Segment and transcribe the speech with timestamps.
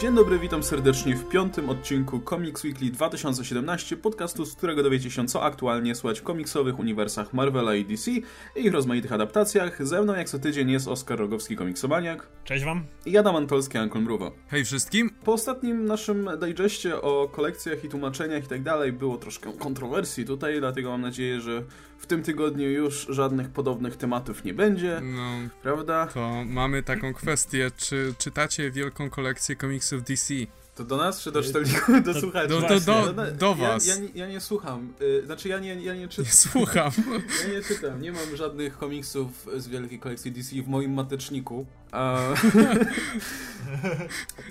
[0.00, 5.26] Dzień dobry, witam serdecznie w piątym odcinku Comics Weekly 2017, podcastu, z którego dowiecie się,
[5.26, 8.22] co aktualnie słychać w komiksowych uniwersach Marvela i DC i
[8.56, 9.86] ich rozmaitych adaptacjach.
[9.86, 12.28] Ze mną jak co tydzień jest Oskar Rogowski, komiksobaniak.
[12.44, 12.84] Cześć wam.
[13.06, 14.30] I Adam Antolski, Ankon Mruwa.
[14.48, 15.10] Hej wszystkim.
[15.24, 20.60] Po ostatnim naszym digestie o kolekcjach i tłumaczeniach i tak dalej było troszkę kontrowersji tutaj,
[20.60, 21.62] dlatego mam nadzieję, że
[22.00, 25.30] w tym tygodniu już żadnych podobnych tematów nie będzie, no,
[25.62, 26.06] prawda?
[26.06, 30.34] To mamy taką kwestię, czy czytacie wielką kolekcję komiksów DC?
[30.74, 32.48] To do nas, czy do czytelników, do słuchaczy?
[32.48, 33.86] Do, do, do, do, do was.
[33.86, 36.24] Ja, ja, ja, nie słucham, y, znaczy ja nie, ja nie czytam.
[36.24, 36.90] Nie słucham.
[37.46, 41.66] Ja nie czytam, nie mam żadnych komiksów z wielkiej kolekcji DC w moim mateczniku.
[41.92, 42.18] A...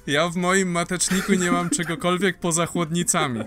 [0.07, 3.39] Ja w moim mateczniku nie mam czegokolwiek poza chłodnicami.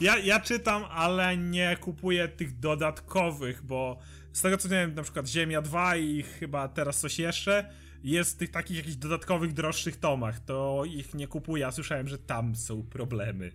[0.00, 3.98] Ja, ja czytam, ale nie kupuję tych dodatkowych, bo
[4.32, 7.70] z tego co wiem, na przykład Ziemia 2 i chyba teraz coś jeszcze,
[8.04, 12.18] jest w tych takich jakichś dodatkowych, droższych tomach, to ich nie kupuję, a słyszałem, że
[12.18, 13.52] tam są problemy.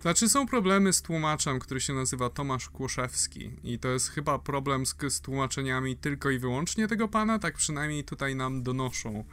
[0.00, 4.86] Znaczy są problemy z tłumaczem, który się nazywa Tomasz Kłoszewski i to jest chyba problem
[4.86, 9.24] z, z tłumaczeniami tylko i wyłącznie tego pana, tak przynajmniej tutaj nam donoszą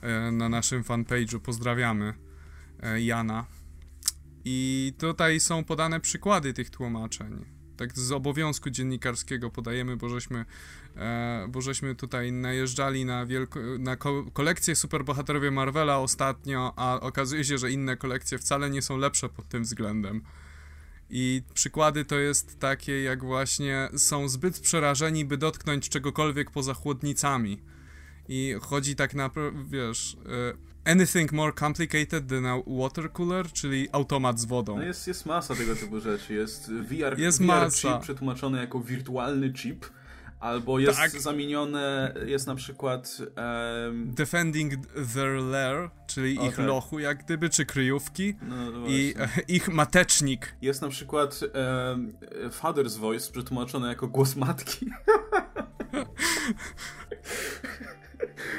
[0.00, 1.38] e, na naszym fanpage'u.
[1.40, 2.14] Pozdrawiamy
[2.82, 3.46] e, Jana.
[4.44, 7.44] I tutaj są podane przykłady tych tłumaczeń.
[7.76, 10.44] Tak z obowiązku dziennikarskiego podajemy, bo żeśmy,
[10.96, 17.44] e, bo żeśmy tutaj najeżdżali na, wielko, na ko kolekcję superbohaterowie Marvela ostatnio, a okazuje
[17.44, 20.22] się, że inne kolekcje wcale nie są lepsze pod tym względem.
[21.10, 27.62] I przykłady to jest takie, jak właśnie są zbyt przerażeni, by dotknąć czegokolwiek poza chłodnicami.
[28.28, 34.40] I chodzi tak naprawdę, wiesz, e, anything more complicated than a water cooler, czyli automat
[34.40, 34.76] z wodą.
[34.76, 36.34] No jest, jest masa tego typu rzeczy.
[36.34, 37.70] Jest VR, jest VR masa.
[37.70, 39.86] chip przetłumaczony jako wirtualny chip.
[40.40, 41.10] Albo jest tak.
[41.10, 43.18] zamienione, jest na przykład...
[43.86, 44.14] Um...
[44.14, 46.66] Defending their lair, czyli o, ich tak.
[46.66, 50.54] lochu jak gdyby, czy kryjówki no, no i e, ich matecznik.
[50.62, 52.12] Jest na przykład um,
[52.50, 54.86] Father's Voice przetłumaczony jako głos matki.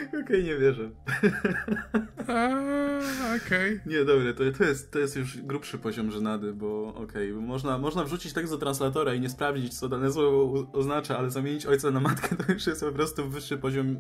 [0.08, 0.90] Okej, okay, nie wierzę.
[3.36, 3.76] Okej.
[3.76, 3.82] Okay.
[3.86, 7.78] Nie, dobra, to, to, jest, to jest już grubszy poziom żenady, bo okej, okay, można,
[7.78, 11.92] można wrzucić tekst do translatora i nie sprawdzić, co dane słowo oznacza, ale zamienić ojca
[11.92, 13.98] na matkę to już jest po prostu wyższy poziom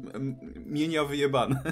[0.66, 1.64] mienia wyjebane.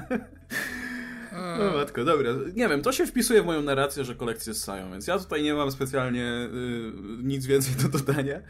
[1.31, 2.31] No matko, dobra.
[2.56, 5.53] Nie wiem, to się wpisuje w moją narrację, że kolekcje ssają, więc ja tutaj nie
[5.53, 8.41] mam specjalnie y, nic więcej do dodania,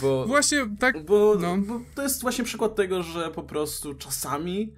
[0.00, 0.26] bo...
[0.26, 1.04] Właśnie tak...
[1.04, 1.58] Bo, no.
[1.58, 4.72] bo to jest właśnie przykład tego, że po prostu czasami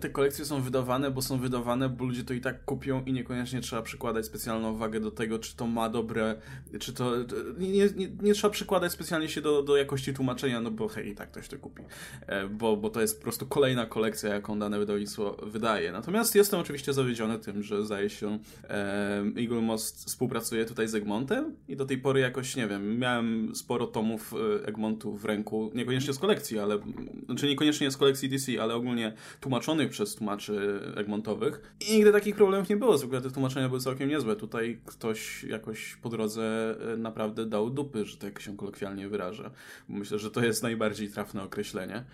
[0.00, 3.60] te kolekcje są wydawane, bo są wydawane, bo ludzie to i tak kupią i niekoniecznie
[3.60, 6.34] trzeba przykładać specjalną wagę do tego, czy to ma dobre,
[6.80, 7.12] czy to...
[7.58, 11.14] Nie, nie, nie trzeba przykładać specjalnie się do, do jakości tłumaczenia, no bo hej, i
[11.14, 11.82] tak ktoś to kupi.
[12.26, 15.92] E, bo, bo to jest po prostu kolejna kolekcja, jaką dane wydawnictwo wydaje.
[15.92, 21.56] Natomiast jestem oczywiście zawiedziony tym, że zdaje się e, Eagle Most współpracuje tutaj z Egmontem
[21.68, 24.34] i do tej pory jakoś, nie wiem, miałem sporo tomów
[24.64, 26.78] Egmontu w ręku, niekoniecznie z kolekcji, ale,
[27.26, 32.36] znaczy niekoniecznie z kolekcji DC, ale ogólnie tłumaczenia tłumaczonych przez tłumaczy Egmontowych i nigdy takich
[32.36, 32.98] problemów nie było.
[32.98, 34.36] Zwykle te tłumaczenia były całkiem niezłe.
[34.36, 39.50] Tutaj ktoś jakoś po drodze e, naprawdę dał dupy, że tak się kolokwialnie wyrażę.
[39.88, 42.04] Myślę, że to jest najbardziej trafne określenie.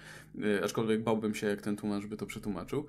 [0.60, 2.86] E, aczkolwiek bałbym się, jak ten tłumacz by to przetłumaczył.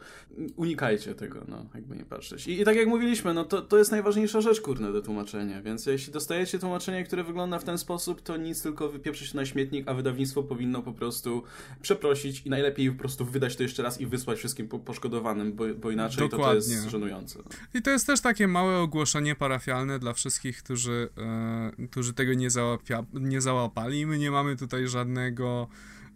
[0.56, 2.48] Unikajcie tego, no, jakby nie patrzeć.
[2.48, 5.62] I, i tak jak mówiliśmy, no to, to jest najważniejsza rzecz, kurne, do tłumaczenia.
[5.62, 9.88] Więc jeśli dostajecie tłumaczenie, które wygląda w ten sposób, to nic, tylko wypieprzyć na śmietnik,
[9.88, 11.44] a wydawnictwo powinno po prostu
[11.82, 15.92] przeprosić i najlepiej po prostu wydać to jeszcze raz i wysłać wszystkim poszkodowanym, bo, bo
[15.92, 17.40] inaczej to, to jest żenujące.
[17.74, 22.50] I to jest też takie małe ogłoszenie parafialne dla wszystkich, którzy, e, którzy tego nie,
[22.50, 24.06] załapia, nie załapali.
[24.06, 25.68] My nie mamy tutaj żadnego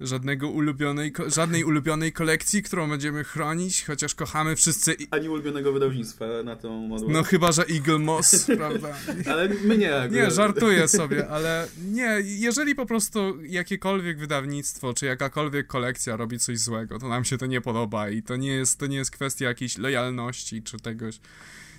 [0.02, 4.96] żadnego ulubionej, żadnej ulubionej kolekcji, którą będziemy chronić, chociaż kochamy wszyscy.
[5.12, 7.14] Ani ulubionego wydawnictwa na tą modłę.
[7.14, 8.96] No chyba, że Eagle Moss, prawda?
[9.32, 9.86] ale my nie.
[9.86, 10.16] Jakby.
[10.16, 16.60] Nie, żartuję sobie, ale nie, jeżeli po prostu jakiekolwiek wydawnictwo, czy jakakolwiek kolekcja robi coś
[16.60, 19.46] złego, to nam się to nie podoba i to nie jest, to nie jest kwestia
[19.46, 21.20] jakiejś lojalności, czy tegoś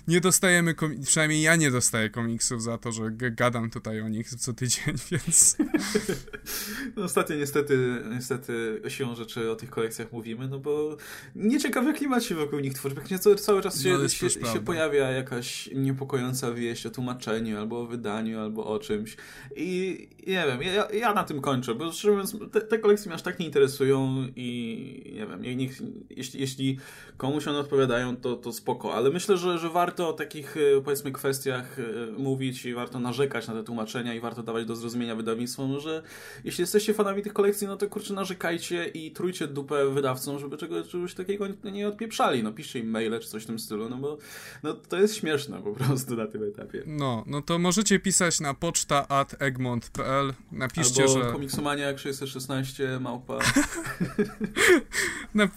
[0.07, 0.75] nie dostajemy,
[1.05, 5.57] przynajmniej ja nie dostaję komiksów za to, że gadam tutaj o nich co tydzień, więc...
[6.95, 10.97] No ostatnio niestety, niestety siłą rzeczy o tych kolekcjach mówimy, no bo
[11.35, 15.69] nieciekawy klimat się wokół nich tworzy, cały, cały czas się, no, się, się, pojawia jakaś
[15.75, 19.17] niepokojąca wieść o tłumaczeniu, albo o wydaniu, albo o czymś.
[19.55, 23.15] I nie wiem, ja, ja na tym kończę, bo szczerze mówiąc, te, te kolekcje mnie
[23.15, 26.79] aż tak nie interesują i nie wiem, niech, jeśli, jeśli
[27.17, 30.81] komuś one odpowiadają, to, to spoko, ale myślę, że, że warto warto o takich, e,
[30.81, 35.15] powiedzmy, kwestiach e, mówić i warto narzekać na te tłumaczenia i warto dawać do zrozumienia
[35.15, 36.03] wydawnictwom, że
[36.43, 41.13] jeśli jesteście fanami tych kolekcji, no to kurczę narzekajcie i trójcie dupę wydawcom, żeby czegoś,
[41.13, 42.43] takiego nie odpieprzali.
[42.43, 44.17] No piszcie im maile czy coś w tym stylu, no bo
[44.63, 46.83] no, to jest śmieszne po prostu na tym etapie.
[46.85, 50.33] No, no to możecie pisać na poczta at egmont.pl.
[50.51, 51.31] Napiszcie, Albo że...
[51.31, 53.39] komiksomania 616 małpa.
[55.33, 55.51] Nap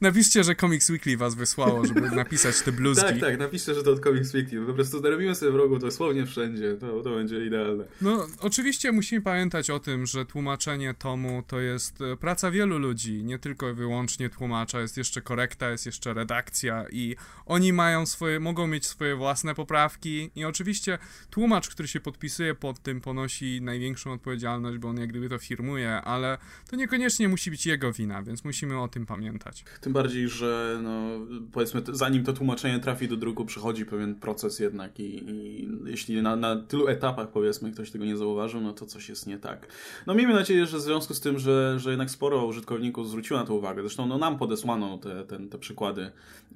[0.00, 3.04] napiszcie, że Comics Weekly was wysłało, żeby napisać te bluzki.
[3.04, 4.66] tak, tak, napiszcie, że to od Comics Weekly.
[4.66, 6.76] Po prostu zarobimy sobie wrogu dosłownie wszędzie.
[6.80, 7.84] To, to będzie idealne.
[8.02, 13.24] No, oczywiście musimy pamiętać o tym, że tłumaczenie tomu to jest e, praca wielu ludzi,
[13.24, 17.16] nie tylko i wyłącznie tłumacza, jest jeszcze korekta, jest jeszcze redakcja i
[17.46, 20.98] oni mają swoje, mogą mieć swoje własne poprawki i oczywiście
[21.30, 25.92] tłumacz, który się podpisuje pod tym ponosi największą odpowiedzialność, bo on jak gdyby to firmuje,
[25.92, 26.38] ale
[26.70, 29.64] to niekoniecznie musi być jego wina, więc musimy o tym pamiętać.
[29.80, 35.00] Tym bardziej, że no, powiedzmy, zanim to tłumaczenie trafi do druku, przychodzi pewien proces jednak
[35.00, 39.08] i, i jeśli na, na tylu etapach, powiedzmy, ktoś tego nie zauważył, no to coś
[39.08, 39.66] jest nie tak.
[40.06, 43.46] No miejmy nadzieję, że w związku z tym, że, że jednak sporo użytkowników zwróciło na
[43.46, 46.10] to uwagę, zresztą no, nam podesłano te, te, te przykłady,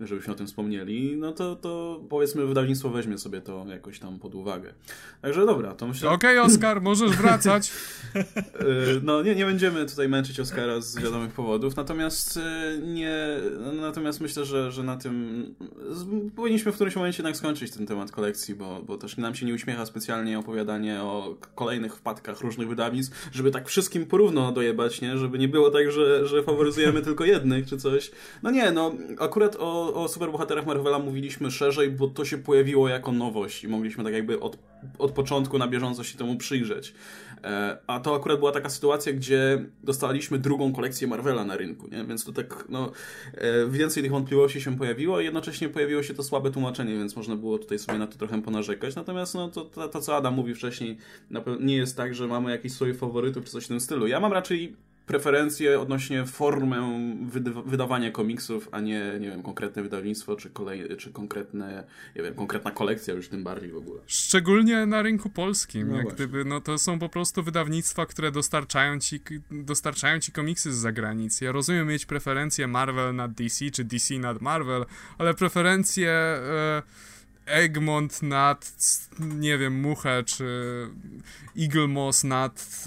[0.06, 4.34] żebyśmy o tym wspomnieli, no to, to powiedzmy wydawnictwo weźmie sobie to jakoś tam pod
[4.34, 4.74] uwagę.
[5.22, 6.10] Także dobra, to myślę...
[6.10, 7.72] Okej, okay, Oskar, możesz wracać.
[8.58, 12.40] Y, no nie, nie będziemy tutaj męczyć Oskara z wiadomych powodów, natomiast y,
[12.82, 13.16] nie,
[13.80, 15.44] natomiast myślę, że, że na tym
[16.36, 19.54] powinniśmy w którymś momencie jednak skończyć ten temat kolekcji, bo, bo też nam się nie
[19.54, 25.18] uśmiecha specjalnie opowiadanie o kolejnych wpadkach różnych wydawnictw, żeby tak wszystkim porówno dojebać, nie?
[25.18, 28.10] Żeby nie było tak, że, że faworyzujemy tylko jednych czy coś.
[28.42, 33.12] No nie, no akurat o, o superbohaterach Marvela mówiliśmy szerzej, bo to się pojawiło jako
[33.12, 34.58] nowość i mogliśmy tak jakby od,
[34.99, 36.94] od początku na bieżąco się temu przyjrzeć.
[37.44, 42.05] E, a to akurat była taka sytuacja, gdzie dostaliśmy drugą kolekcję Marvela na rynku, nie?
[42.05, 42.93] więc to tak, no,
[43.35, 47.37] e, więcej tych wątpliwości się pojawiło, a jednocześnie pojawiło się to słabe tłumaczenie, więc można
[47.37, 48.96] było tutaj sobie na to trochę ponarzekać.
[48.96, 50.99] Natomiast, no, to, to, to co Adam mówił wcześniej,
[51.61, 54.06] nie jest tak, że mamy jakiś swoich faworytów czy coś w tym stylu.
[54.06, 54.76] Ja mam raczej
[55.08, 57.00] preferencje odnośnie formę
[57.66, 61.84] wydawania komiksów, a nie, nie wiem, konkretne wydawnictwo, czy, kolej, czy konkretne,
[62.16, 64.00] nie wiem, konkretna kolekcja już tym bardziej w ogóle.
[64.06, 66.26] Szczególnie na rynku polskim, no jak właśnie.
[66.26, 69.20] gdyby, no to są po prostu wydawnictwa, które dostarczają ci,
[69.50, 71.44] dostarczają ci komiksy z zagranicy.
[71.44, 74.87] Ja rozumiem mieć preferencje Marvel nad DC, czy DC nad Marvel,
[75.19, 76.10] ale preferencje...
[76.10, 76.82] E,
[77.46, 78.72] Egmont nad,
[79.20, 80.46] nie wiem, Muchę, czy
[81.58, 82.84] Eagle Moss nad,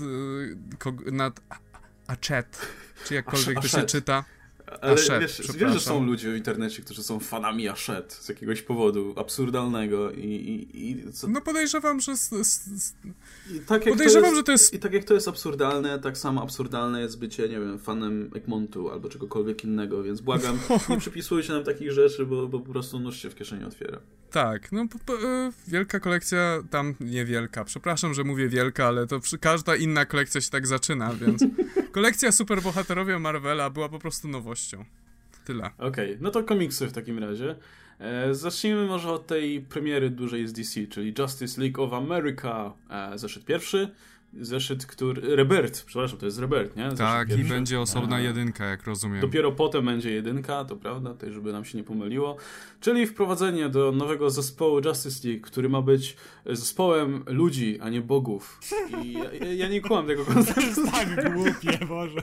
[1.08, 1.42] e, nad
[2.12, 2.68] Achet,
[3.06, 4.26] czy jakkolwiek to się czyta.
[4.82, 8.62] Ale Ashet, wiesz, wiesz, że są ludzie w internecie, którzy są fanami Ashet z jakiegoś
[8.62, 10.26] powodu absurdalnego i...
[10.26, 11.04] i, i.
[11.28, 12.18] No podejrzewam, że...
[12.18, 12.94] Z, z...
[13.68, 14.74] Tak podejrzewam, to jest, że to jest...
[14.74, 18.90] I tak jak to jest absurdalne, tak samo absurdalne jest bycie, nie wiem, fanem Egmontu
[18.92, 20.60] albo czegokolwiek innego, więc błagam,
[20.90, 24.00] nie przypisujcie nam takich rzeczy, bo, bo po prostu nóż się w kieszeni otwiera.
[24.32, 24.88] Tak, no e,
[25.68, 30.50] wielka kolekcja, tam niewielka, przepraszam, że mówię wielka, ale to przy, każda inna kolekcja się
[30.50, 31.46] tak zaczyna, więc
[31.92, 34.86] kolekcja superbohaterowie Marvela była po prostu nowością.
[35.46, 35.66] Tyle.
[35.78, 37.56] Okej, okay, no to komiksy w takim razie.
[38.00, 43.18] E, zacznijmy może od tej premiery dużej z DC, czyli Justice League of America, e,
[43.18, 43.92] zeszyt pierwszy
[44.40, 45.36] zeszyt, który...
[45.36, 46.84] Rebert, przepraszam, to jest Rebert, nie?
[46.84, 47.46] Zeszyt tak, pierwszy.
[47.46, 49.22] i będzie osobna jedynka, jak rozumiem.
[49.22, 52.38] Dopiero potem będzie jedynka, to prawda, tutaj żeby nam się nie pomyliło.
[52.80, 58.60] Czyli wprowadzenie do nowego zespołu Justice League, który ma być zespołem ludzi, a nie bogów.
[59.04, 60.82] I ja, ja nie kłam tego konceptu.
[60.92, 62.22] Tak głupie, Boże.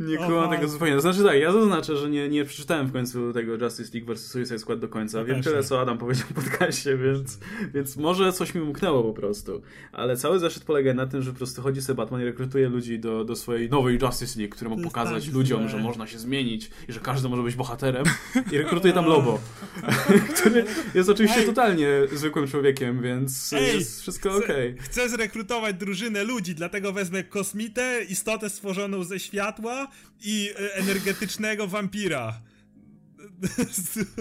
[0.00, 1.00] Nie kumam tego zupełnie.
[1.00, 4.26] Znaczy tak, ja zaznaczę, że nie, nie przeczytałem w końcu tego Justice League vs.
[4.26, 5.18] Suicide Squad do końca.
[5.18, 7.38] No Wiem tyle, co Adam powiedział w podcaście, więc,
[7.74, 9.62] więc może coś mi umknęło po prostu.
[9.92, 12.98] Ale cały zeszyt polega na tym, że po prostu chodzi sobie Batman i rekrutuje ludzi
[12.98, 16.70] do, do swojej nowej Justice League, który ma pokazać tak ludziom, że można się zmienić
[16.88, 18.04] i że każdy może być bohaterem
[18.52, 19.40] i rekrutuje tam Lobo,
[20.40, 21.46] który jest oczywiście Ej.
[21.46, 24.72] totalnie zwykłym człowiekiem, więc Ej, jest wszystko okej.
[24.72, 24.82] Okay.
[24.82, 29.88] Chcę zrekrutować drużynę ludzi, dlatego wezmę kosmitę, istotę stworzoną ze światła,
[30.24, 32.40] i e, energetycznego wampira.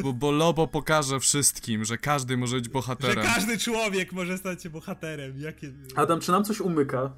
[0.04, 3.24] Bo, bo Lobo pokaże wszystkim, że każdy może być bohaterem.
[3.24, 5.40] Że każdy człowiek może stać się bohaterem.
[5.40, 5.72] Jakie...
[5.96, 7.12] Adam, czy nam coś umyka?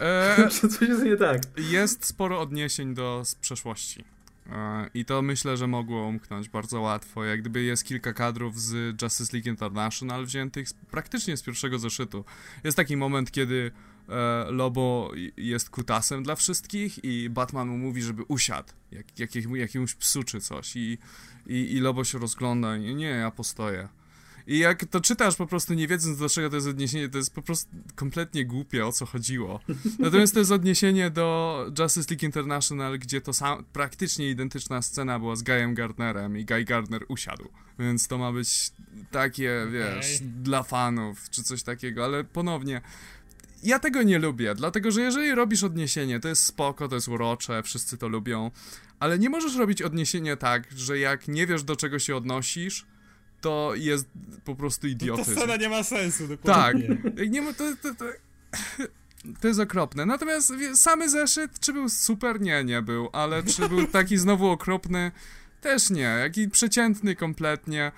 [0.00, 0.48] E...
[0.60, 1.42] czy coś jest nie tak?
[1.56, 4.04] Jest sporo odniesień do przeszłości.
[4.52, 7.24] E, I to myślę, że mogło umknąć bardzo łatwo.
[7.24, 12.24] Jak gdyby jest kilka kadrów z Justice League International wziętych praktycznie z pierwszego zeszytu.
[12.64, 13.70] Jest taki moment, kiedy
[14.48, 20.22] Lobo jest kutasem dla wszystkich i Batman mu mówi, żeby usiadł, jak, jak, jakiemuś psu
[20.22, 20.98] czy coś i,
[21.46, 23.88] i, i Lobo się rozgląda i nie, ja postoję.
[24.46, 27.34] I jak to czytasz po prostu nie wiedząc do czego to jest odniesienie, to jest
[27.34, 29.60] po prostu kompletnie głupie o co chodziło.
[29.98, 35.36] Natomiast to jest odniesienie do Justice League International, gdzie to sam, praktycznie identyczna scena była
[35.36, 37.48] z Guyem Gardnerem i Guy Gardner usiadł.
[37.78, 38.70] Więc to ma być
[39.10, 40.28] takie, wiesz, Okej.
[40.28, 42.80] dla fanów czy coś takiego, ale ponownie
[43.62, 47.62] ja tego nie lubię, dlatego że jeżeli robisz odniesienie, to jest spoko, to jest urocze,
[47.62, 48.50] wszyscy to lubią,
[49.00, 52.86] ale nie możesz robić odniesienia tak, że jak nie wiesz do czego się odnosisz,
[53.40, 54.06] to jest
[54.44, 55.32] po prostu To idiotyzm.
[55.36, 57.12] scena nie ma sensu, Tak, dokładnie.
[57.16, 58.04] Jak nie ma, to, to, to,
[59.40, 60.06] to jest okropne.
[60.06, 62.40] Natomiast samy zeszyt, czy był super?
[62.40, 65.12] Nie, nie był, ale czy był taki znowu okropny?
[65.60, 67.92] Też nie, jaki przeciętny kompletnie.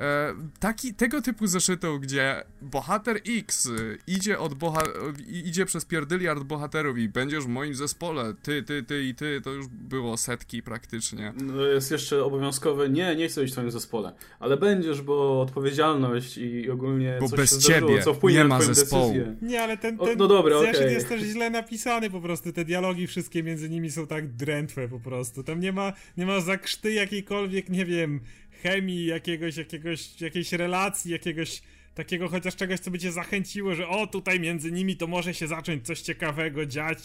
[0.00, 3.70] E, taki, tego typu zeszytów, gdzie bohater X
[4.06, 9.04] idzie od boha- idzie przez pierdyliard bohaterów i będziesz w moim zespole, ty, ty, ty
[9.04, 11.32] i ty, to już było setki praktycznie.
[11.42, 16.38] No jest jeszcze obowiązkowe, nie, nie chcę być w twoim zespole, ale będziesz, bo odpowiedzialność
[16.38, 19.12] i ogólnie Bo coś bez się zdarzyło, ciebie co wpłynie nie na ma twoją zespołu.
[19.14, 19.36] decyzję.
[19.42, 20.94] Nie, ale ten, O, ten no dobra, zeszyt okej.
[20.94, 22.52] jest też źle napisany po prostu.
[22.52, 25.42] Te dialogi wszystkie między nimi są tak drętwe po prostu.
[25.42, 28.20] Tam nie ma, nie ma zakrzty jakiejkolwiek, nie wiem,
[28.62, 31.62] chemii, jakiegoś, jakiegoś, jakiejś relacji, jakiegoś
[31.94, 35.46] takiego chociaż czegoś, co by cię zachęciło, że o, tutaj między nimi to może się
[35.46, 36.98] zacząć coś ciekawego dziać.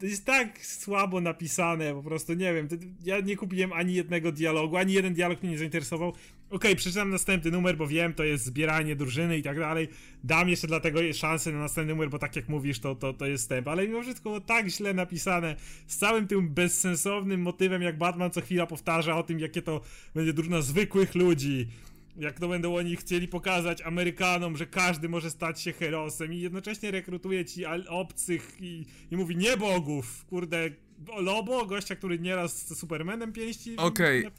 [0.00, 2.68] To jest tak słabo napisane, po prostu nie wiem.
[3.04, 6.12] Ja nie kupiłem ani jednego dialogu, ani jeden dialog mnie nie zainteresował.
[6.50, 9.88] Okej, przeczytam następny numer, bo wiem, to jest zbieranie drużyny i tak dalej.
[10.24, 13.44] Dam jeszcze dlatego szansę na następny numer, bo tak jak mówisz, to, to, to jest
[13.44, 13.68] wstęp.
[13.68, 18.66] Ale mimo wszystko tak źle napisane, z całym tym bezsensownym motywem, jak Batman co chwila
[18.66, 19.80] powtarza o tym, jakie to
[20.14, 21.68] będzie drużyna zwykłych ludzi.
[22.16, 26.90] Jak to będą oni chcieli pokazać Amerykanom, że każdy może stać się herosem i jednocześnie
[26.90, 30.70] rekrutuje ci obcych i, i mówi nie bogów, kurde,
[31.06, 33.76] Lobo, gościa, który nieraz z Supermanem pięści.
[33.76, 34.24] Okej.
[34.24, 34.30] Na-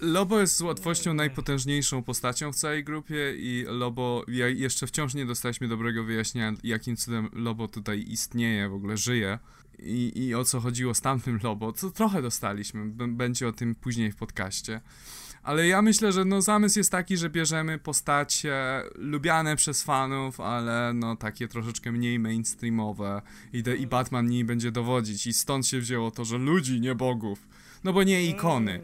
[0.00, 5.26] Lobo jest z łatwością najpotężniejszą postacią w całej grupie i Lobo, ja jeszcze wciąż nie
[5.26, 9.38] dostaliśmy dobrego wyjaśnienia, jakim cudem Lobo tutaj istnieje, w ogóle żyje
[9.78, 14.12] i, i o co chodziło z tamtym Lobo, co trochę dostaliśmy, będzie o tym później
[14.12, 14.80] w podcaście.
[15.42, 20.92] Ale ja myślę, że no zamysł jest taki, że bierzemy postacie lubiane przez fanów, ale
[20.94, 25.80] no takie troszeczkę mniej mainstreamowe i, de, i Batman niej będzie dowodzić i stąd się
[25.80, 27.48] wzięło to, że ludzi, nie bogów.
[27.84, 28.80] No bo nie ikony.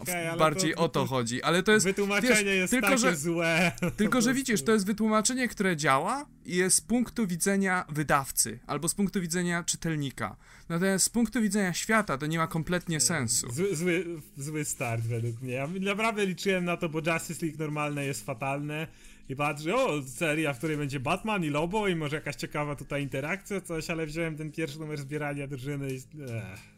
[0.00, 1.86] Ale Bardziej o to chodzi, ale to jest.
[1.86, 3.72] Wytłumaczenie wiesz, jest tylko, takie że- złe.
[3.96, 8.88] Tylko, że widzisz, to jest wytłumaczenie, które działa i jest z punktu widzenia wydawcy albo
[8.88, 10.36] z punktu widzenia czytelnika.
[10.68, 13.52] Natomiast z punktu widzenia świata to nie ma kompletnie sensu.
[13.52, 14.04] Zły, zły,
[14.36, 15.52] zły start według mnie.
[15.52, 18.86] Ja naprawdę liczyłem na to, bo Justice League normalne jest fatalne.
[19.28, 23.02] I patrzę, o, seria, w której będzie Batman i Lobo i może jakaś ciekawa tutaj
[23.02, 25.96] interakcja, coś, ale wziąłem ten pierwszy numer zbierania drużyny i...
[25.96, 26.73] Ech.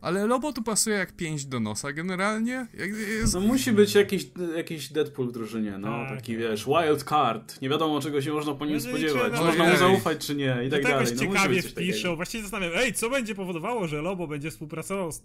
[0.00, 2.66] Ale Lobo tu pasuje jak pięść do nosa generalnie.
[2.74, 3.34] Jak jest...
[3.34, 6.40] No musi być jakiś, jakiś Deadpool w drużynie, no, Tak, taki tak.
[6.42, 9.44] wiesz, wild card, nie wiadomo czego się można po nim No, no spodziewać, czy- no,
[9.44, 12.16] można mu zaufać czy nie i tak to dalej, no ciekawie wpiszą.
[12.16, 15.22] Właściwie zastanawiam, ej, co będzie powodowało, że Lobo będzie współpracował z...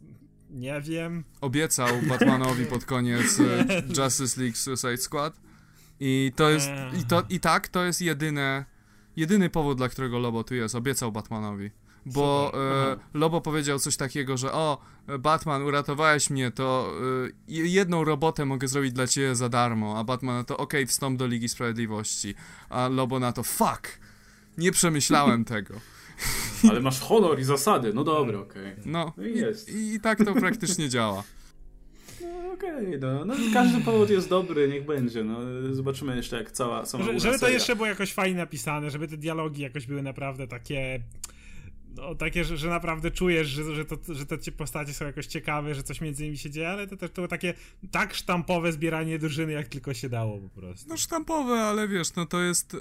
[0.50, 1.24] Nie wiem.
[1.42, 3.66] Obiecał Batmanowi pod koniec e,
[4.04, 5.34] Justice League Suicide Squad.
[6.00, 6.70] I to jest.
[7.02, 8.66] I, to, I tak, to jest jedyne.
[9.16, 10.76] Jedyny powód, dla którego Lobo tu jest.
[10.76, 11.72] Obiecał Batmanowi.
[12.06, 12.52] Bo
[12.94, 12.98] e.
[13.14, 14.78] Lobo powiedział coś takiego, że o,
[15.20, 16.92] Batman, uratowałeś mnie, to
[17.28, 20.00] e, jedną robotę mogę zrobić dla ciebie za darmo.
[20.00, 22.36] A Batman na to, okej, wstąp do Ligi Sprawiedliwości.
[22.70, 24.00] A Lobo na to, fuck,
[24.58, 25.74] nie przemyślałem tego.
[26.70, 28.76] Ale masz honor i zasady, no dobra, okej.
[28.86, 29.70] No, No i jest.
[29.70, 31.24] i, i tak to praktycznie działa.
[32.22, 35.40] No okej, no, no każdy powód jest dobry, niech będzie, no
[35.74, 37.54] zobaczymy jeszcze jak cała, cała Że, żeby to seria.
[37.54, 41.00] jeszcze było jakoś fajnie napisane, żeby te dialogi jakoś były naprawdę takie.
[41.96, 45.26] No, takie, że, że naprawdę czujesz, że, że, to, że te ci postacie są jakoś
[45.26, 47.54] ciekawe, że coś między nimi się dzieje, ale to też było takie
[47.92, 50.90] tak sztampowe zbieranie drużyny, jak tylko się dało po prostu.
[50.90, 52.74] No sztampowe, ale wiesz, no to jest...
[52.74, 52.78] E,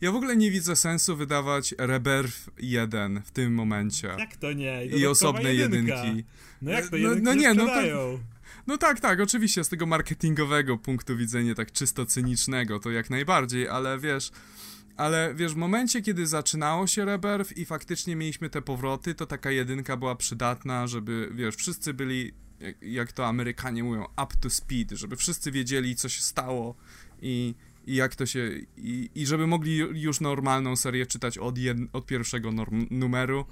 [0.00, 4.08] ja w ogóle nie widzę sensu wydawać Rebirth 1 w tym momencie.
[4.18, 4.86] Jak to nie?
[4.86, 6.04] I osobne jedynka.
[6.04, 6.24] jedynki.
[6.62, 8.18] No jak to No- jedynki no nie, nie, no to- sprzedają.
[8.66, 13.68] No tak, tak, oczywiście z tego marketingowego punktu widzenia, tak czysto cynicznego, to jak najbardziej,
[13.68, 14.30] ale wiesz...
[14.98, 19.50] Ale wiesz, w momencie, kiedy zaczynało się Rebirth i faktycznie mieliśmy te powroty, to taka
[19.50, 24.96] jedynka była przydatna, żeby, wiesz, wszyscy byli, jak, jak to Amerykanie mówią, up to speed,
[24.96, 26.74] żeby wszyscy wiedzieli, co się stało
[27.22, 27.54] i,
[27.86, 31.78] i jak to się, i, i żeby mogli ju- już normalną serię czytać od, jed,
[31.92, 33.44] od pierwszego norm, numeru,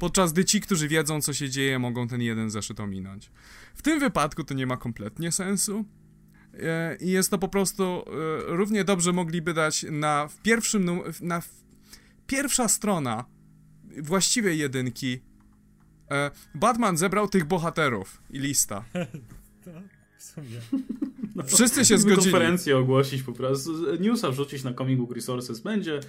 [0.00, 3.30] podczas gdy ci, którzy wiedzą, co się dzieje, mogą ten jeden zeszyt ominąć.
[3.74, 5.84] W tym wypadku to nie ma kompletnie sensu.
[6.62, 8.02] E, I jest to po prostu e,
[8.46, 11.42] równie dobrze mogliby dać na w pierwszym na
[12.26, 13.24] pierwsza strona
[14.02, 15.20] właściwej jedynki
[16.10, 18.84] e, Batman zebrał tych bohaterów i lista.
[20.18, 20.60] W sumie.
[21.34, 22.32] No, Wszyscy się zgodzili.
[22.32, 26.00] konferencję ogłosić po prostu, newsa wrzucić na Comic Book Resources będzie,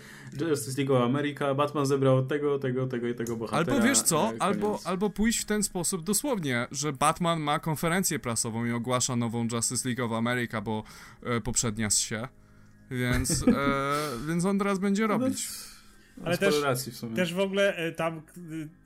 [0.49, 3.75] Justice League of America, Batman zebrał tego, tego, tego i tego bohatera.
[3.75, 8.19] Albo wiesz co, e, albo, albo pójść w ten sposób dosłownie, że Batman ma konferencję
[8.19, 10.83] prasową i ogłasza nową Justice League of America, bo
[11.23, 12.27] e, poprzednia się.
[12.91, 13.53] Więc, e,
[14.27, 15.47] więc on teraz będzie no, robić.
[16.17, 16.55] No, ale też,
[17.01, 18.21] w też w ogóle e, tam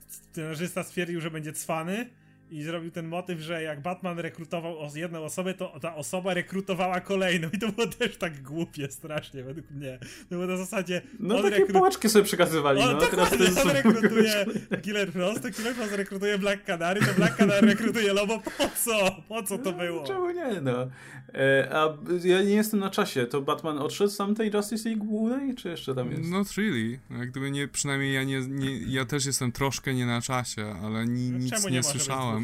[0.08, 2.10] scenarzysta stwierdził, że będzie cwany
[2.50, 7.48] i zrobił ten motyw, że jak Batman rekrutował jedną osobę, to ta osoba rekrutowała kolejną
[7.52, 9.98] i to było też tak głupie strasznie według mnie.
[10.28, 11.02] To było na zasadzie...
[11.20, 11.72] No takie rekru...
[11.72, 13.00] pałeczki sobie przekazywali, on, no.
[13.00, 14.46] Teraz to jest on rekrutuje
[14.82, 18.40] Killer Frost, to Killer Frost rekrutuje Black Canary, to Black Canary rekrutuje Lobo.
[18.58, 19.22] Po co?
[19.28, 20.06] Po co to no, było?
[20.06, 20.90] Czemu nie, no.
[21.34, 23.26] E, a ja nie jestem na czasie.
[23.26, 26.30] To Batman odszedł z tamtej Justice League głównej, czy jeszcze tam jest?
[26.30, 26.98] Not really.
[27.10, 31.06] Jak gdyby nie, przynajmniej ja nie, nie ja też jestem troszkę nie na czasie, ale
[31.06, 32.39] ni, no, nic nie, nie słyszałem.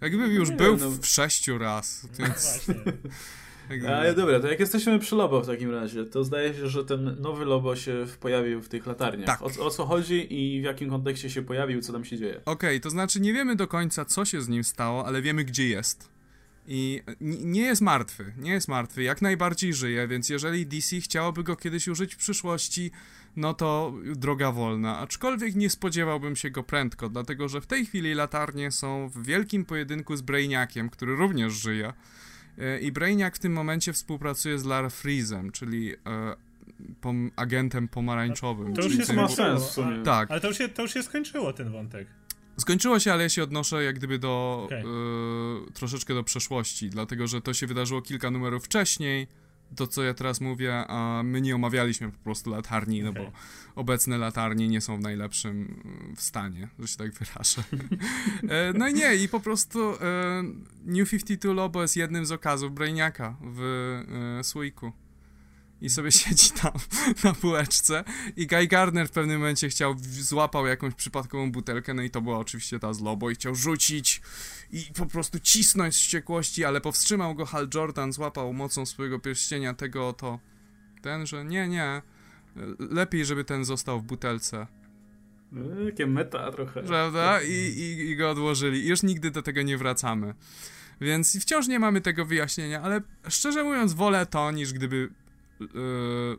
[0.00, 1.02] Jakby już był wiem, no.
[1.02, 2.66] w sześciu raz, no więc...
[2.68, 6.84] No Ale dobra, to jak jesteśmy przy Lobo w takim razie, to zdaje się, że
[6.84, 9.26] ten nowy Lobo się pojawił w tych latarniach.
[9.26, 9.42] Tak.
[9.42, 12.36] O, o co chodzi i w jakim kontekście się pojawił, co tam się dzieje?
[12.36, 15.44] Okej, okay, to znaczy nie wiemy do końca, co się z nim stało, ale wiemy,
[15.44, 16.08] gdzie jest.
[16.70, 21.56] I nie jest martwy, nie jest martwy, jak najbardziej żyje, więc jeżeli DC chciałoby go
[21.56, 22.90] kiedyś użyć w przyszłości,
[23.38, 24.98] no to droga wolna.
[24.98, 29.64] Aczkolwiek nie spodziewałbym się go prędko, dlatego że w tej chwili latarnie są w wielkim
[29.64, 31.92] pojedynku z Brainiakiem, który również żyje.
[32.58, 35.96] E, I Brainiac w tym momencie współpracuje z Lara Freezem, czyli e,
[37.00, 38.74] pom agentem pomarańczowym.
[38.74, 40.02] To już jest ma sens w sumie.
[40.02, 40.30] Tak.
[40.30, 42.08] Ale to już, się, to już się skończyło ten wątek.
[42.56, 44.78] Skończyło się, ale ja się odnoszę jak gdyby do okay.
[45.68, 49.26] y, troszeczkę do przeszłości, dlatego że to się wydarzyło kilka numerów wcześniej.
[49.76, 53.12] To, co ja teraz mówię, a my nie omawialiśmy po prostu latarni, okay.
[53.14, 53.32] no bo
[53.74, 55.82] obecne latarnie nie są w najlepszym
[56.16, 57.62] w stanie, że się tak wyrażę.
[58.48, 60.42] E, no i nie, i po prostu e,
[60.84, 63.62] New 52 Lobo jest jednym z okazów Brainiaka w
[64.40, 64.92] e, słoiku
[65.80, 66.72] i sobie siedzi tam
[67.24, 68.04] na półeczce
[68.36, 72.38] i Guy Gardner w pewnym momencie chciał, złapał jakąś przypadkową butelkę, no i to była
[72.38, 74.20] oczywiście ta z Lobo i chciał rzucić
[74.70, 79.74] i po prostu cisnąć z wściekłości, ale powstrzymał go Hal Jordan, złapał mocą swojego pierścienia
[79.74, 80.38] tego to,
[81.02, 82.02] ten, że nie, nie,
[82.78, 84.66] lepiej, żeby ten został w butelce.
[85.52, 86.82] No, jakie meta trochę.
[86.82, 87.42] Prawda?
[87.42, 88.84] I, i, I go odłożyli.
[88.84, 90.34] I już nigdy do tego nie wracamy.
[91.00, 95.10] Więc wciąż nie mamy tego wyjaśnienia, ale szczerze mówiąc wolę to, niż gdyby
[95.60, 95.68] yy,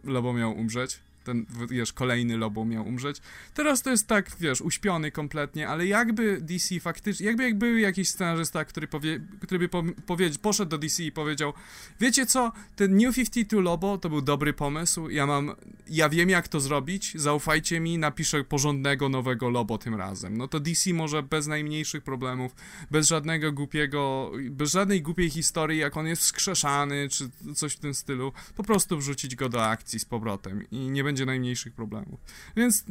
[0.03, 0.99] Lobo miał umrzeć.
[1.29, 3.17] Ten, wiesz, kolejny Lobo miał umrzeć.
[3.53, 8.09] Teraz to jest tak, wiesz, uśpiony kompletnie, ale jakby DC faktycznie, jakby jak był jakiś
[8.09, 11.53] scenarzysta, który, powie, który by po, powie, poszedł do DC i powiedział,
[11.99, 15.55] wiecie co, ten New 52 Lobo to był dobry pomysł, ja mam,
[15.87, 20.37] ja wiem jak to zrobić, zaufajcie mi, napiszę porządnego nowego Lobo tym razem.
[20.37, 22.55] No to DC może bez najmniejszych problemów,
[22.91, 27.93] bez żadnego głupiego, bez żadnej głupiej historii, jak on jest wskrzeszany, czy coś w tym
[27.93, 32.19] stylu, po prostu wrzucić go do akcji z powrotem i nie będzie najmniejszych problemów.
[32.57, 32.85] Więc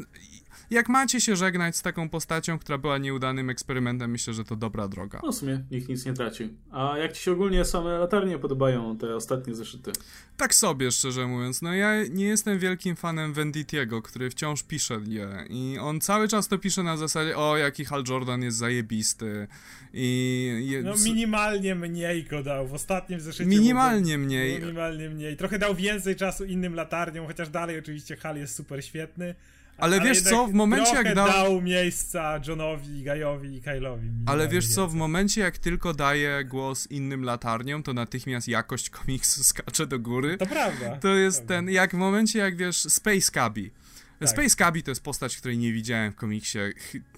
[0.71, 4.88] jak macie się żegnać z taką postacią, która była nieudanym eksperymentem, myślę, że to dobra
[4.88, 5.21] droga.
[5.23, 6.49] No w sumie nikt nic nie traci.
[6.71, 9.92] A jak ci się ogólnie same latarnie podobają, te ostatnie zeszyty?
[10.37, 11.62] Tak sobie, szczerze mówiąc.
[11.62, 16.49] No ja nie jestem wielkim fanem Venditiego, który wciąż pisze je i on cały czas
[16.49, 19.49] to pisze na zasadzie o, jaki Hal Jordan jest zajebisty
[19.92, 20.66] i...
[20.66, 20.83] Je...
[20.83, 23.51] No minimalnie mniej go dał w ostatnim zeszycie.
[23.51, 24.61] Minimalnie mniej.
[24.61, 25.37] Minimalnie mniej.
[25.37, 29.35] Trochę dał więcej czasu innym latarniom, chociaż dalej oczywiście Hal jest super świetny.
[29.79, 31.29] Ale, ale wiesz co, w momencie jak dał...
[31.29, 34.11] dał miejsca Johnowi, Gajowi i Kyle'owi.
[34.27, 39.45] Ale wiesz co, w momencie jak tylko daje głos innym latarniom, to natychmiast jakość komiksu
[39.51, 40.37] skacze do góry.
[40.37, 40.97] To prawda.
[40.97, 41.55] To jest prawda.
[41.55, 43.71] ten, jak w momencie jak wiesz, Space Cabi.
[44.19, 44.29] Tak.
[44.29, 46.59] Space Cabi to jest postać, której nie widziałem w komiksie,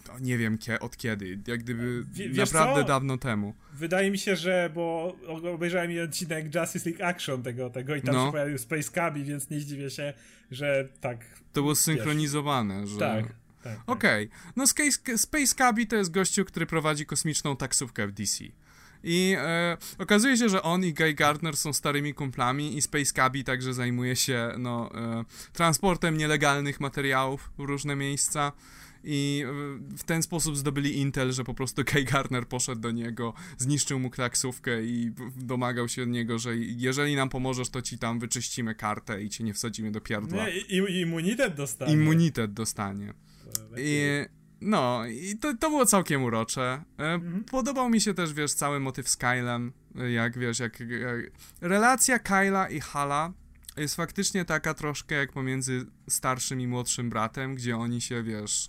[0.09, 2.89] no, nie wiem od kiedy, jak gdyby w, naprawdę co?
[2.89, 3.55] dawno temu.
[3.73, 5.17] Wydaje mi się, że, bo
[5.55, 8.27] obejrzałem odcinek Justice League Action tego, tego i tam no.
[8.27, 10.13] się pojawił Space Cabi, więc nie zdziwię się,
[10.51, 11.40] że tak...
[11.53, 12.99] To było synchronizowane, że...
[12.99, 13.25] Tak.
[13.25, 13.83] Tak, tak.
[13.87, 14.27] Okej.
[14.27, 14.53] Okay.
[14.57, 18.45] No Space, Space to jest gościu, który prowadzi kosmiczną taksówkę w DC.
[19.05, 23.45] I e, okazuje się, że on i Guy Gardner są starymi kumplami i Space Cabi
[23.45, 28.53] także zajmuje się no, e, transportem nielegalnych materiałów w różne miejsca.
[29.05, 33.35] I e, w ten sposób zdobyli Intel, że po prostu Guy Gardner poszedł do niego,
[33.59, 38.19] zniszczył mu taksówkę i domagał się od niego, że jeżeli nam pomożesz, to ci tam
[38.19, 40.45] wyczyścimy kartę i cię nie wsadzimy do pierdła.
[40.45, 41.93] Nie, i, immunitet dostanie.
[41.93, 43.15] Immunitet dostanie.
[43.77, 44.01] I,
[44.61, 46.85] no, i to, to było całkiem urocze.
[46.99, 47.45] E, mhm.
[47.45, 49.73] Podobał mi się też, wiesz, cały motyw z Kylem,
[50.11, 51.31] jak wiesz, jak, jak...
[51.61, 53.33] Relacja Kyla i Hala
[53.77, 58.69] jest faktycznie taka troszkę jak pomiędzy starszym i młodszym bratem, gdzie oni się, wiesz,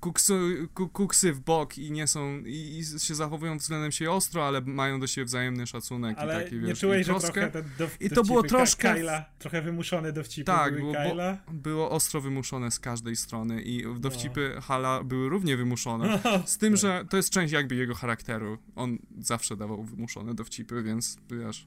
[0.00, 4.60] kuksy, kuksy w bok i nie są, i, i, się zachowują względem siebie ostro, ale
[4.60, 7.40] mają do siebie wzajemny szacunek ale i taki, nie wiesz, czułeś, i troskę.
[7.40, 8.94] że trochę te I to było troszkę...
[8.94, 11.38] Kyla, trochę wymuszone dowcipy tak, było, Kyla?
[11.52, 13.94] było ostro wymuszone z każdej strony i No.
[13.94, 16.18] dowcipy Hala były równie wymuszone.
[16.46, 18.58] Z tym, że to jest część jakby jego charakteru.
[18.76, 21.66] On zawsze dawał wymuszone dowcipy, więc wiesz...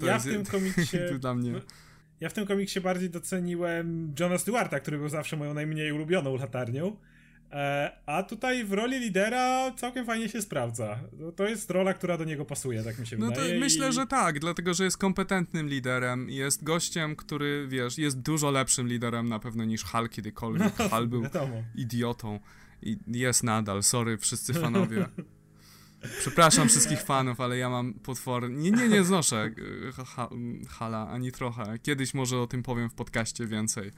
[0.00, 0.98] To ja jest w tym komiksie...
[1.18, 1.60] dla mnie...
[2.24, 6.96] Ja w tym komiksie bardziej doceniłem Johna Stewarta, który był zawsze moją najmniej ulubioną latarnią.
[7.52, 10.98] E, a tutaj w roli lidera całkiem fajnie się sprawdza.
[11.36, 13.54] To jest rola, która do niego pasuje, tak mi się no wydaje.
[13.54, 13.92] To myślę, i...
[13.92, 16.30] że tak, dlatego że jest kompetentnym liderem.
[16.30, 20.72] Jest gościem, który, wiesz, jest dużo lepszym liderem na pewno niż Hal kiedykolwiek.
[20.78, 21.62] No, Hal był wiadomo.
[21.74, 22.40] idiotą
[22.82, 23.82] i jest nadal.
[23.82, 25.06] Sorry, wszyscy fanowie.
[26.18, 28.48] Przepraszam wszystkich fanów, ale ja mam potwory.
[28.48, 29.50] Nie, nie, nie znoszę
[29.96, 30.28] ha, ha,
[30.68, 31.78] Hala ani trochę.
[31.78, 33.90] Kiedyś może o tym powiem w podcaście więcej.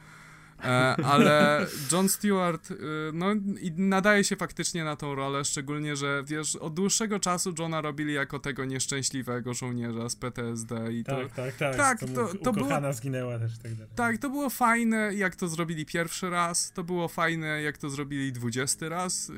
[0.65, 2.77] E, ale John Stewart y,
[3.13, 7.81] no, i nadaje się faktycznie na tą rolę, szczególnie, że wiesz, od dłuższego czasu Johna
[7.81, 11.37] robili jako tego nieszczęśliwego żołnierza z PTSD i tak, to...
[11.37, 12.01] Tak, tak, tak.
[12.01, 13.93] To, to, to było, zginęła też i tak dalej.
[13.97, 18.33] Tak, to było fajne, jak to zrobili pierwszy raz, to było fajne, jak to zrobili
[18.33, 19.33] dwudziesty raz,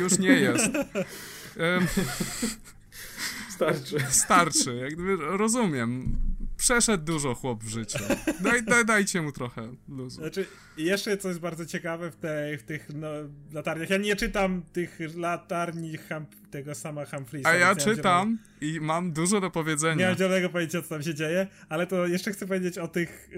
[0.00, 0.70] już nie jest.
[3.48, 3.96] Starczy.
[4.10, 6.16] Starczy, jak gdyby rozumiem.
[6.56, 7.98] Przeszedł dużo chłop w życiu.
[8.40, 10.20] Daj, daj, dajcie mu trochę luzu.
[10.20, 13.08] Znaczy, jeszcze co jest bardzo ciekawe w, tej, w tych no,
[13.52, 13.90] latarniach.
[13.90, 15.98] Ja nie czytam tych latarni
[16.50, 17.46] tego sama Humphreys.
[17.46, 19.94] A ja czytam i mam dużo do powiedzenia.
[19.94, 23.30] Nie mam zielonego pojęcia, co tam się dzieje, ale to jeszcze chcę powiedzieć o tych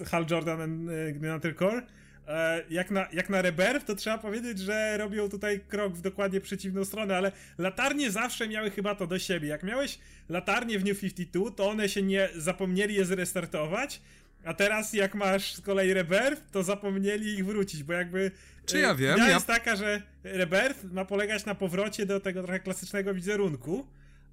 [0.00, 1.82] y, Hal Jordan and y, Core.
[2.28, 6.40] E, jak na, jak na Rebirth, to trzeba powiedzieć, że robią tutaj krok w dokładnie
[6.40, 9.48] przeciwną stronę, ale latarnie zawsze miały chyba to do siebie.
[9.48, 14.00] Jak miałeś latarnie w New 52, to one się nie zapomnieli je zrestartować,
[14.44, 18.30] a teraz jak masz z kolei Rebirth, to zapomnieli ich wrócić, bo jakby...
[18.66, 19.18] Czy ja wiem?
[19.18, 19.28] Ja...
[19.28, 23.86] jest taka, że Rebirth ma polegać na powrocie do tego trochę klasycznego wizerunku,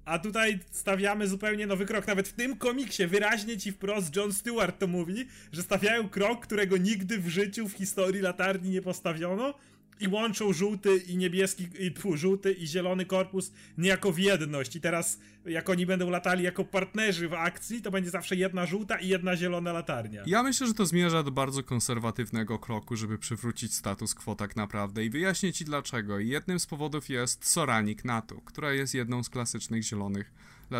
[0.04, 2.06] a tutaj stawiamy zupełnie nowy krok.
[2.06, 6.76] Nawet w tym komiksie wyraźnie ci wprost John Stewart to mówi, że stawiają krok, którego
[6.76, 9.54] nigdy w życiu w historii latarni nie postawiono
[10.00, 14.76] i łączą żółty i niebieski, i, pfu, żółty i zielony korpus niejako w jedność.
[14.76, 18.96] I teraz, jak oni będą latali jako partnerzy w akcji, to będzie zawsze jedna żółta
[18.98, 20.22] i jedna zielona latarnia.
[20.26, 25.04] Ja myślę, że to zmierza do bardzo konserwatywnego kroku, żeby przywrócić status quo tak naprawdę
[25.04, 26.18] i wyjaśnię ci dlaczego.
[26.18, 30.32] I jednym z powodów jest Soranik Natu, która jest jedną z klasycznych zielonych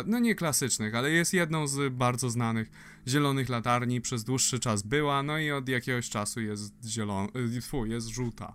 [0.05, 2.71] no nie klasycznych, ale jest jedną z bardzo znanych
[3.07, 7.27] zielonych latarni, przez dłuższy czas była, no i od jakiegoś czasu jest zielona,
[7.61, 8.53] fu, jest żółta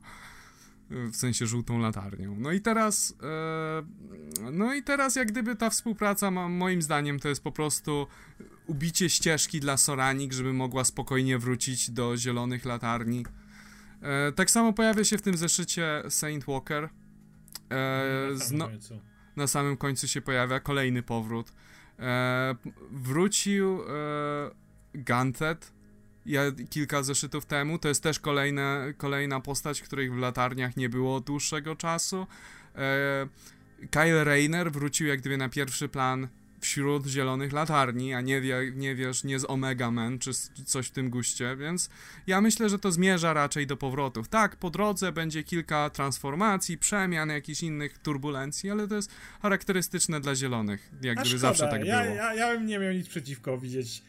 [0.90, 2.36] w sensie żółtą latarnią.
[2.38, 7.28] No i teraz, e, no i teraz jak gdyby ta współpraca, ma, moim zdaniem, to
[7.28, 8.06] jest po prostu
[8.66, 13.24] ubicie ścieżki dla Soranik, żeby mogła spokojnie wrócić do zielonych latarni.
[14.02, 16.88] E, tak samo pojawia się w tym zeszycie Saint Walker.
[17.70, 18.96] E, na, samym no,
[19.36, 21.52] na samym końcu się pojawia kolejny powrót.
[21.98, 22.54] E,
[22.90, 23.86] wrócił e,
[24.94, 25.72] Gantet,
[26.28, 27.78] ja, kilka zeszytów temu.
[27.78, 32.26] To jest też kolejne, kolejna postać, której w latarniach nie było od dłuższego czasu.
[32.76, 33.28] E,
[33.90, 36.28] Kyle Rayner wrócił jak gdyby na pierwszy plan
[36.60, 40.30] wśród zielonych latarni, a nie, wie, nie wiesz, nie z Omega Man czy
[40.64, 41.90] coś w tym guście, więc
[42.26, 44.28] ja myślę, że to zmierza raczej do powrotów.
[44.28, 49.10] Tak, po drodze będzie kilka transformacji, przemian, jakichś innych turbulencji, ale to jest
[49.42, 52.14] charakterystyczne dla zielonych, jak gdyby zawsze tak ja, było.
[52.14, 54.02] Ja, ja bym nie miał nic przeciwko widzieć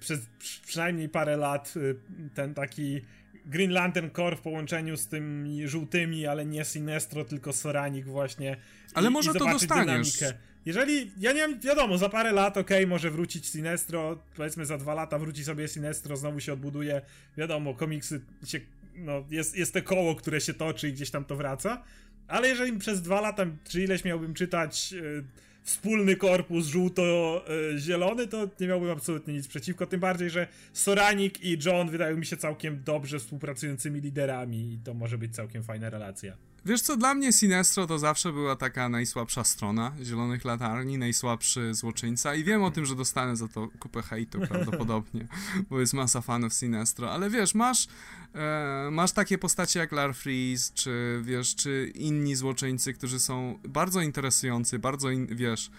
[0.00, 0.20] przez
[0.66, 1.96] przynajmniej parę lat y,
[2.34, 3.00] ten taki
[3.46, 8.56] Green Lantern Core w połączeniu z tymi żółtymi, ale nie Sinestro, tylko Soranik właśnie.
[8.94, 10.12] Ale i, może i to dostaniesz.
[10.12, 10.38] Dynamikę.
[10.66, 14.78] Jeżeli, ja nie wiem, wiadomo, za parę lat, okej, okay, może wrócić Sinestro, powiedzmy za
[14.78, 17.02] dwa lata wróci sobie Sinestro, znowu się odbuduje,
[17.36, 18.60] wiadomo, komiksy się,
[18.96, 21.82] no, jest, jest te koło, które się toczy i gdzieś tam to wraca,
[22.28, 24.92] ale jeżeli przez dwa lata, czy ileś miałbym czytać...
[24.92, 25.24] Yy,
[25.64, 29.86] wspólny korpus żółto-zielony, to nie miałbym absolutnie nic przeciwko.
[29.86, 34.94] Tym bardziej, że Soranik i John wydają mi się całkiem dobrze współpracującymi liderami i to
[34.94, 36.36] może być całkiem fajna relacja.
[36.66, 42.34] Wiesz co, dla mnie Sinestro to zawsze była taka najsłabsza strona Zielonych Latarni, najsłabszy złoczyńca
[42.34, 45.28] i wiem o tym, że dostanę za to kupę hejtu prawdopodobnie,
[45.70, 47.86] bo jest masa fanów Sinestro, ale wiesz, masz
[48.34, 54.00] e, masz takie postacie jak Lar Freeze, czy wiesz, czy inni złoczyńcy, którzy są bardzo
[54.00, 55.70] interesujący, bardzo, in, wiesz,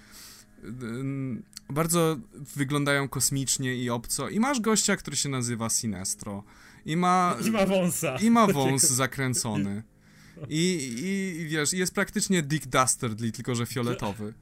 [1.69, 2.17] bardzo
[2.55, 6.43] wyglądają kosmicznie i obco i masz gościa, który się nazywa Sinestro
[6.85, 7.35] i ma...
[7.47, 8.17] I ma wąsa.
[8.17, 9.83] I ma wąs zakręcony.
[10.49, 14.33] I, i, wiesz, jest praktycznie Dick Dastardly, tylko że fioletowy.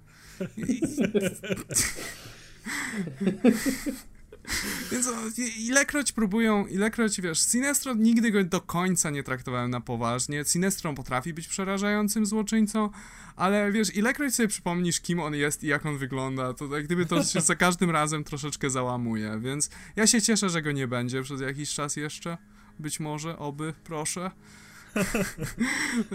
[4.91, 5.09] Więc
[5.57, 10.45] ilekroć próbują, ilekroć, wiesz, Sinestro nigdy go do końca nie traktowałem na poważnie.
[10.45, 12.89] Sinestro potrafi być przerażającym złoczyńcą,
[13.35, 17.05] ale wiesz, ilekroć sobie przypomnisz, kim on jest i jak on wygląda, to jak gdyby
[17.05, 21.23] to się za każdym razem troszeczkę załamuje, więc ja się cieszę, że go nie będzie
[21.23, 22.37] przez jakiś czas jeszcze.
[22.79, 24.31] Być może, oby, proszę.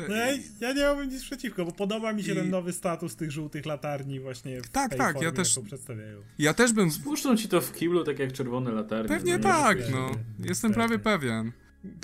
[0.09, 0.27] No ja,
[0.61, 2.35] ja nie mam nic przeciwko, bo podoba mi się I...
[2.35, 6.23] ten nowy status tych żółtych latarni właśnie w tak, tej tak, formie, ja też, przedstawiają.
[6.39, 6.91] Ja też bym...
[6.91, 9.09] Spuszczą ci to w kiblu, tak jak czerwone latarnie.
[9.09, 10.11] Pewnie no, tak, no.
[10.39, 11.53] Jestem prawie pewien.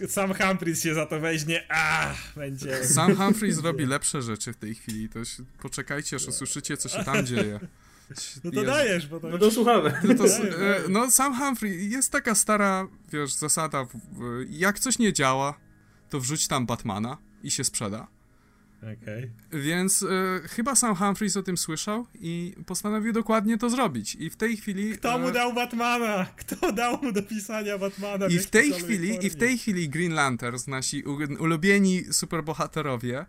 [0.09, 2.85] Sam Humphries się za to weźmie, a będzie.
[2.85, 7.05] Sam Humphries robi lepsze rzeczy w tej chwili, to się, poczekajcie, aż usłyszycie, co się
[7.05, 7.61] tam dzieje.
[8.45, 9.29] No to dajesz, bo to...
[9.29, 9.93] No to słuchamy.
[10.05, 13.87] No, to, e, no sam Humphrey, jest taka stara, wiesz, zasada,
[14.51, 15.55] jak coś nie działa,
[16.15, 18.07] to wrzuć tam Batmana i się sprzeda.
[18.83, 19.31] Okay.
[19.53, 20.09] Więc y,
[20.49, 24.15] chyba sam Humphreys o tym słyszał i postanowił dokładnie to zrobić.
[24.15, 24.93] I w tej chwili.
[24.93, 26.27] Kto mu dał Batmana?
[26.37, 28.27] Kto dał mu do pisania Batmana?
[28.27, 31.03] I w tej chwili, i w tej chwili Green Lanterns, nasi
[31.39, 33.27] ulubieni superbohaterowie,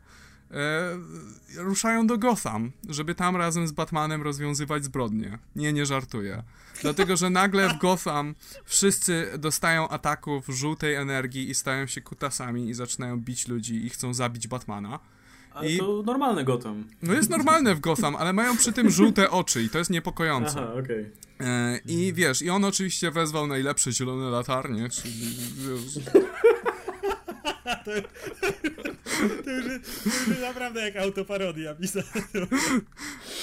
[0.56, 5.40] E, ruszają do Gotham, żeby tam razem z Batmanem rozwiązywać zbrodnie.
[5.56, 6.44] Nie, nie żartuję.
[6.82, 12.74] Dlatego, że nagle w Gotham wszyscy dostają ataków żółtej energii i stają się kutasami i
[12.74, 15.00] zaczynają bić ludzi i chcą zabić Batmana.
[15.54, 15.78] Ale I...
[15.78, 16.86] to normalne Gotham.
[17.02, 20.60] No jest normalne w Gotham, ale mają przy tym żółte oczy i to jest niepokojące.
[20.60, 20.82] Aha, okej.
[20.82, 21.48] Okay.
[21.48, 25.14] E, I wiesz, i on oczywiście wezwał najlepsze zielone latarnie, czyli...
[25.58, 26.04] Wiesz,
[27.46, 27.92] to,
[29.44, 29.66] to, już,
[30.04, 32.06] to już naprawdę jak autoparodia pisane.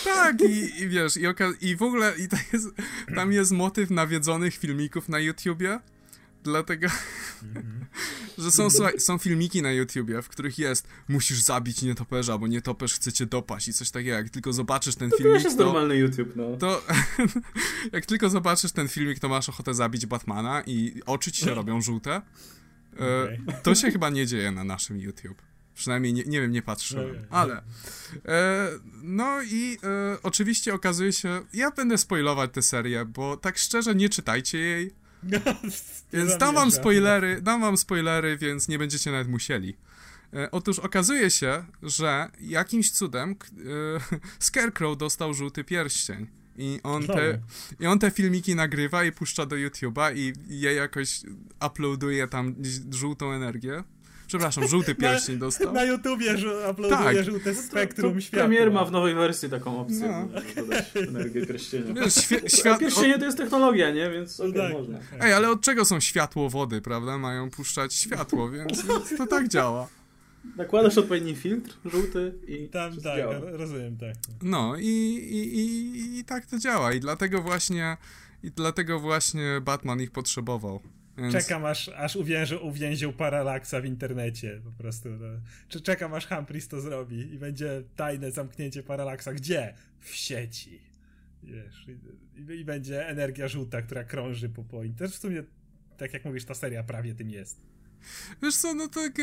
[0.05, 1.25] Tak, i, i wiesz, i,
[1.69, 2.69] i w ogóle i jest,
[3.15, 5.81] tam jest motyw nawiedzonych filmików na YouTubie,
[6.43, 6.88] dlatego,
[8.38, 12.95] że są, słuchaj, są filmiki na YouTubie, w których jest musisz zabić nietoperza, bo nietoperz
[12.95, 15.65] chce cię dopaść i coś takiego, jak tylko zobaczysz ten to filmik, jest to...
[15.65, 16.57] normalny YouTube, no.
[16.57, 16.83] To,
[17.93, 21.81] jak tylko zobaczysz ten filmik, to masz ochotę zabić Batmana i oczy ci się robią
[21.81, 22.23] żółte.
[22.94, 23.38] Okay.
[23.48, 25.42] E, to się chyba nie dzieje na naszym YouTube.
[25.74, 27.26] Przynajmniej nie, nie wiem, nie patrzyłem, okay.
[27.31, 27.62] ale.
[28.26, 28.68] E,
[29.02, 31.40] no i e, oczywiście okazuje się.
[31.52, 34.94] Ja będę spoilować tę serię, bo tak szczerze nie czytajcie jej.
[36.12, 39.76] więc dam wam spoilery, dam wam spoilery, więc nie będziecie nawet musieli.
[40.35, 43.37] E, otóż okazuje się, że jakimś cudem e,
[44.46, 46.41] Scarecrow dostał żółty pierścień.
[46.59, 47.38] I on, te,
[47.81, 51.21] I on te filmiki nagrywa i puszcza do YouTube'a i je jakoś
[51.67, 52.55] uploaduje tam
[52.91, 53.85] żółtą energię.
[54.27, 55.73] Przepraszam, żółty pierścień na, dostał.
[55.73, 56.35] Na YouTubie
[56.71, 57.25] uploaduje tak.
[57.25, 58.38] żółte spektrum to, światła.
[58.38, 60.29] Premier ma w nowej wersji taką opcję, no.
[60.62, 61.95] dodać energię pierścienia.
[61.95, 62.15] Wiesz,
[62.59, 62.81] świat...
[62.81, 64.11] Pierścienie to jest technologia, nie?
[64.11, 64.99] Więc okay, tak, można.
[65.21, 67.19] Ej, ale od czego są światłowody, prawda?
[67.19, 69.88] Mają puszczać światło, więc, więc to tak działa.
[70.57, 73.40] Nakładasz odpowiedni filtr żółty i tam tak, działa.
[73.40, 74.14] rozumiem, tak.
[74.42, 77.96] No i, i, i, i tak to działa i dlatego właśnie
[78.42, 80.81] i dlatego właśnie Batman ich potrzebował.
[81.18, 81.33] Więc...
[81.33, 85.09] Czekam aż, aż uwięził, uwięził Paralaksa w internecie po prostu.
[85.09, 85.26] No.
[85.68, 89.33] Czy czekam aż Humphries to zrobi i będzie tajne zamknięcie Paralaksa.
[89.33, 89.74] Gdzie?
[90.00, 90.81] W sieci.
[91.42, 91.87] Wiesz,
[92.37, 95.42] i, i, będzie energia żółta, która krąży po po Też w sumie,
[95.96, 97.72] tak jak mówisz, ta seria prawie tym jest.
[98.43, 99.12] Wiesz co, no tak...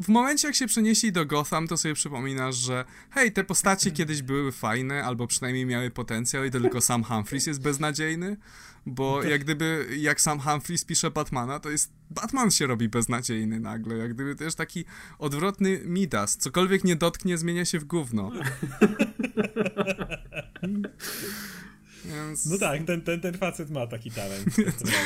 [0.00, 4.22] W momencie, jak się przenieśli do Gotham, to sobie przypominasz, że hej, te postacie kiedyś
[4.22, 8.36] były fajne, albo przynajmniej miały potencjał i tylko sam Humphries jest beznadziejny,
[8.86, 13.96] bo jak gdyby, jak sam Humphries pisze Batmana, to jest Batman się robi beznadziejny nagle,
[13.96, 14.84] jak gdyby też taki
[15.18, 16.36] odwrotny Midas.
[16.36, 18.30] Cokolwiek nie dotknie, zmienia się w gówno.
[22.04, 22.46] Więc...
[22.46, 24.56] No tak, ten, ten, ten facet ma taki talent.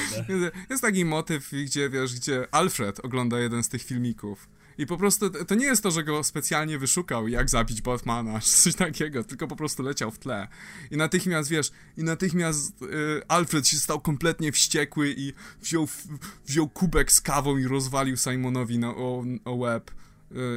[0.70, 4.48] jest taki motyw, gdzie wiesz, gdzie Alfred ogląda jeden z tych filmików.
[4.78, 8.50] I po prostu to nie jest to, że go specjalnie wyszukał, jak zabić Batmana, czy
[8.50, 10.48] coś takiego, tylko po prostu leciał w tle.
[10.90, 12.86] I natychmiast, wiesz, i natychmiast y,
[13.28, 15.88] Alfred się stał kompletnie wściekły i wziął,
[16.46, 19.90] wziął kubek z kawą i rozwalił Simonowi na, o, o łeb.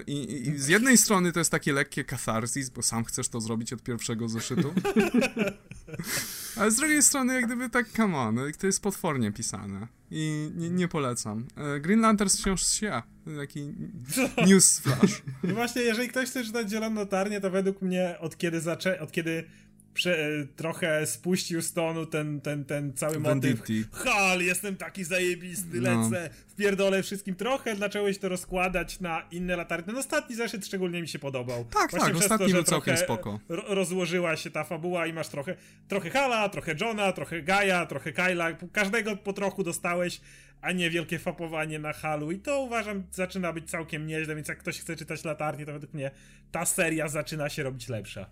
[0.08, 3.74] I, I, z jednej strony to jest takie lekkie katharsis, bo sam chcesz to zrobić
[3.74, 4.74] od pierwszego zeszytu.
[6.58, 9.88] Ale z drugiej strony, jak gdyby tak, come on, to jest potwornie pisane.
[10.12, 11.48] I nie, nie polecam.
[11.58, 13.02] E, Green Lantern wciąż się.
[13.38, 13.74] Taki
[14.48, 15.22] news flash.
[15.44, 19.00] No właśnie, jeżeli ktoś chce czytać Zieloną Latarnię, to według mnie od kiedy zaczę...
[19.00, 19.44] od kiedy
[19.96, 23.62] prze, e, trochę spuścił z tonu ten, ten, ten cały motyw.
[23.92, 26.04] Hal, jestem taki zajebisty, no.
[26.04, 27.36] lecę, wpierdolę wszystkim.
[27.36, 29.86] Trochę zacząłeś to rozkładać na inne latarnie.
[29.86, 31.66] Ten ostatni zeszyt szczególnie mi się podobał.
[31.66, 33.40] Tak, Właśnie tak, ostatni to, był całkiem spoko.
[33.50, 35.56] rozłożyła się ta fabuła i masz trochę,
[35.88, 38.54] trochę Hala, trochę Johna, trochę Gaja, trochę Kyla.
[38.72, 40.22] Każdego po trochu dostałeś,
[40.62, 42.32] a nie wielkie fapowanie na Halu.
[42.32, 45.94] I to uważam zaczyna być całkiem nieźle, więc jak ktoś chce czytać latarnię, to według
[45.94, 46.12] mnie
[46.52, 48.30] ta seria zaczyna się robić lepsza.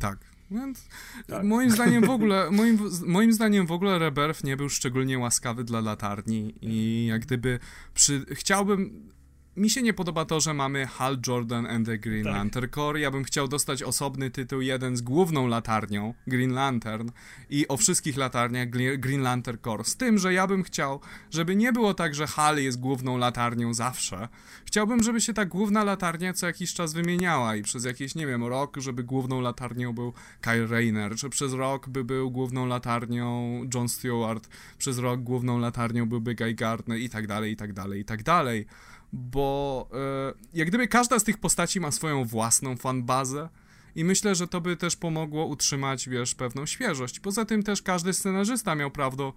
[0.00, 0.33] Tak.
[0.54, 0.88] Więc
[1.26, 1.44] tak.
[1.44, 5.80] moim zdaniem w ogóle, moim, moim zdaniem w ogóle Rebirth nie był szczególnie łaskawy dla
[5.80, 7.58] latarni i jak gdyby
[7.94, 9.13] przy, chciałbym
[9.56, 12.32] mi się nie podoba to, że mamy Hal Jordan and the Green tak.
[12.32, 13.00] Lantern Corps.
[13.00, 17.10] Ja bym chciał dostać osobny tytuł, jeden z główną latarnią, Green Lantern,
[17.50, 19.88] i o wszystkich latarniach Green Lantern Corps.
[19.88, 23.74] Z tym, że ja bym chciał, żeby nie było tak, że Hal jest główną latarnią
[23.74, 24.28] zawsze.
[24.64, 28.44] Chciałbym, żeby się ta główna latarnia co jakiś czas wymieniała i przez jakiś, nie wiem,
[28.44, 33.88] rok, żeby główną latarnią był Kyle Rayner, czy przez rok by był główną latarnią John
[33.88, 38.04] Stewart, przez rok główną latarnią byłby Guy Gardner i tak dalej, i tak dalej, i
[38.04, 38.66] tak dalej
[39.14, 43.48] bo e, jak gdyby każda z tych postaci ma swoją własną fanbazę
[43.94, 47.20] i myślę, że to by też pomogło utrzymać, wiesz, pewną świeżość.
[47.20, 49.32] Poza tym też każdy scenarzysta miał prawo,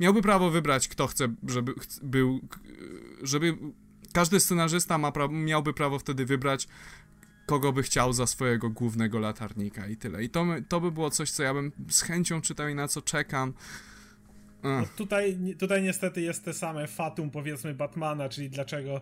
[0.00, 2.40] miałby prawo wybrać, kto chce, żeby był,
[3.22, 3.58] żeby
[4.12, 6.68] każdy scenarzysta ma pra miałby prawo wtedy wybrać,
[7.46, 10.24] kogo by chciał za swojego głównego latarnika i tyle.
[10.24, 13.02] I to, to by było coś, co ja bym z chęcią czytał i na co
[13.02, 13.52] czekam.
[14.62, 19.00] No tutaj, tutaj niestety jest te same fatum, powiedzmy, Batmana, czyli dlaczego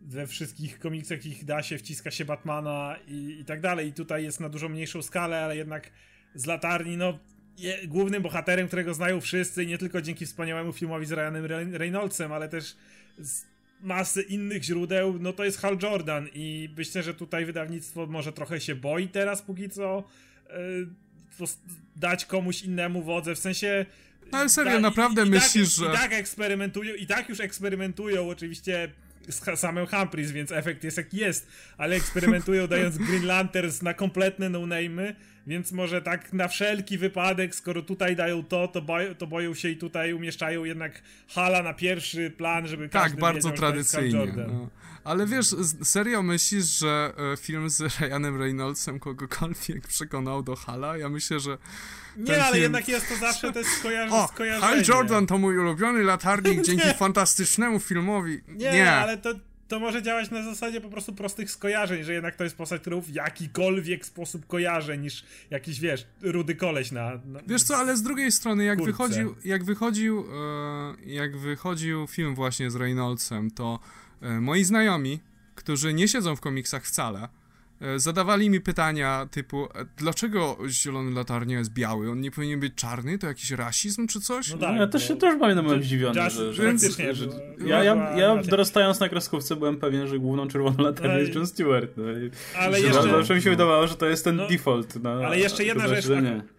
[0.00, 3.88] we wszystkich komiksach ich da się, wciska się Batmana i, i tak dalej.
[3.88, 5.90] I tutaj jest na dużo mniejszą skalę, ale jednak
[6.34, 7.18] z latarni, no
[7.58, 12.48] je, głównym bohaterem, którego znają wszyscy, nie tylko dzięki wspaniałemu filmowi z Ryanem Reynoldsem, ale
[12.48, 12.76] też
[13.18, 13.44] z
[13.80, 18.60] masy innych źródeł, no to jest Hal Jordan i myślę, że tutaj wydawnictwo może trochę
[18.60, 20.04] się boi teraz póki co
[20.48, 21.46] yy,
[21.96, 23.86] dać komuś innemu wodze, w sensie
[24.32, 25.92] no ale serio, da, naprawdę i, i myślisz, tak, że...
[25.92, 28.92] I tak eksperymentują, i tak już eksperymentują oczywiście
[29.28, 34.48] z samym Humphreys, więc efekt jest jaki jest, ale eksperymentują dając Green Lanterns na kompletne
[34.48, 35.14] no-name'y,
[35.46, 39.68] więc może tak na wszelki wypadek, skoro tutaj dają to, to, boją, to boją się
[39.68, 44.34] i tutaj umieszczają jednak Hala na pierwszy plan, żeby tak, każdy Tak, bardzo wiedział, tradycyjnie.
[44.36, 44.68] No.
[45.04, 45.46] Ale wiesz,
[45.82, 50.96] serio myślisz, że e, film z Ryanem Reynoldsem kogokolwiek przekonał do Hala?
[50.96, 51.58] Ja myślę, że
[52.16, 52.62] nie, ale film...
[52.62, 54.22] jednak jest to zawsze też skojarzenie.
[54.22, 54.66] O, skojarzenie.
[54.66, 58.40] Hal Jordan to mój ulubiony latarnik dzięki fantastycznemu filmowi.
[58.48, 58.92] Nie, nie.
[58.92, 59.34] ale to,
[59.70, 63.00] to może działać na zasadzie po prostu prostych skojarzeń, że jednak to jest postać, którą
[63.00, 67.10] w jakikolwiek sposób kojarzę niż jakiś, wiesz, rudy koleś na...
[67.24, 72.34] na wiesz co, ale z drugiej strony, jak wychodził, jak wychodził, e, jak wychodził film
[72.34, 73.78] właśnie z Reynoldsem, to
[74.20, 75.20] e, moi znajomi,
[75.54, 77.28] którzy nie siedzą w komiksach wcale,
[77.96, 82.10] zadawali mi pytania typu, e, dlaczego zielony latarnia jest biały?
[82.10, 83.18] On nie powinien być czarny?
[83.18, 84.50] To jakiś rasizm czy coś?
[84.50, 86.30] No tak, ja też się też byłem zdziwiony.
[86.30, 87.26] Że, że, więc, że, że,
[87.66, 91.96] ja, ja, ja dorastając na kreskówce byłem pewien, że główną czerwoną latarnią jest John Stewart.
[91.96, 92.04] No
[92.58, 93.02] ale jeszcze...
[93.02, 95.02] Zawsze mi się wydawało, że to jest ten no, default.
[95.02, 96.06] No, ale jeszcze jedna rzecz.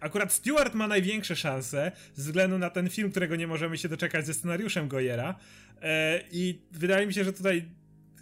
[0.00, 3.88] Ak akurat Stewart ma największe szanse ze względu na ten film, którego nie możemy się
[3.88, 5.34] doczekać ze scenariuszem Gojera.
[5.82, 7.64] E, I wydaje mi się, że tutaj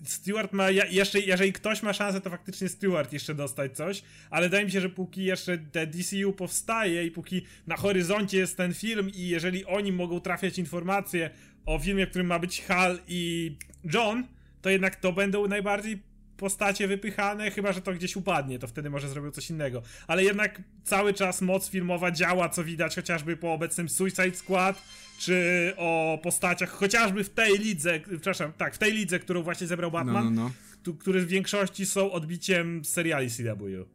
[0.05, 4.65] Stewart ma, jeszcze, jeżeli ktoś ma szansę, to faktycznie Stewart jeszcze dostać coś, ale wydaje
[4.65, 9.11] mi się, że póki jeszcze te DCU powstaje i póki na horyzoncie jest ten film
[9.15, 11.31] i jeżeli oni mogą trafiać informacje
[11.67, 13.53] o filmie, w którym ma być Hal i
[13.95, 14.27] John,
[14.63, 16.03] to jednak to będą najbardziej
[16.37, 19.83] postacie wypychane, chyba że to gdzieś upadnie, to wtedy może zrobią coś innego.
[20.07, 24.83] Ale jednak cały czas moc filmowa działa, co widać chociażby po obecnym Suicide Squad,
[25.21, 29.91] czy o postaciach, chociażby w tej lidze, przepraszam, tak, w tej lidze, którą właśnie zebrał
[29.91, 30.51] Batman, no, no,
[30.87, 30.93] no.
[30.93, 33.87] które w większości są odbiciem seriali CW.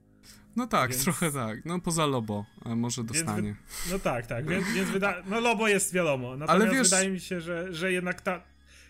[0.56, 1.04] No tak, więc...
[1.04, 1.66] trochę tak.
[1.66, 3.42] No poza Lobo, a może dostanie.
[3.42, 4.50] Więc, no tak, tak.
[4.50, 5.24] Więc, więc wyda...
[5.30, 6.38] No Lobo jest wiadomo.
[6.38, 6.90] Natomiast Ale wiesz...
[6.90, 8.44] wydaje mi się, że, że jednak ta.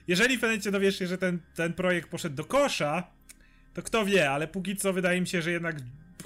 [0.07, 3.03] Jeżeli pewnym dowiesz się, że ten, ten projekt poszedł do kosza,
[3.73, 5.75] to kto wie, ale póki co wydaje mi się, że jednak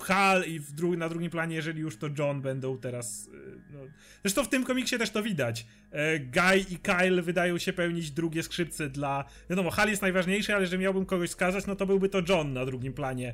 [0.02, 3.28] Hal i dru na drugim planie, jeżeli już to John będą teraz.
[3.28, 3.32] Y,
[3.74, 3.80] no.
[4.24, 5.66] Zresztą w tym komiksie też to widać.
[5.92, 9.26] E, Guy i Kyle wydają się pełnić drugie skrzypce dla.
[9.50, 12.66] Wiadomo, Hal jest najważniejszy, ale jeżeli miałbym kogoś skazać, no to byłby to John na
[12.66, 13.34] drugim planie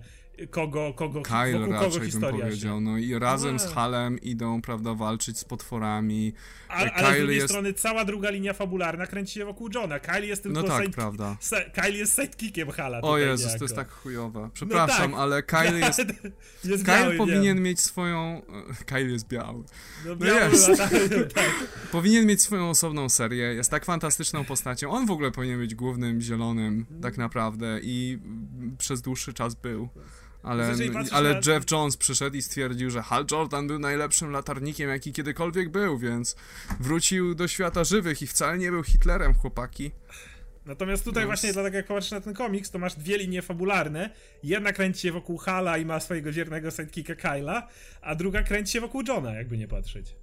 [0.50, 2.82] kogo, kogo, Kyle wokół kogo historia bym powiedział.
[2.82, 6.34] No i razem z Halem idą, prawda, walczyć z potworami.
[6.70, 7.48] A, ale z drugiej jest...
[7.48, 10.00] strony cała druga linia fabularna kręci się wokół Johna.
[10.00, 10.96] Kyle jest tylko no tak, side...
[10.96, 11.38] prawda.
[11.74, 13.02] Kyle jest sidekickiem Hala.
[13.02, 13.60] O Jezus, niejako.
[13.60, 14.50] to jest tak chujowe.
[14.54, 15.24] Przepraszam, no tak.
[15.24, 16.00] ale Kyle jest...
[16.64, 18.42] jest Kyle biały, powinien mieć swoją...
[18.86, 19.64] Kyle jest biały.
[20.06, 20.68] No, no biały, jest.
[20.78, 21.54] tak.
[21.92, 23.54] powinien mieć swoją osobną serię.
[23.54, 24.92] Jest tak fantastyczną postacią.
[24.92, 27.80] On w ogóle powinien być głównym zielonym, tak naprawdę.
[27.84, 28.20] I
[28.78, 29.90] przez dłuższy czas był.
[30.46, 30.76] Ale,
[31.12, 31.42] ale.
[31.48, 36.36] Jeff Jones przyszedł i stwierdził, że Hal Jordan był najlepszym latarnikiem, jaki kiedykolwiek był, więc
[36.80, 39.92] wrócił do świata żywych i wcale nie był Hitlerem, chłopaki.
[40.66, 41.30] Natomiast tutaj więc...
[41.30, 44.10] właśnie, dlatego jak patrzysz na ten komiks, to masz dwie linie fabularne.
[44.44, 47.68] Jedna kręci się wokół Hala i ma swojego wiernego sidekicka Kyla,
[48.02, 50.16] a druga kręci się wokół Johna, jakby nie patrzeć.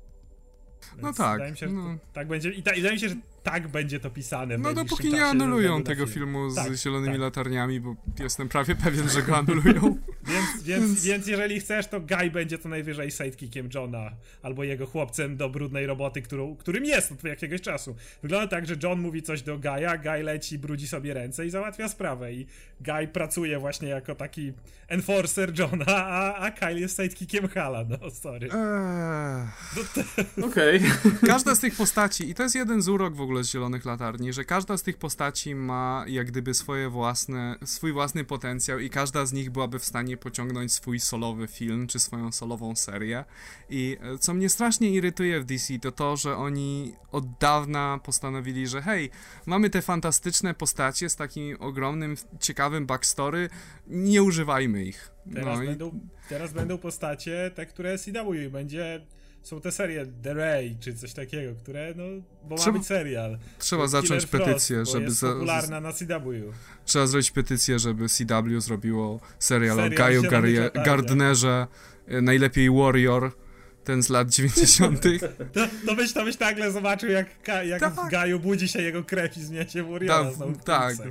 [0.91, 1.59] Więc no tak.
[1.59, 1.99] Się, no.
[2.13, 2.51] tak będzie.
[2.51, 4.59] I, ta, I wydaje mi się, że tak będzie to pisane.
[4.59, 6.15] No dopóki nie anulują tego film.
[6.15, 7.21] filmu z tak, zielonymi tak.
[7.21, 9.81] latarniami, bo jestem prawie pewien, że go anulują.
[10.33, 14.11] więc, więc, więc jeżeli chcesz, to Guy będzie to najwyżej sidekickiem Johna,
[14.43, 17.97] albo jego chłopcem do brudnej roboty, którą, którym jest od jakiegoś czasu.
[18.23, 21.89] Wygląda tak, że John mówi coś do Guy'a, Guy leci, brudzi sobie ręce i załatwia
[21.89, 22.33] sprawę.
[22.33, 22.47] I
[22.81, 24.53] Guy pracuje właśnie jako taki
[24.89, 28.49] enforcer Johna, a, a Kyle jest sidekickiem Hala, no sorry.
[28.53, 29.47] Eee...
[30.37, 30.77] No Okej.
[30.77, 31.13] Okay.
[31.33, 34.33] Każda z tych postaci, i to jest jeden z urok w ogóle z Zielonych Latarni,
[34.33, 39.27] że każda z tych postaci ma jak gdyby swoje własne, swój własny potencjał i każda
[39.27, 43.25] z nich byłaby w stanie pociągnąć swój solowy film, czy swoją solową serię.
[43.71, 48.67] I e, co mnie strasznie irytuje w DC, to to, że oni od dawna postanowili,
[48.67, 49.11] że hej,
[49.47, 53.49] mamy te fantastyczne postacie z takim ogromnym, ciekawym backstory,
[53.87, 55.11] nie używajmy ich.
[55.35, 56.01] Teraz, no będą, i...
[56.29, 59.07] teraz będą postacie te, które CW będzie
[59.43, 62.05] są te serie The Ray czy coś takiego, które, no,
[62.49, 63.39] bo trzeba, ma być serial.
[63.59, 65.05] Trzeba zacząć Killer petycję, Frost, żeby.
[65.05, 66.53] Jest popularna na CW.
[66.85, 70.45] Trzeba zrobić petycję, żeby CW zrobiło serial, serial o Gaju Gar
[70.85, 71.67] Gardnerze,
[72.07, 73.33] e, najlepiej Warrior
[73.85, 75.03] ten z lat 90.
[75.53, 77.27] to, to, byś, to byś nagle zobaczył, jak,
[77.65, 77.95] jak tak.
[77.95, 80.31] w Gaju budzi się jego krew i zmienia się Warriora.
[80.65, 81.09] Tak, tak.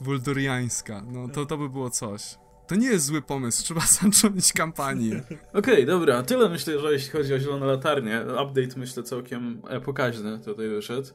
[0.00, 1.02] Wulduriańska.
[1.12, 2.22] No to, to by było coś.
[2.66, 5.22] To nie jest zły pomysł, trzeba zacząć kampanię.
[5.52, 8.20] Okej, okay, dobra, tyle myślę, że jeśli chodzi o Zielone Latarnie.
[8.22, 11.08] Update myślę całkiem e, pokaźny tutaj wyszedł.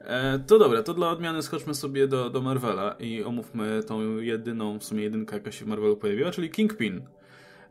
[0.00, 4.78] E, to dobra, to dla odmiany skoczmy sobie do, do Marvela i omówmy tą jedyną,
[4.78, 7.02] w sumie jedynkę, jaka się w Marvelu pojawiła, czyli Kingpin.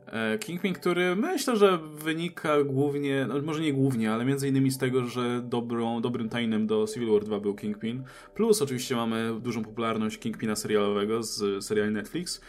[0.07, 4.77] E, Kingpin, który myślę, że wynika głównie, no może nie głównie, ale między innymi z
[4.77, 8.03] tego, że dobrą, dobrym tajnem do Civil War 2 był Kingpin.
[8.35, 12.41] Plus oczywiście mamy dużą popularność Kingpina serialowego z seriali Netflix.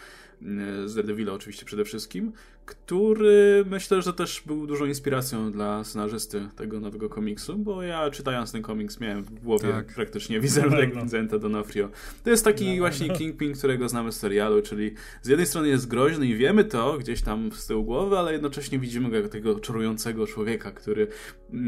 [0.43, 2.33] E, z Daredevila oczywiście przede wszystkim,
[2.67, 8.53] który myślę, że też był dużą inspiracją dla scenarzysty tego nowego komiksu, bo ja czytając
[8.53, 9.95] ten komiks miałem w głowie tak.
[9.95, 11.89] praktycznie wizerunek Vincenta D'Onofrio.
[12.25, 13.15] To jest taki no, właśnie no.
[13.15, 17.23] Kingpin, którego znamy z serialu, czyli z jednej strony jest groźny i wiemy to gdzieś
[17.23, 21.07] tam z tyłu głowy, ale jednocześnie widzimy go tego czarującego człowieka, który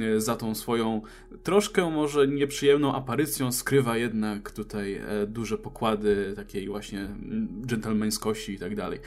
[0.02, 1.02] e, za tą swoją
[1.42, 7.08] troszkę może nieprzyjemną aparycją skrywa jednak tutaj e, duże pokłady takiej właśnie
[7.66, 9.00] dżentelmeńskości i tak dalej.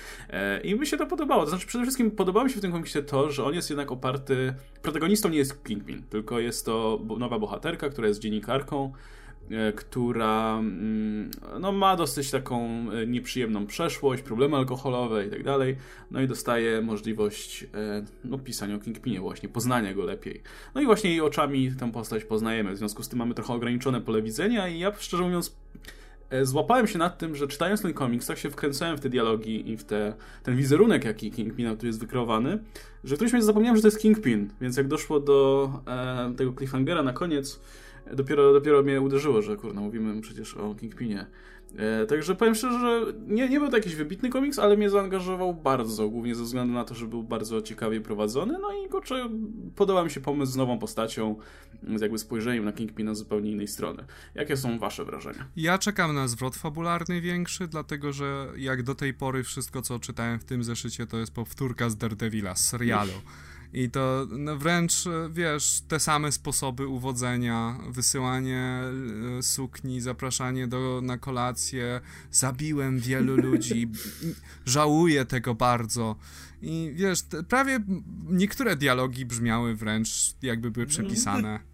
[0.63, 1.43] I mi się to podobało.
[1.43, 3.91] To znaczy przede wszystkim podoba mi się w tym komiksie to, że on jest jednak
[3.91, 4.53] oparty.
[4.81, 8.93] Protagonistą nie jest Kingpin, tylko jest to nowa bohaterka, która jest dziennikarką,
[9.51, 15.77] e, która mm, no, ma dosyć taką e, nieprzyjemną przeszłość, problemy alkoholowe i tak dalej.
[16.11, 20.41] No i dostaje możliwość e, no, pisania o Kingpinie, właśnie poznania go lepiej.
[20.75, 22.71] No i właśnie jej oczami tę postać poznajemy.
[22.73, 25.55] W związku z tym mamy trochę ograniczone pole widzenia i ja szczerze mówiąc
[26.43, 29.77] złapałem się nad tym, że czytając ten komiks, tak się wkręcałem w te dialogi i
[29.77, 30.13] w te,
[30.43, 32.59] ten wizerunek, jaki Kingpina tu jest wykreowany,
[33.03, 36.53] że w którymś momencie zapomniałem, że to jest Kingpin, więc jak doszło do e, tego
[36.53, 37.59] cliffhangera na koniec,
[38.13, 41.25] dopiero, dopiero mnie uderzyło, że kurna, mówimy przecież o Kingpinie.
[41.77, 45.53] E, także powiem szczerze, że nie, nie był to jakiś wybitny komiks, ale mnie zaangażował
[45.53, 49.29] bardzo, głównie ze względu na to, że był bardzo ciekawie prowadzony, no i kurczę,
[49.75, 51.35] podoba mi się pomysł z nową postacią,
[51.95, 54.05] z jakby spojrzeniem na Kingpina z zupełnie innej strony.
[54.35, 55.47] Jakie są wasze wrażenia?
[55.55, 60.39] Ja czekam na zwrot fabularny większy, dlatego że jak do tej pory wszystko, co czytałem
[60.39, 63.11] w tym zeszycie, to jest powtórka z Daredevila, z serialu.
[63.75, 64.93] I to no wręcz,
[65.31, 68.81] wiesz, te same sposoby uwodzenia, wysyłanie
[69.39, 72.01] e, sukni, zapraszanie do, na kolację,
[72.31, 73.91] zabiłem wielu ludzi,
[74.65, 76.15] żałuję tego bardzo.
[76.61, 77.19] I wiesz,
[77.49, 77.79] prawie
[78.29, 81.59] niektóre dialogi brzmiały wręcz jakby były przepisane.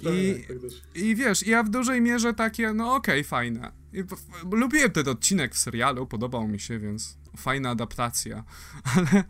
[0.00, 0.56] I, tak
[0.94, 3.83] I wiesz, ja w dużej mierze takie, no okej, okay, fajne.
[4.52, 8.44] Lubiłem ten odcinek w serialu, podobał mi się, więc fajna adaptacja,
[8.96, 9.24] ale,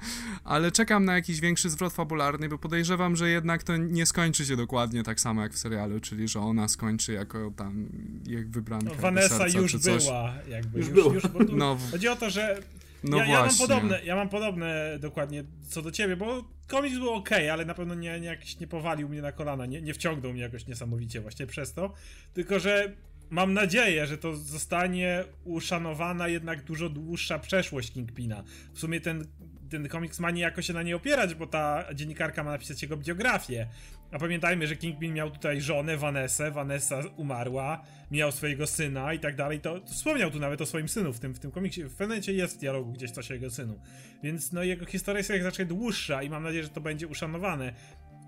[0.44, 4.56] ale czekam na jakiś większy zwrot fabularny, bo podejrzewam, że jednak to nie skończy się
[4.56, 7.88] dokładnie tak samo jak w serialu, czyli że ona skończy jako tam
[8.26, 10.04] jak wybranka no, Vanessa serca, już czy coś.
[10.04, 12.60] była, jakby już, już, już no, Chodzi o to, że
[13.04, 17.10] no ja, ja, mam podobne, ja mam podobne dokładnie co do ciebie, bo komiks był
[17.10, 20.32] ok, ale na pewno nie, nie, jakiś nie powalił mnie na kolana, nie, nie wciągnął
[20.32, 21.92] mnie jakoś niesamowicie właśnie przez to,
[22.34, 22.92] tylko że
[23.34, 28.44] mam nadzieję, że to zostanie uszanowana jednak dużo dłuższa przeszłość Kingpina.
[28.72, 29.26] W sumie ten,
[29.70, 33.66] ten komiks ma niejako się na nie opierać, bo ta dziennikarka ma napisać jego biografię.
[34.12, 39.36] A pamiętajmy, że Kingpin miał tutaj żonę, Vanessę, Vanessa umarła, miał swojego syna i tak
[39.36, 39.60] dalej.
[39.60, 41.84] To, wspomniał tu nawet o swoim synu w tym, w tym komiksie.
[41.84, 43.80] W pewnym jest w dialogu gdzieś coś o jego synu.
[44.22, 47.72] Więc no jego historia jest jak zacznie dłuższa i mam nadzieję, że to będzie uszanowane.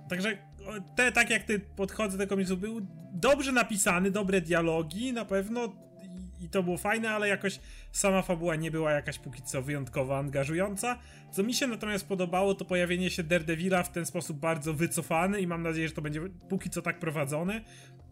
[0.08, 0.38] Także
[0.96, 5.86] te, tak jak ty podchodzę do komiksu, był dobrze napisany, dobre dialogi, na pewno
[6.40, 7.60] i to było fajne, ale jakoś
[7.92, 10.98] sama fabuła nie była jakaś póki co wyjątkowo angażująca.
[11.30, 15.46] Co mi się natomiast podobało, to pojawienie się Daredevila w ten sposób bardzo wycofany i
[15.46, 17.60] mam nadzieję, że to będzie póki co tak prowadzone.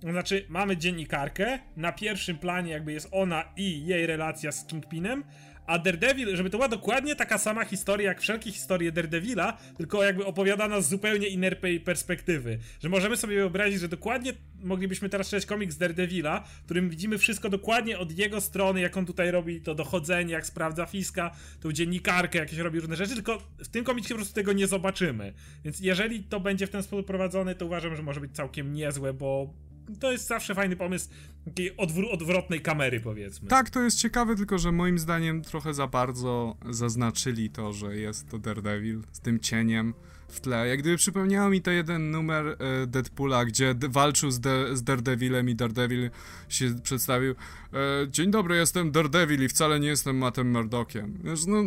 [0.01, 5.25] Znaczy, mamy dziennikarkę, na pierwszym planie jakby jest ona i jej relacja z Kingpinem,
[5.67, 10.25] a Daredevil, żeby to była dokładnie taka sama historia jak wszelkie historie Daredevila, tylko jakby
[10.25, 12.59] opowiadana z zupełnie innej perspektywy.
[12.81, 17.51] Że możemy sobie wyobrazić, że dokładnie moglibyśmy teraz czytać komiks Daredevila, w którym widzimy wszystko
[17.51, 22.39] dokładnie od jego strony, jak on tutaj robi to dochodzenie, jak sprawdza Fiska, tą dziennikarkę,
[22.39, 25.33] jakieś robi różne rzeczy, tylko w tym komiksie po prostu tego nie zobaczymy.
[25.65, 29.13] Więc jeżeli to będzie w ten sposób prowadzone, to uważam, że może być całkiem niezłe,
[29.13, 29.55] bo
[30.01, 31.09] to jest zawsze fajny pomysł
[31.45, 33.49] takiej odwr odwrotnej kamery, powiedzmy.
[33.49, 38.29] Tak, to jest ciekawe, tylko że moim zdaniem trochę za bardzo zaznaczyli to, że jest
[38.29, 39.95] to Daredevil z tym cieniem
[40.29, 40.69] w tle.
[40.69, 45.49] Jak gdyby przypomniało mi to jeden numer e, Deadpoola, gdzie walczył z, de z Daredevilem
[45.49, 46.11] i Daredevil
[46.49, 47.35] się przedstawił.
[47.73, 47.77] E,
[48.11, 51.19] Dzień dobry, jestem Daredevil i wcale nie jestem Mattem Murdockiem.
[51.25, 51.63] Wiesz, no,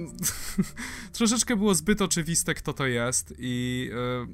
[1.18, 3.90] troszeczkę było zbyt oczywiste, kto to jest i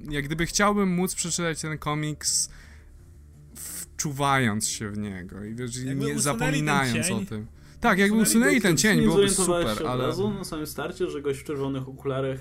[0.08, 2.50] e, jak gdyby chciałbym móc przeczytać ten komiks
[4.04, 7.47] wczuwając się w niego i wiesz, nie zapominając o tym.
[7.80, 10.04] Tak, jakby usunęli ten cień, byłoby super, się ale...
[10.04, 12.39] od razu na samym starcie, że gość w czerwonych okularach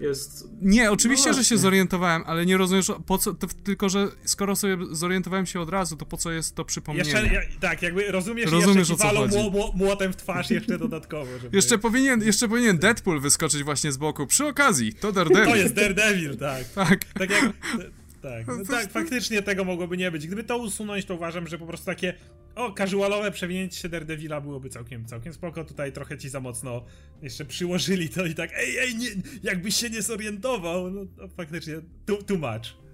[0.00, 0.48] jest...
[0.62, 4.56] Nie, oczywiście, no że się zorientowałem, ale nie rozumiesz, po co, to, tylko że skoro
[4.56, 7.10] sobie zorientowałem się od razu, to po co jest to przypomnienie?
[7.10, 9.36] Jeszcze, ja, tak, jakby rozumiesz, rozumiesz jeszcze o co chodzi.
[9.74, 11.38] młotem w twarz jeszcze dodatkowo.
[11.42, 11.56] Żeby...
[11.56, 15.44] Jeszcze, powinien, jeszcze powinien Deadpool wyskoczyć właśnie z boku, przy okazji, to Daredevil.
[15.44, 16.64] To jest Daredevil, tak.
[16.68, 17.04] Tak.
[17.04, 17.52] tak jak,
[18.24, 20.26] tak, no tak, faktycznie tego mogłoby nie być.
[20.26, 22.14] Gdyby to usunąć, to uważam, że po prostu takie
[22.54, 25.64] o, casualowe przewinięcie się Daredevila byłoby całkiem, całkiem spoko.
[25.64, 26.84] Tutaj trochę ci za mocno
[27.22, 29.08] jeszcze przyłożyli to i tak, ej, ej, nie,
[29.42, 31.74] jakbyś się nie zorientował, no to faktycznie
[32.06, 32.84] too, too much.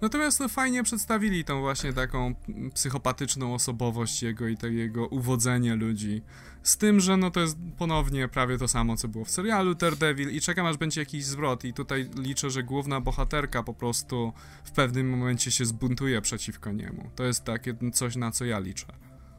[0.00, 2.34] Natomiast no, fajnie przedstawili tą właśnie taką
[2.74, 6.22] psychopatyczną osobowość jego i to jego uwodzenie ludzi.
[6.62, 10.30] Z tym, że no to jest ponownie prawie to samo, co było w serialu Daredevil
[10.30, 14.32] i czekam aż będzie jakiś zwrot i tutaj liczę, że główna bohaterka po prostu
[14.64, 17.10] w pewnym momencie się zbuntuje przeciwko niemu.
[17.16, 18.86] To jest takie coś, na co ja liczę.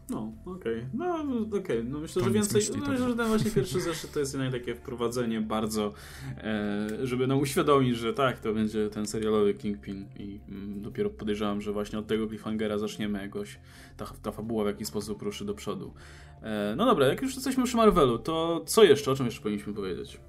[0.09, 0.77] No, okej.
[0.77, 0.89] Okay.
[0.93, 1.15] No,
[1.47, 1.59] okej.
[1.59, 1.83] Okay.
[1.83, 2.61] No myślę, że więcej.
[2.61, 5.93] Myśli, no, myślę, że ten właśnie pierwszy zeszyt to jest jednak takie wprowadzenie bardzo,
[6.37, 11.61] e, żeby no, uświadomić, że tak, to będzie ten serialowy Kingpin i mm, dopiero podejrzewam,
[11.61, 13.59] że właśnie od tego cliffhangera zaczniemy jakoś
[13.97, 15.93] ta, ta fabuła w jakiś sposób ruszy do przodu.
[16.43, 19.11] E, no dobra, jak już jesteśmy przy Marvelu, to co jeszcze?
[19.11, 20.19] O czym jeszcze powinniśmy powiedzieć?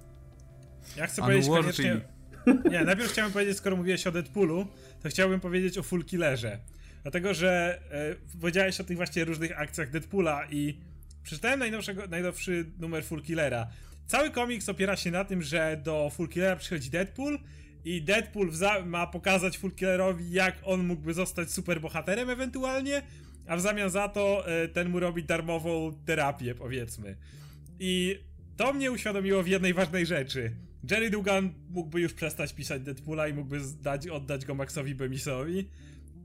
[0.97, 2.01] Ja chcę powiedzieć koniecznie...
[2.71, 4.67] Nie, najpierw chciałem powiedzieć, skoro mówiłeś o Deadpoolu,
[5.03, 6.59] to chciałbym powiedzieć o Full Killerze.
[7.03, 10.79] Dlatego, że e, powiedziałeś o tych właśnie różnych akcjach Deadpoola i
[11.23, 11.61] przeczytałem
[12.11, 13.67] najnowszy numer Full Killera.
[14.07, 17.39] Cały komiks opiera się na tym, że do Full Killera przychodzi Deadpool
[17.85, 18.51] i Deadpool
[18.85, 23.03] ma pokazać Full Killerowi, jak on mógłby zostać superbohaterem ewentualnie,
[23.51, 27.17] a w zamian za to e, ten mu robi darmową terapię, powiedzmy.
[27.81, 28.19] I
[28.57, 30.51] to mnie uświadomiło w jednej ważnej rzeczy.
[30.91, 35.69] Jerry Dugan mógłby już przestać pisać Deadpoola i mógłby zdać, oddać go Maxowi Bemisowi,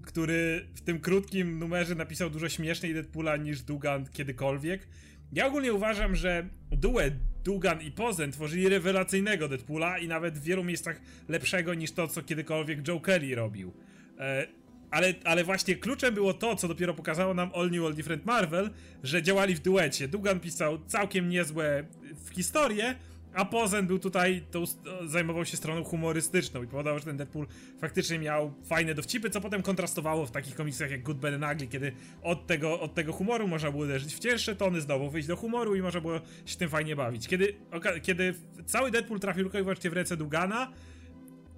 [0.02, 4.88] który w tym krótkim numerze napisał dużo śmieszniej Deadpoola niż Dugan kiedykolwiek.
[5.34, 7.14] Ja ogólnie uważam, że duet
[7.44, 12.22] Dugan i Pozen tworzyli rewelacyjnego Deadpoola i nawet w wielu miejscach lepszego niż to, co
[12.22, 13.74] kiedykolwiek Joe Kelly robił.
[14.20, 14.48] E,
[14.96, 18.70] ale, ale właśnie kluczem było to, co dopiero pokazało nam All New, All Different Marvel,
[19.04, 20.08] że działali w duecie.
[20.08, 21.86] Dugan pisał całkiem niezłe
[22.26, 22.96] w historię,
[23.34, 24.64] a Pozen był tutaj, to
[25.06, 27.48] zajmował się stroną humorystyczną i powodował, że ten Deadpool
[27.80, 31.68] faktycznie miał fajne dowcipy, co potem kontrastowało w takich komiksach jak Good, Bad and Ugly,
[31.68, 31.92] kiedy
[32.24, 35.76] od tego, od tego humoru można było uderzyć w cięższe tony, znowu wyjść do humoru
[35.76, 37.28] i można było się tym fajnie bawić.
[37.28, 37.56] Kiedy,
[38.02, 38.34] kiedy
[38.66, 40.72] cały Deadpool trafił tylko i wyłącznie w ręce Dugana,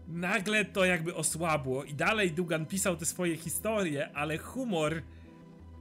[0.08, 5.02] nagle to jakby osłabło i dalej Dugan pisał te swoje historie, ale humor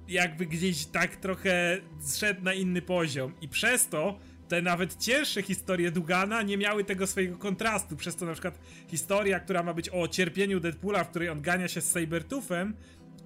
[0.08, 4.18] jakby gdzieś tak trochę zszedł na inny poziom i przez to
[4.48, 8.58] te nawet cięższe historie Dugana nie miały tego swojego kontrastu, przez to na przykład
[8.88, 12.76] historia, która ma być o cierpieniu Deadpoola, w której on gania się z Sabertoothem,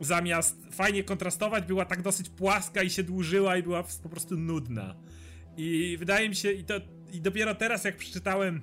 [0.00, 4.96] zamiast fajnie kontrastować, była tak dosyć płaska i się dłużyła i była po prostu nudna.
[5.56, 6.74] I wydaje mi się, i, to,
[7.12, 8.60] i dopiero teraz jak przeczytałem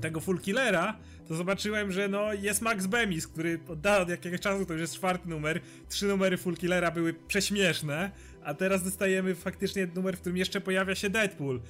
[0.00, 0.98] tego Full Killera,
[1.28, 5.28] to zobaczyłem, że no jest Max Bemis, który od, jakiegoś czasu, to już jest czwarty
[5.28, 8.10] numer, trzy numery Full Killera były prześmieszne,
[8.44, 11.60] a teraz dostajemy faktycznie numer, w którym jeszcze pojawia się Deadpool.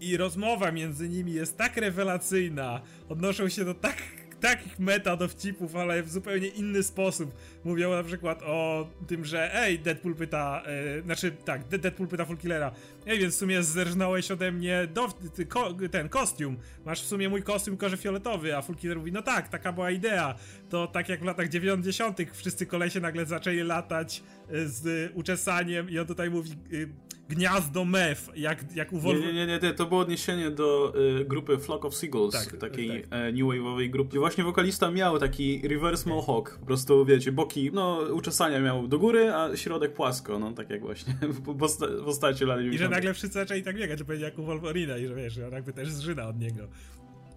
[0.00, 3.96] I rozmowa między nimi jest tak rewelacyjna, odnoszą się do tak
[4.44, 7.34] takich meta dowcipów, ale w zupełnie inny sposób.
[7.64, 12.72] Mówią na przykład o tym, że ej, Deadpool pyta, e, znaczy tak, Deadpool pyta Fullkillera,
[13.06, 14.88] ej, więc w sumie zerżnąłeś ode mnie
[15.34, 19.22] ty, ko, ten kostium, masz w sumie mój kostium korze fioletowy, a Fullkiller mówi, no
[19.22, 20.34] tak, taka była idea.
[20.70, 25.98] To tak jak w latach 90 wszyscy kolesie nagle zaczęli latać e, z uczesaniem i
[25.98, 26.88] on tutaj mówi, y,
[27.28, 29.20] gniazdo mef, jak, jak u Wolf...
[29.20, 33.02] Nie, nie, nie, nie, to było odniesienie do y, grupy Flock of Seagulls, tak, takiej
[33.02, 33.20] tak.
[33.20, 37.70] E, new wave'owej grupy, gdzie właśnie wokalista miał taki reverse mohawk, po prostu, wiecie, boki,
[37.72, 42.04] no, uczesania miał do góry, a środek płasko, no, tak jak właśnie w, posta w
[42.04, 45.06] postaci lat I że nagle wszyscy zaczęli tak biegać, że będzie jak u Wolverina i
[45.06, 46.68] że wiesz, on jakby też zżyna od niego.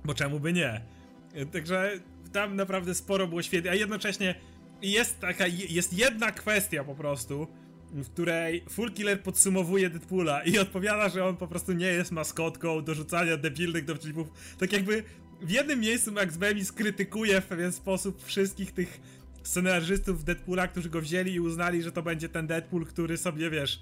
[0.05, 0.81] Bo czemu by nie?
[1.51, 1.91] Także
[2.31, 4.35] tam naprawdę sporo było świetnie, a jednocześnie
[4.81, 7.47] jest taka, jest jedna kwestia po prostu,
[7.91, 12.83] w której Full Killer podsumowuje Deadpoola i odpowiada, że on po prostu nie jest maskotką
[12.83, 14.27] do rzucania debilnych dowcipów.
[14.59, 15.03] Tak jakby
[15.41, 18.99] w jednym miejscu Max Bemis krytykuje w pewien sposób wszystkich tych
[19.43, 23.79] scenarzystów Deadpoola, którzy go wzięli i uznali, że to będzie ten Deadpool, który sobie, wiesz,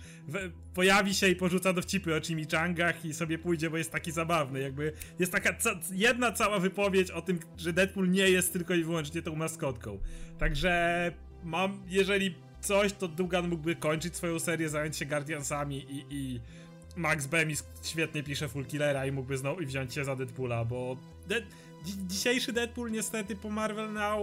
[0.74, 4.60] pojawi się i porzuca dowcipy o chimichangach i sobie pójdzie, bo jest taki zabawny.
[4.60, 8.84] Jakby jest taka ca jedna cała wypowiedź o tym, że Deadpool nie jest tylko i
[8.84, 10.00] wyłącznie tą maskotką.
[10.38, 11.12] Także
[11.44, 12.36] mam, jeżeli
[12.66, 16.40] coś, to Dugan mógłby kończyć swoją serię, zająć się Guardiansami i, i
[16.96, 20.98] Max Bemis świetnie pisze Full Killera i mógłby znowu wziąć się za Deadpoola, bo
[22.08, 24.20] dzisiejszy Deadpool niestety po Marvel Now...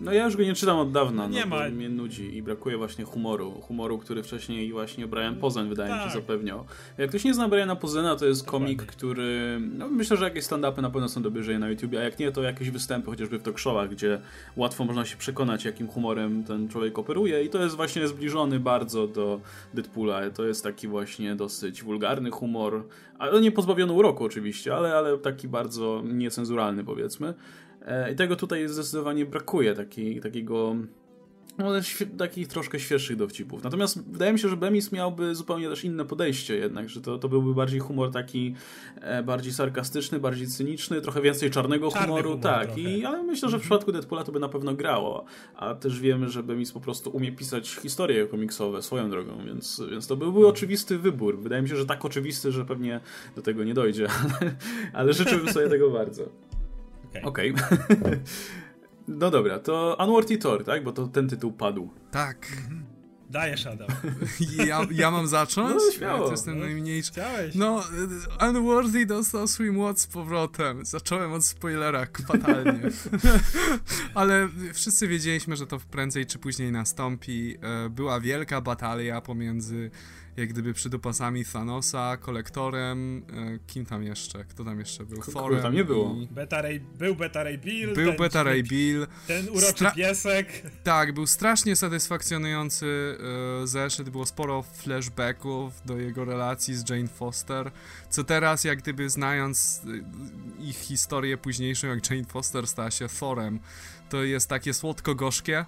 [0.00, 1.68] No ja już go nie czytam od dawna, nie no, ma.
[1.68, 3.60] mnie nudzi i brakuje właśnie humoru.
[3.60, 5.98] Humoru, który wcześniej właśnie Brian Pozen wydaje tak.
[5.98, 6.22] mi się tak.
[6.22, 6.64] zapewniał.
[6.98, 9.58] Jak ktoś nie zna Briana Pozena, to jest komik, który...
[9.60, 12.32] No myślę, że jakieś stand-upy na pewno są do obejrzenia na YouTube, a jak nie,
[12.32, 14.20] to jakieś występy, chociażby w talk showach, gdzie
[14.56, 19.08] łatwo można się przekonać, jakim humorem ten człowiek operuje i to jest właśnie zbliżony bardzo
[19.08, 19.40] do
[19.74, 20.30] Deadpoola.
[20.30, 22.84] To jest taki właśnie dosyć wulgarny humor,
[23.18, 27.34] ale nie pozbawiony uroku oczywiście, ale, ale taki bardzo niecenzuralny powiedzmy.
[27.86, 30.76] E, I tego tutaj zdecydowanie brakuje, taki, takiego
[31.58, 31.70] no,
[32.18, 33.64] takich troszkę świeższych dowcipów.
[33.64, 37.28] Natomiast wydaje mi się, że Bemis miałby zupełnie też inne podejście jednak, że to, to
[37.28, 38.54] byłby bardziej humor taki
[39.00, 42.28] e, bardziej sarkastyczny, bardziej cyniczny, trochę więcej czarnego Czarny humoru.
[42.30, 43.60] Humor tak, i ale myślę, że w mhm.
[43.60, 45.24] przypadku Deadpoola to by na pewno grało.
[45.56, 50.06] A też wiemy, że Bemis po prostu umie pisać historie komiksowe swoją drogą, więc, więc
[50.06, 51.38] to byłby oczywisty wybór.
[51.40, 53.00] Wydaje mi się, że tak oczywisty, że pewnie
[53.36, 54.08] do tego nie dojdzie,
[54.40, 54.56] ale,
[54.92, 56.22] ale życzyłbym sobie tego bardzo.
[57.22, 57.52] Okej.
[57.52, 58.20] Okay.
[59.08, 60.84] No dobra, to Unworthy Thor, tak?
[60.84, 61.90] Bo to ten tytuł padł.
[62.10, 62.46] Tak.
[63.30, 63.88] Dajesz, Adam.
[64.66, 65.74] Ja, ja mam zacząć?
[65.74, 66.24] No, śmiało.
[66.24, 67.12] Ja jestem no, najmniejszy.
[67.12, 67.54] Chciałeś.
[67.54, 67.84] No,
[68.48, 70.84] Unworthy dostał swój moc z powrotem.
[70.84, 72.80] Zacząłem od spoilera fatalnie.
[74.14, 77.56] Ale wszyscy wiedzieliśmy, że to prędzej czy później nastąpi.
[77.62, 79.90] E, była wielka batalia pomiędzy
[80.36, 84.44] jak gdyby przydupasami Thanosa, kolektorem, e, kim tam jeszcze?
[84.44, 85.22] Kto tam jeszcze był?
[85.22, 85.62] Thorem.
[85.62, 86.14] tam nie było.
[86.14, 86.26] I...
[86.26, 87.94] Beta Ray, był Beta Ray Bill.
[87.94, 89.06] Był ten, Beta Ray Bill.
[89.26, 90.62] Ten uroczy Stra piesek.
[90.82, 93.18] Tak, był strasznie satysfakcjonujący
[93.62, 97.70] e, zeszyt, było sporo flashbacków do jego relacji z Jane Foster,
[98.10, 103.60] co teraz jak gdyby znając e, ich historię późniejszą, jak Jane Foster stała się Thorem,
[104.08, 105.64] to jest takie słodko-gorzkie.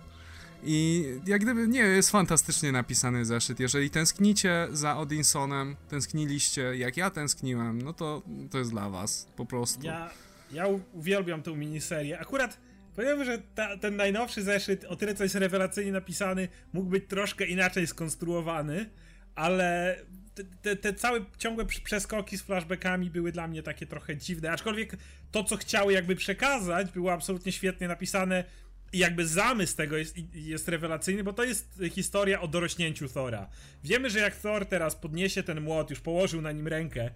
[0.62, 3.60] I jak gdyby, nie, jest fantastycznie napisany zeszyt.
[3.60, 9.46] Jeżeli tęsknicie za Odinsonem, tęskniliście, jak ja tęskniłem, no to to jest dla was, po
[9.46, 9.86] prostu.
[9.86, 10.10] Ja,
[10.52, 12.18] ja uwielbiam tę miniserię.
[12.20, 12.58] Akurat
[12.96, 17.46] powiem, że ta, ten najnowszy zeszyt, o tyle co jest rewelacyjnie napisany, mógł być troszkę
[17.46, 18.90] inaczej skonstruowany,
[19.34, 19.96] ale
[20.34, 24.96] te, te, te, całe ciągłe przeskoki z flashbackami były dla mnie takie trochę dziwne, aczkolwiek
[25.30, 28.44] to, co chciały jakby przekazać, było absolutnie świetnie napisane
[28.92, 33.48] jakby zamysł tego jest, jest rewelacyjny, bo to jest historia o dorośnięciu Thora.
[33.84, 37.10] Wiemy, że jak Thor teraz podniesie ten młot, już położył na nim rękę,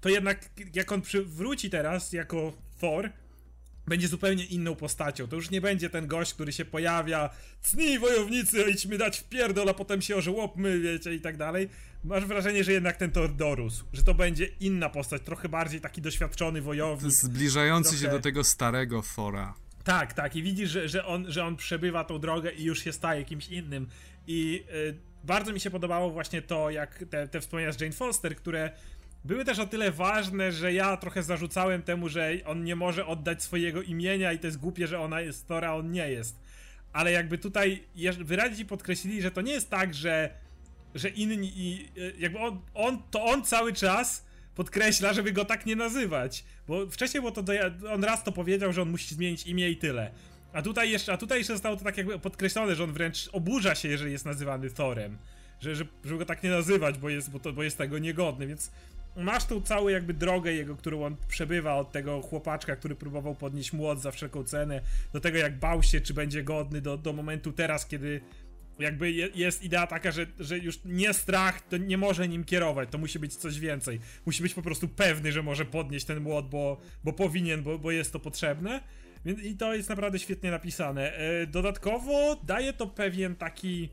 [0.00, 3.10] to jednak jak on wróci teraz jako Thor,
[3.86, 5.26] będzie zupełnie inną postacią.
[5.26, 7.30] To już nie będzie ten gość, który się pojawia,
[7.62, 11.68] cnij wojownicy, idźmy dać w pierdol, a potem się ożełopmy, wiecie, i tak dalej.
[12.04, 16.02] Masz wrażenie, że jednak ten Thor dorósł, że to będzie inna postać, trochę bardziej taki
[16.02, 17.12] doświadczony wojownik.
[17.12, 18.04] Zbliżający trochę...
[18.04, 19.54] się do tego starego Thora.
[19.84, 20.36] Tak, tak.
[20.36, 23.48] I widzisz, że, że, on, że on przebywa tą drogę i już się staje kimś
[23.48, 23.88] innym.
[24.26, 28.36] I y, bardzo mi się podobało właśnie to, jak te, te wspomnienia z Jane Foster,
[28.36, 28.70] które
[29.24, 33.42] były też o tyle ważne, że ja trochę zarzucałem temu, że on nie może oddać
[33.42, 36.40] swojego imienia i to jest głupie, że ona jest Tora, on nie jest.
[36.92, 37.84] Ale jakby tutaj
[38.18, 40.30] wyraźnie podkreślili, że to nie jest tak, że,
[40.94, 44.27] że inni i y, jakby on, on, to on cały czas
[44.58, 46.44] podkreśla, żeby go tak nie nazywać.
[46.68, 47.42] Bo wcześniej było to,
[47.92, 50.10] on raz to powiedział, że on musi zmienić imię i tyle.
[50.52, 53.74] A tutaj jeszcze, a tutaj jeszcze zostało to tak jakby podkreślone, że on wręcz oburza
[53.74, 55.18] się, jeżeli jest nazywany Thorem.
[55.60, 58.46] Że, że, żeby go tak nie nazywać, bo jest, bo, to, bo jest tego niegodny,
[58.46, 58.70] więc
[59.16, 63.72] masz tą całą jakby drogę jego, którą on przebywa od tego chłopaczka, który próbował podnieść
[63.72, 64.80] młot za wszelką cenę,
[65.12, 68.20] do tego jak bał się, czy będzie godny, do, do momentu teraz, kiedy
[68.78, 72.98] jakby jest idea taka, że, że już nie strach to nie może nim kierować, to
[72.98, 74.00] musi być coś więcej.
[74.26, 77.90] Musi być po prostu pewny, że może podnieść ten młot, bo, bo powinien, bo, bo
[77.90, 78.80] jest to potrzebne.
[79.24, 81.12] Więc, I to jest naprawdę świetnie napisane.
[81.12, 83.88] E, dodatkowo daje to pewien taki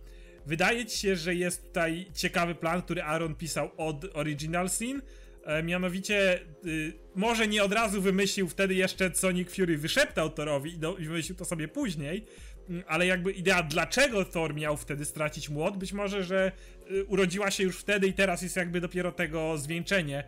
[0.45, 5.01] wydaje ci się, że jest tutaj ciekawy plan, który Aaron pisał od Original Sin,
[5.43, 10.79] e, mianowicie y, może nie od razu wymyślił wtedy jeszcze, co Nick Fury wyszeptał Thorowi
[10.99, 12.25] i, wymyślił to sobie później,
[12.87, 16.51] ale jakby idea, dlaczego Thor miał wtedy stracić młot, być może, że
[16.91, 20.23] y, urodziła się już wtedy i teraz jest jakby dopiero tego zwieńczenie.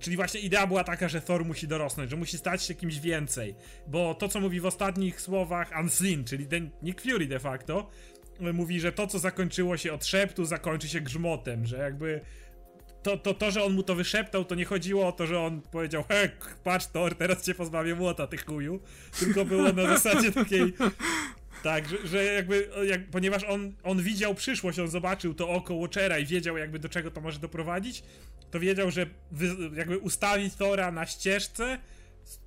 [0.00, 3.54] Czyli właśnie idea była taka, że Thor musi dorosnąć, że musi stać się kimś więcej.
[3.86, 7.90] Bo to, co mówi w ostatnich słowach Unseen, czyli ten Nick Fury de facto,
[8.40, 12.20] mówi, że to, co zakończyło się od szeptu, zakończy się grzmotem, że jakby
[13.02, 15.60] to, to, to, że on mu to wyszeptał, to nie chodziło o to, że on
[15.60, 16.30] powiedział, he,
[16.64, 18.80] patrz Thor, teraz cię pozbawię młota, ty chuju,
[19.18, 20.72] tylko było na zasadzie takiej,
[21.62, 26.18] tak, że, że jakby, jak, ponieważ on, on widział przyszłość, on zobaczył to oko Watchera
[26.18, 28.02] i wiedział jakby do czego to może doprowadzić,
[28.50, 29.46] to wiedział, że wy,
[29.76, 31.78] jakby ustawić Thora na ścieżce,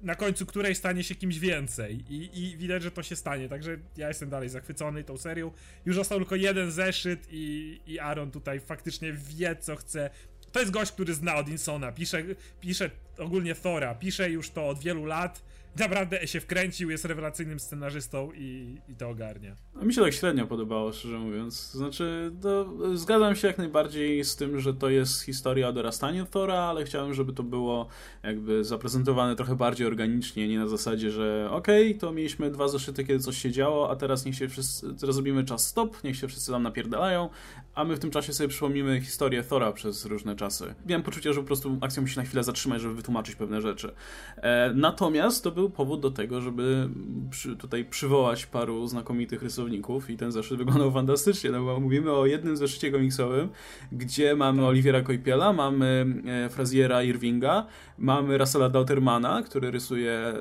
[0.01, 2.03] na końcu której stanie się kimś więcej.
[2.09, 3.49] I, I widać, że to się stanie.
[3.49, 5.51] Także ja jestem dalej zachwycony tą serią.
[5.86, 10.09] Już został tylko jeden zeszyt i, i Aaron tutaj faktycznie wie, co chce.
[10.51, 12.24] To jest gość, który zna Odinsona, pisze,
[12.61, 15.41] pisze ogólnie Thora, pisze już to od wielu lat
[15.80, 19.55] naprawdę się wkręcił, jest rewelacyjnym scenarzystą i, i to ogarnia.
[19.82, 21.71] Mi się tak średnio podobało, szczerze mówiąc.
[21.71, 26.59] Znaczy, to, zgadzam się jak najbardziej z tym, że to jest historia o dorastaniu Thora,
[26.59, 27.88] ale chciałem, żeby to było
[28.23, 33.03] jakby zaprezentowane trochę bardziej organicznie, nie na zasadzie, że okej, okay, to mieliśmy dwa zeszyty,
[33.03, 36.28] kiedy coś się działo, a teraz niech się wszyscy, teraz robimy czas stop, niech się
[36.28, 37.30] wszyscy tam napierdalają,
[37.76, 40.76] a my w tym czasie sobie przypomnimy historię Thora przez różne czasy.
[40.86, 43.91] Miałem poczucie, że po prostu akcja musi na chwilę zatrzymać, żeby wytłumaczyć pewne rzeczy.
[44.38, 46.89] E, natomiast to był powód do tego, żeby
[47.30, 52.26] przy, tutaj przywołać paru znakomitych rysowników i ten zeszyt wyglądał fantastycznie, no bo mówimy o
[52.26, 53.49] jednym zeszycie komiksowym,
[53.91, 54.69] gdzie mamy tak.
[54.69, 56.05] Oliwiera Koipiela, mamy
[56.45, 57.65] e, Fraziera Irvinga,
[57.97, 60.34] mamy Russella Dautermana, który rysuje e,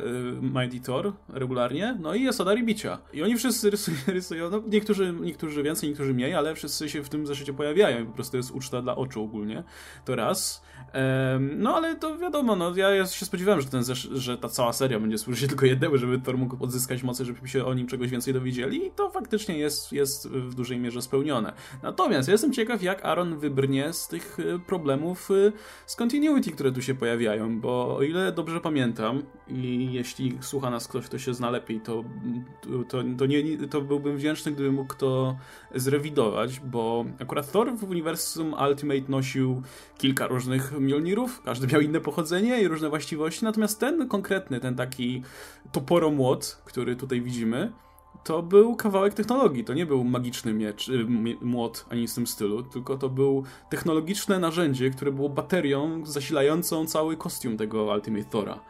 [0.43, 2.99] Mighty Thor regularnie, no i jest Adari Bicia.
[3.13, 7.09] I oni wszyscy rysują, rysują no niektórzy, niektórzy więcej, niektórzy mniej, ale wszyscy się w
[7.09, 9.63] tym zeszycie pojawiają i po prostu jest uczta dla oczu ogólnie.
[10.05, 10.63] To raz.
[11.41, 13.83] No ale to wiadomo, no ja się spodziewałem, że, ten
[14.13, 17.65] że ta cała seria będzie służyć tylko jednemu, żeby Thor mógł odzyskać mocy, żebyśmy się
[17.65, 21.53] o nim czegoś więcej dowiedzieli i to faktycznie jest, jest w dużej mierze spełnione.
[21.83, 25.53] Natomiast ja jestem ciekaw, jak Aaron wybrnie z tych y, problemów y,
[25.87, 30.89] z continuity, które tu się pojawiają, bo o ile dobrze pamiętam i jeśli słucha nas
[30.89, 32.05] ktoś, kto się zna lepiej, to,
[32.89, 35.37] to, to, nie, to byłbym wdzięczny, gdyby mógł to
[35.75, 39.63] zrewidować, bo akurat Thor w uniwersum Ultimate nosił
[39.99, 45.23] kilka różnych Mjolnirów, każdy miał inne pochodzenie i różne właściwości, natomiast ten konkretny, ten taki
[45.73, 47.73] toporomłot, który tutaj widzimy,
[48.25, 51.07] to był kawałek technologii, to nie był magiczny miecz, y,
[51.41, 57.17] młot, ani w tym stylu, tylko to był technologiczne narzędzie, które było baterią zasilającą cały
[57.17, 58.61] kostium tego Ultimate Thora.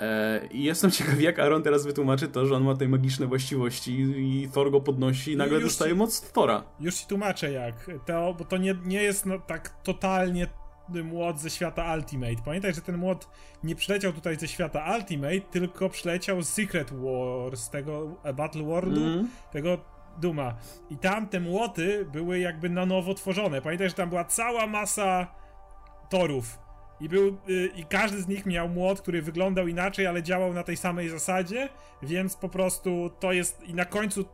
[0.00, 4.00] E, I jestem ciekaw, jak Aaron teraz wytłumaczy to, że on ma te magiczne właściwości
[4.00, 6.64] i Thor go podnosi i nagle już dostaje ci, moc Thora.
[6.80, 7.90] Już ci tłumaczę jak.
[8.06, 10.46] To, bo to nie, nie jest no, tak totalnie
[10.88, 12.42] młot ze świata Ultimate.
[12.44, 13.28] Pamiętaj, że ten młot
[13.64, 19.00] nie przyleciał tutaj ze świata Ultimate, tylko przyleciał z Secret Wars, tego e, Battle Worldu,
[19.00, 19.28] mm.
[19.52, 19.78] tego
[20.20, 20.54] Duma.
[20.90, 23.62] I tam te młoty były jakby na nowo tworzone.
[23.62, 25.26] Pamiętaj, że tam była cała masa
[26.10, 26.58] torów.
[27.00, 30.62] I, był, yy, I każdy z nich miał młot, który wyglądał inaczej, ale działał na
[30.62, 31.68] tej samej zasadzie,
[32.02, 33.62] więc po prostu to jest.
[33.62, 34.24] I na końcu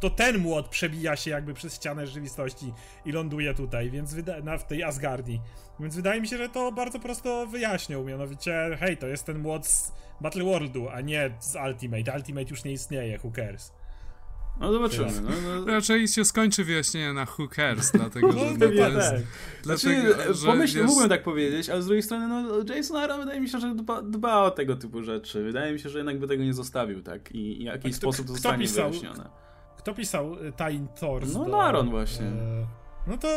[0.00, 2.72] to ten młot przebija się jakby przez ścianę rzeczywistości
[3.04, 5.40] i ląduje tutaj, więc wyda- na, w tej Asgardii.
[5.80, 9.66] Więc wydaje mi się, że to bardzo prosto wyjaśnią, mianowicie, hej, to jest ten młot
[9.66, 12.16] z Battle Worldu, a nie z Ultimate.
[12.16, 13.72] Ultimate już nie istnieje, who cares.
[14.60, 15.10] No zobaczymy.
[15.22, 15.30] No,
[15.60, 15.66] no.
[15.66, 18.96] Raczej się skończy wyjaśnienie na who cares, dlatego że no, to jest...
[18.96, 19.20] Tak.
[19.62, 20.88] Dlatego, znaczy, że pomyśl, jest...
[20.88, 24.02] mógłbym tak powiedzieć, ale z drugiej strony no, Jason Aaron wydaje mi się, że dba,
[24.02, 25.42] dba, o tego typu rzeczy.
[25.42, 27.32] Wydaje mi się, że jednak by tego nie zostawił, tak?
[27.32, 29.30] I, i w jakiś sposób to zostanie pisał, wyjaśnione.
[29.80, 31.34] Kto pisał y, Time Thors?
[31.34, 32.26] No do, Aaron właśnie.
[32.26, 32.66] E,
[33.06, 33.28] no to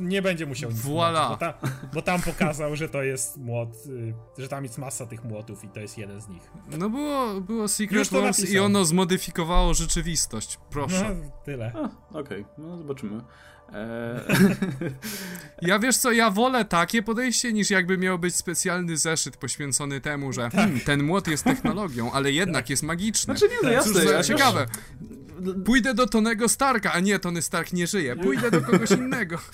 [0.00, 1.28] nie będzie musiał nic voilà.
[1.28, 1.54] bo, ta,
[1.94, 5.68] bo, tam pokazał, że to jest młot, y, że tam jest masa tych młotów i
[5.68, 6.50] to jest jeden z nich.
[6.78, 11.16] No było, było Secret Wars i ono zmodyfikowało rzeczywistość, proszę.
[11.24, 11.72] No, tyle.
[12.10, 12.44] Okej, okay.
[12.58, 13.20] no zobaczymy.
[13.72, 14.20] Eee...
[15.62, 20.32] Ja wiesz co, ja wolę takie podejście niż jakby miał być specjalny zeszyt poświęcony temu,
[20.32, 20.52] że tak.
[20.52, 22.70] hmm, ten młot jest technologią, ale jednak tak.
[22.70, 23.36] jest magiczny.
[23.36, 23.92] Znaczy nie, no jasne.
[23.92, 24.66] Cóż za ciekawe.
[25.64, 28.16] Pójdę do Tonego Starka, a nie, Tony Stark nie żyje.
[28.16, 29.38] Pójdę do kogoś innego.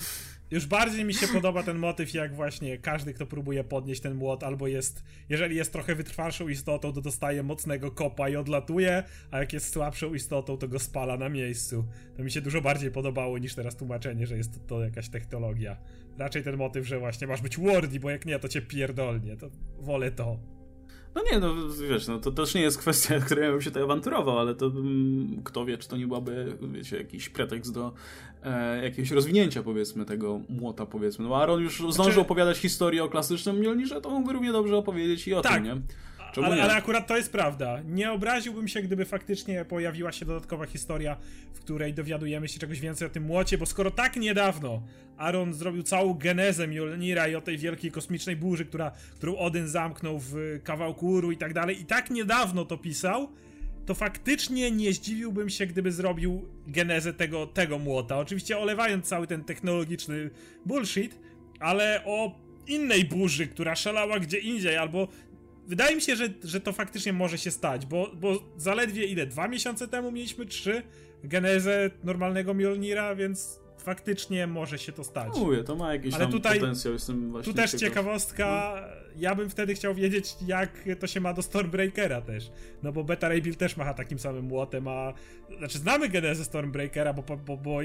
[0.51, 4.43] Już bardziej mi się podoba ten motyw, jak właśnie każdy, kto próbuje podnieść ten młot,
[4.43, 9.53] albo jest, jeżeli jest trochę wytrwalszą istotą, to dostaje mocnego kopa i odlatuje, a jak
[9.53, 11.85] jest słabszą istotą, to go spala na miejscu.
[12.17, 15.77] To mi się dużo bardziej podobało niż teraz tłumaczenie, że jest to, to jakaś technologia.
[16.17, 19.37] Raczej ten motyw, że właśnie masz być wardy, bo jak nie, to cię pierdolnie.
[19.37, 20.58] To wolę to.
[21.15, 21.55] No nie, no
[21.89, 24.65] wiesz, no to też nie jest kwestia, której ja bym się tutaj awanturował, ale to
[24.65, 27.93] mm, kto wie, czy to nie byłaby, wiecie, jakiś pretekst do
[28.43, 31.25] e, jakiegoś rozwinięcia, powiedzmy, tego młota, powiedzmy.
[31.25, 32.19] No Aaron już zdążył znaczy...
[32.19, 35.53] opowiadać historię o klasycznym Mjolnirze, to mógłby równie dobrze opowiedzieć i o tak.
[35.53, 35.81] tym, nie?
[36.37, 37.81] Ale, ale, akurat to jest prawda.
[37.85, 41.17] Nie obraziłbym się, gdyby faktycznie pojawiła się dodatkowa historia,
[41.53, 44.81] w której dowiadujemy się czegoś więcej o tym młocie, bo skoro tak niedawno
[45.17, 50.19] Aaron zrobił całą genezę Mjolnira i o tej wielkiej kosmicznej burzy, która, którą Odyn zamknął
[50.19, 53.29] w kawałku uru i tak dalej, i tak niedawno to pisał,
[53.85, 58.17] to faktycznie nie zdziwiłbym się, gdyby zrobił genezę tego, tego młota.
[58.17, 60.29] Oczywiście olewając cały ten technologiczny
[60.65, 61.19] bullshit,
[61.59, 62.35] ale o
[62.67, 65.07] innej burzy, która szalała gdzie indziej, albo
[65.69, 69.25] wydaje mi się, że, że to faktycznie może się stać, bo, bo zaledwie ile?
[69.25, 70.83] Dwa miesiące temu mieliśmy trzy
[71.23, 75.33] genezę normalnego Mjolnira, więc faktycznie może się to stać.
[75.37, 77.89] Mówię, to ma jakiś Ale tutaj, potencjał, jestem właśnie Tu też ciekaw.
[77.89, 79.21] ciekawostka, no.
[79.21, 82.51] ja bym wtedy chciał wiedzieć, jak to się ma do Stormbreakera też,
[82.83, 85.13] no bo Beta Ray Bill też macha takim samym młotem, a
[85.57, 87.79] znaczy znamy genezę Stormbreakera, bo, bo, bo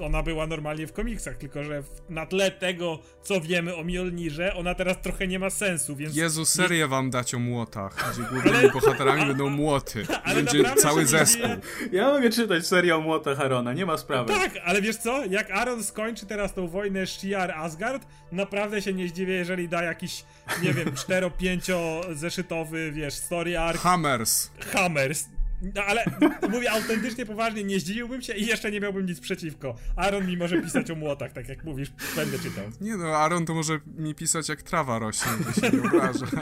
[0.00, 4.74] ona była normalnie w komiksach, tylko że na tle tego, co wiemy o Mjolnirze, ona
[4.74, 6.16] teraz trochę nie ma sensu, więc...
[6.16, 6.86] Jezu, serię nie...
[6.86, 8.70] wam dać o młotach, gdzie głównymi ale...
[8.70, 10.06] bohaterami będą młoty.
[10.24, 11.48] Ale Będzie cały zespół.
[11.92, 14.32] Ja mogę czytać serię o młotach Arona, nie ma sprawy.
[14.32, 19.08] Tak, ale wiesz co, jak Aaron skończy teraz tą wojnę Shiar Asgard, naprawdę się nie
[19.08, 20.24] zdziwię, jeżeli da jakiś,
[20.62, 20.90] nie wiem,
[21.40, 23.80] 4-5 zeszytowy, wiesz, story arc.
[23.80, 24.50] Hammers.
[24.72, 25.35] Hammers.
[25.62, 26.04] No ale
[26.52, 29.74] mówię autentycznie, poważnie, nie zdziwiłbym się i jeszcze nie miałbym nic przeciwko.
[29.96, 32.64] Aaron mi może pisać o młotach, tak jak mówisz, będę czytał.
[32.80, 36.26] Nie no, Aaron to może mi pisać jak trawa rośnie, to się nie obraża.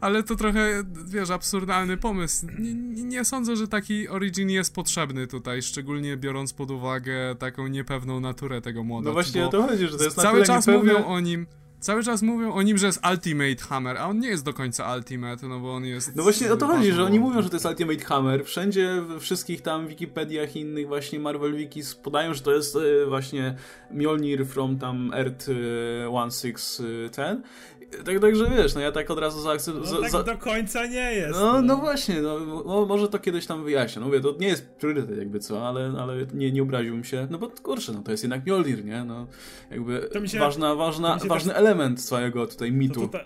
[0.00, 2.46] Ale to trochę, wiesz, absurdalny pomysł.
[2.58, 8.20] Nie, nie, sądzę, że taki origin jest potrzebny tutaj, szczególnie biorąc pod uwagę taką niepewną
[8.20, 9.04] naturę tego młoda.
[9.08, 10.92] No właśnie o to chodzi, że to jest Cały czas niepewne...
[10.92, 11.46] mówią o nim
[11.80, 14.96] Cały czas mówią o nim, że jest Ultimate Hammer, a on nie jest do końca
[14.96, 16.16] Ultimate, no bo on jest...
[16.16, 18.44] No właśnie o to chodzi, że oni mówią, że to jest Ultimate Hammer.
[18.44, 23.54] Wszędzie, we wszystkich tam Wikipediach innych właśnie Marvel Wikis podają, że to jest e, właśnie
[23.90, 27.70] Mjolnir from tam Earth 1610 e,
[28.04, 29.90] tak, także wiesz, no ja tak od razu zaakceptuję.
[29.92, 30.22] No tak za...
[30.22, 31.40] do końca nie jest.
[31.40, 31.62] No, no.
[31.62, 34.00] no właśnie, no, no, może to kiedyś tam wyjaśnię.
[34.00, 37.38] No mówię, to nie jest priorytet jakby co, ale, ale nie, nie obraziłbym się, no
[37.38, 39.04] bo kurczę, no to jest jednak Mjolnir, nie?
[39.04, 39.26] No
[39.70, 41.60] jakby się, ważna, ważna, ważny też...
[41.60, 43.08] element całego tutaj mitu.
[43.08, 43.18] To,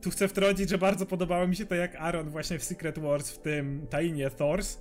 [0.00, 3.30] tu chcę wtrącić, że bardzo podobało mi się to, jak Aaron właśnie w Secret Wars
[3.30, 4.78] w tym tainie Thors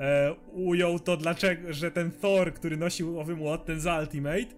[0.00, 4.56] e, ujął to, dlaczego, że ten Thor, który nosił owy młot, ten z Ultimate,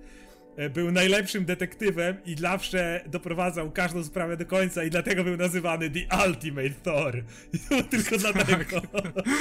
[0.58, 5.90] E, był najlepszym detektywem i zawsze doprowadzał każdą sprawę do końca i dlatego był nazywany
[5.90, 7.16] The Ultimate Thor.
[7.54, 8.80] I to tylko dlatego.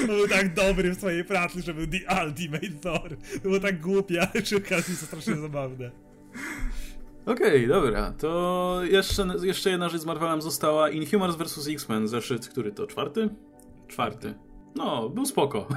[0.01, 3.17] To był tak dobry w swojej pracy, że był The Ultimate Thor.
[3.33, 5.91] To było tak głupie, ale przy okazji to strasznie zabawne.
[7.27, 8.11] Okej, okay, dobra.
[8.11, 11.67] To jeszcze, jeszcze jedna rzecz z Marvelem została Inhumans vs.
[11.67, 12.87] X-Men, zeszyt, który to?
[12.87, 13.29] Czwarty?
[13.87, 14.33] Czwarty.
[14.77, 15.67] No, był spoko.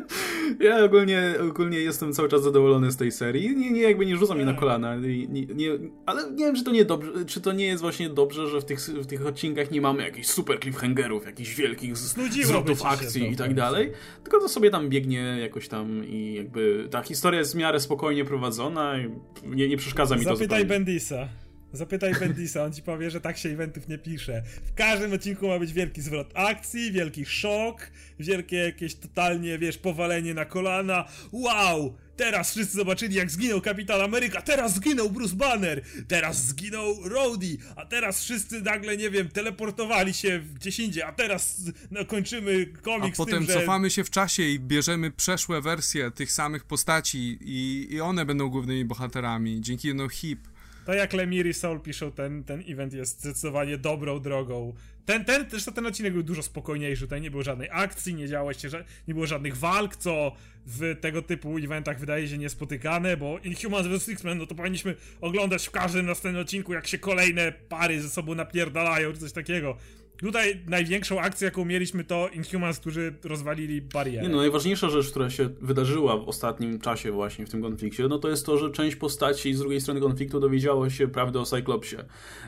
[0.60, 3.56] ja ogólnie, ogólnie jestem cały czas zadowolony z tej serii.
[3.56, 4.96] Nie, nie jakby nie rzucam mi na kolana.
[4.96, 5.70] Nie, nie,
[6.06, 8.64] ale nie wiem, czy to nie dobrze, czy to nie jest właśnie dobrze, że w
[8.64, 13.54] tych, w tych odcinkach nie mamy jakichś super cliffhangerów, jakichś wielkich zwrotów akcji i tak
[13.54, 13.92] dalej.
[14.22, 18.24] Tylko to sobie tam biegnie jakoś tam i jakby ta historia jest w miarę spokojnie
[18.24, 19.10] prowadzona i
[19.44, 21.28] nie, nie przeszkadza mi Zapytaj to Zapytaj Bendisa.
[21.72, 24.42] Zapytaj Bendisa, on ci powie, że tak się eventów nie pisze.
[24.66, 27.90] W każdym odcinku ma być wielki zwrot akcji, wielki szok,
[28.20, 31.04] wielkie jakieś totalnie, wiesz, powalenie na kolana.
[31.32, 31.96] Wow!
[32.16, 37.86] Teraz wszyscy zobaczyli, jak zginął Kapitan Ameryka, teraz zginął Bruce Banner, teraz zginął Rhodey, a
[37.86, 41.60] teraz wszyscy nagle, nie wiem, teleportowali się gdzieś indziej, a teraz
[41.90, 43.60] no, kończymy komiks A potem tym, że...
[43.60, 48.48] cofamy się w czasie i bierzemy przeszłe wersje tych samych postaci i, i one będą
[48.48, 50.49] głównymi bohaterami, dzięki no hip.
[50.90, 54.74] To jak Lemir i Soul piszą, ten, ten event jest zdecydowanie dobrą drogą.
[55.06, 58.52] Ten, ten, też ten odcinek był dużo spokojniejszy, tutaj nie było żadnej akcji, nie działo
[58.52, 58.68] się,
[59.08, 60.32] nie było żadnych walk, co
[60.66, 64.08] w tego typu eventach wydaje się niespotykane, bo Inhumans vs.
[64.08, 68.34] X-Men, no to powinniśmy oglądać w każdym następnym odcinku, jak się kolejne pary ze sobą
[68.34, 69.76] napierdalają, czy coś takiego.
[70.20, 74.22] Tutaj największą akcję, jaką mieliśmy, to Inhumans, którzy rozwalili barierę.
[74.22, 78.18] Nie, no najważniejsza rzecz, która się wydarzyła w ostatnim czasie właśnie w tym konflikcie, no
[78.18, 81.96] to jest to, że część postaci z drugiej strony konfliktu dowiedziała się prawdy o Cyclopsie.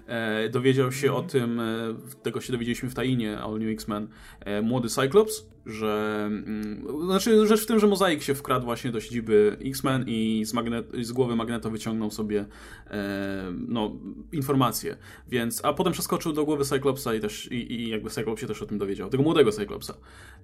[0.07, 1.21] E, dowiedział się mm.
[1.21, 4.09] o tym, e, tego się dowiedzieliśmy w Tainie All New X-Men,
[4.41, 6.25] e, młody Cyclops, że...
[6.27, 10.55] Mm, znaczy rzecz w tym, że Mozaik się wkradł właśnie do siedziby X-Men i z,
[10.55, 12.45] magnet, z głowy Magneto wyciągnął sobie
[12.91, 13.97] e, no,
[14.33, 14.97] informacje,
[15.29, 15.65] więc...
[15.65, 17.53] A potem przeskoczył do głowy Cyclopsa i też...
[17.53, 19.11] I, i jakby Cyclops się też o tym dowiedział.
[19.11, 19.95] Tego młodego Cyclopsa.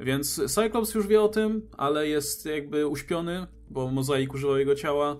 [0.01, 5.17] Więc Cyclops już wie o tym, ale jest jakby uśpiony, bo Mozaik używał jego ciała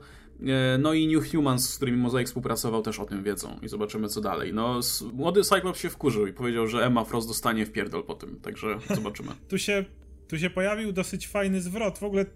[0.79, 4.21] no i New Humans, z którymi Mozaik współpracował, też o tym wiedzą i zobaczymy co
[4.21, 4.55] dalej.
[4.55, 4.81] No,
[5.13, 8.79] młody Cyclops się wkurzył i powiedział, że Emma Frost dostanie w pierdol po tym, także
[8.95, 9.29] zobaczymy.
[9.49, 9.85] tu się
[10.29, 11.99] tu się pojawił dosyć fajny zwrot.
[11.99, 12.27] W ogóle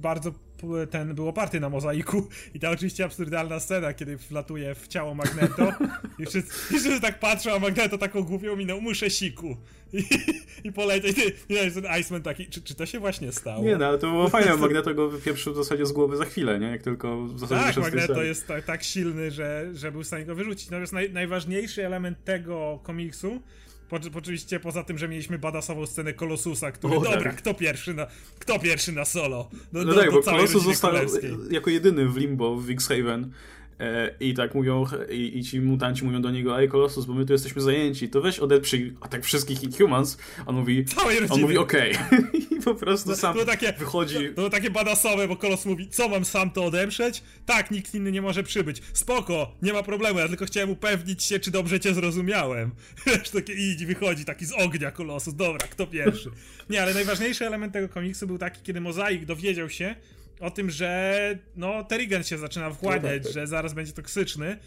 [0.00, 0.32] bardzo
[0.90, 5.72] ten był oparty na mozaiku i ta oczywiście absurdalna scena, kiedy wlatuje w ciało Magneto
[6.18, 9.56] i wszyscy, wszyscy tak patrzą, a Magneto taką głupią minął, muszę siku.
[9.92, 10.04] I,
[10.68, 11.10] i poleciał.
[11.48, 13.64] I ten Iceman taki, czy, czy to się właśnie stało?
[13.64, 16.58] Nie no, ale to było fajne, Magneto go wypieprzył w zasadzie z głowy za chwilę,
[16.58, 16.66] nie?
[16.66, 20.24] Jak tylko w zasadzie Tak, Magneto jest tak, tak, silny, że, że był w stanie
[20.24, 20.70] go wyrzucić.
[20.70, 23.42] Natomiast naj, najważniejszy element tego komiksu
[23.92, 27.36] po, oczywiście poza tym, że mieliśmy badasową scenę Kolosusa, który, o, dobra, tak.
[27.36, 28.06] kto pierwszy na,
[28.38, 29.48] kto pierwszy na solo?
[29.72, 30.94] Do, no do, tak, do bo Kolosus został
[31.50, 33.32] jako jedyny w Limbo w X-Haven
[34.20, 37.32] I tak mówią, i, i, ci mutanci mówią do niego, ej Colossus, bo my tu
[37.32, 40.18] jesteśmy zajęci, to weź odeprzyj tak wszystkich Inhumans.
[40.46, 40.84] On mówi,
[41.30, 41.96] on mówi okej.
[41.96, 42.22] Okay.
[42.58, 44.14] I po prostu no, sam to takie, wychodzi.
[44.14, 47.22] To, to takie badasowe, bo Kolos mówi, co mam sam to odeprzeć?
[47.46, 48.82] Tak, nikt inny nie może przybyć.
[48.92, 52.70] Spoko, nie ma problemu, ja tylko chciałem upewnić się, czy dobrze cię zrozumiałem.
[53.06, 53.54] Wiesz, takie
[53.86, 56.30] wychodzi taki z ognia Kolosus, dobra, kto pierwszy?
[56.70, 59.94] Nie, ale najważniejszy element tego komiksu był taki, kiedy Mozaik dowiedział się,
[60.42, 63.32] o tym, że no Terrigen się zaczyna wchłaniać, no tak, tak.
[63.32, 64.58] że zaraz będzie toksyczny.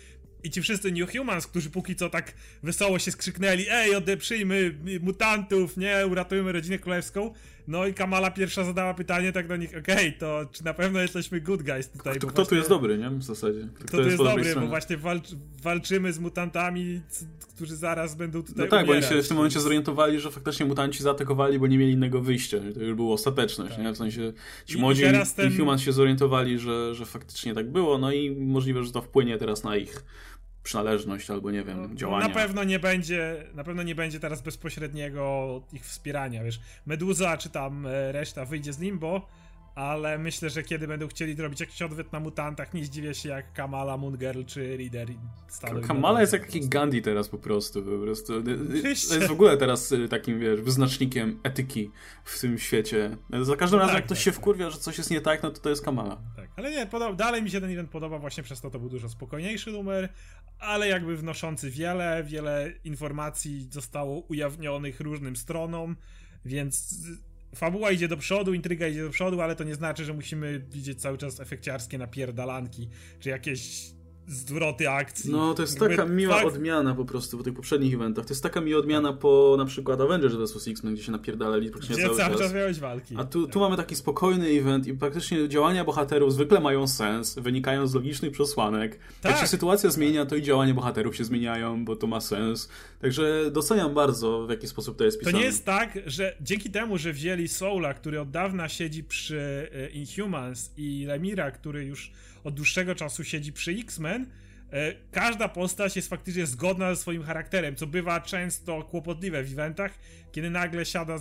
[0.43, 5.78] I ci wszyscy New Humans, którzy póki co tak wesoło się skrzyknęli, ej, odeprzyjmy mutantów,
[5.78, 7.34] nie, uratujmy rodzinę królewską,
[7.68, 10.99] no i Kamala pierwsza zadała pytanie tak do nich, okej, okay, to czy na pewno
[10.99, 12.18] jesteśmy good guys tutaj?
[12.18, 13.09] Kto, kto tu jest dobry, nie?
[13.09, 13.68] W zasadzie.
[13.74, 14.66] Kto, kto tu jest, dobry, stronie.
[14.66, 15.28] bo właśnie walcz,
[15.63, 17.01] walczymy z mutantami,
[17.55, 18.88] którzy zaraz będą tutaj No tak, umierać.
[18.88, 22.22] bo oni się w tym momencie zorientowali, że faktycznie mutanci zaatakowali, bo nie mieli innego
[22.22, 22.57] wyjścia.
[22.74, 23.84] To już było ostateczność, tak.
[23.84, 23.91] nie?
[23.91, 24.34] W sensie
[24.66, 25.57] ci młodzi I, ten...
[25.57, 29.63] Humans się zorientowali, że, że faktycznie tak było, no i możliwe, że to wpłynie teraz
[29.63, 30.03] na ich
[30.66, 32.28] przynależność albo nie wiem, no, działania.
[32.28, 36.59] Na pewno nie będzie, na pewno nie będzie teraz bezpośredniego ich wspierania, wiesz.
[36.86, 39.28] Meduza czy tam e, reszta wyjdzie z Limbo,
[39.76, 43.53] ale myślę, że kiedy będą chcieli zrobić jakiś odwet na mutantach, nie zdziwię się jak
[43.53, 45.07] Kamala, Moon Girl czy Reader
[45.47, 45.82] staną.
[45.82, 48.34] Kamala jest jak jakiś Gandhi teraz po prostu, po prostu.
[48.38, 49.15] Oczywiście.
[49.15, 51.91] jest w ogóle teraz y, takim, wiesz, wyznacznikiem etyki
[52.23, 53.17] w tym świecie.
[53.41, 54.39] Za każdym razem, tak, jak ktoś tak, się tak.
[54.39, 56.21] wkurwia, że coś jest nie tak, no to to jest Kamala.
[56.36, 59.09] Tak, ale nie, dalej mi się ten event podoba, właśnie przez to to był dużo
[59.09, 60.09] spokojniejszy numer,
[60.59, 65.95] ale jakby wnoszący wiele, wiele informacji zostało ujawnionych różnym stronom,
[66.45, 66.95] więc
[67.56, 71.01] fabuła idzie do przodu, intryga idzie do przodu, ale to nie znaczy, że musimy widzieć
[71.01, 72.89] cały czas efekciarskie napierdalanki,
[73.20, 73.91] czy jakieś
[74.28, 75.32] zwroty akcji.
[75.32, 76.47] No, to jest taka miła fakt...
[76.47, 78.26] odmiana po prostu po tych poprzednich eventach.
[78.26, 80.67] To jest taka miła odmiana po na przykład Avengers vs.
[80.67, 82.41] X-Men, gdzie się napierdalali praktycznie gdzie cały, cały czas.
[82.41, 83.15] czas miałeś walki.
[83.17, 87.88] A tu, tu mamy taki spokojny event i praktycznie działania bohaterów zwykle mają sens, wynikają
[87.88, 88.99] z logicznych przesłanek.
[89.21, 89.32] Tak.
[89.32, 92.69] Jak się sytuacja zmienia, to i działania bohaterów się zmieniają, bo to ma sens.
[93.01, 95.32] Także doceniam bardzo, w jaki sposób to jest pisane.
[95.32, 99.69] To nie jest tak, że dzięki temu, że wzięli Soula, który od dawna siedzi przy
[99.73, 102.11] e, Inhumans i Lemira, który już
[102.45, 104.29] od dłuższego czasu siedzi przy X-Men,
[104.71, 109.99] e, każda postać jest faktycznie zgodna ze swoim charakterem, co bywa często kłopotliwe w eventach,
[110.31, 111.19] kiedy nagle siada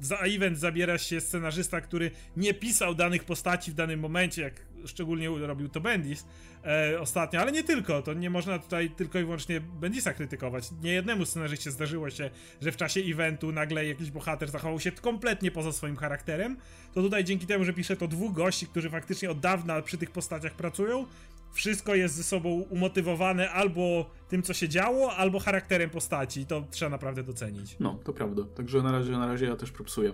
[0.00, 4.54] za event zabiera się scenarzysta, który nie pisał danych postaci w danym momencie, jak
[4.86, 6.24] szczególnie robił to Bendis
[6.64, 10.70] e, ostatnio, ale nie tylko, to nie można tutaj tylko i wyłącznie Bendisa krytykować.
[10.82, 12.30] Nie jednemu scenarzyście zdarzyło się,
[12.60, 16.56] że w czasie eventu nagle jakiś bohater zachował się kompletnie poza swoim charakterem,
[16.94, 20.10] to tutaj dzięki temu, że pisze to dwóch gości, którzy faktycznie od dawna przy tych
[20.10, 21.06] postaciach pracują,
[21.52, 26.46] wszystko jest ze sobą umotywowane albo tym, co się działo, albo charakterem postaci.
[26.46, 27.76] To trzeba naprawdę docenić.
[27.80, 28.42] No, to prawda.
[28.54, 30.12] Także na razie, na razie ja też propsuję.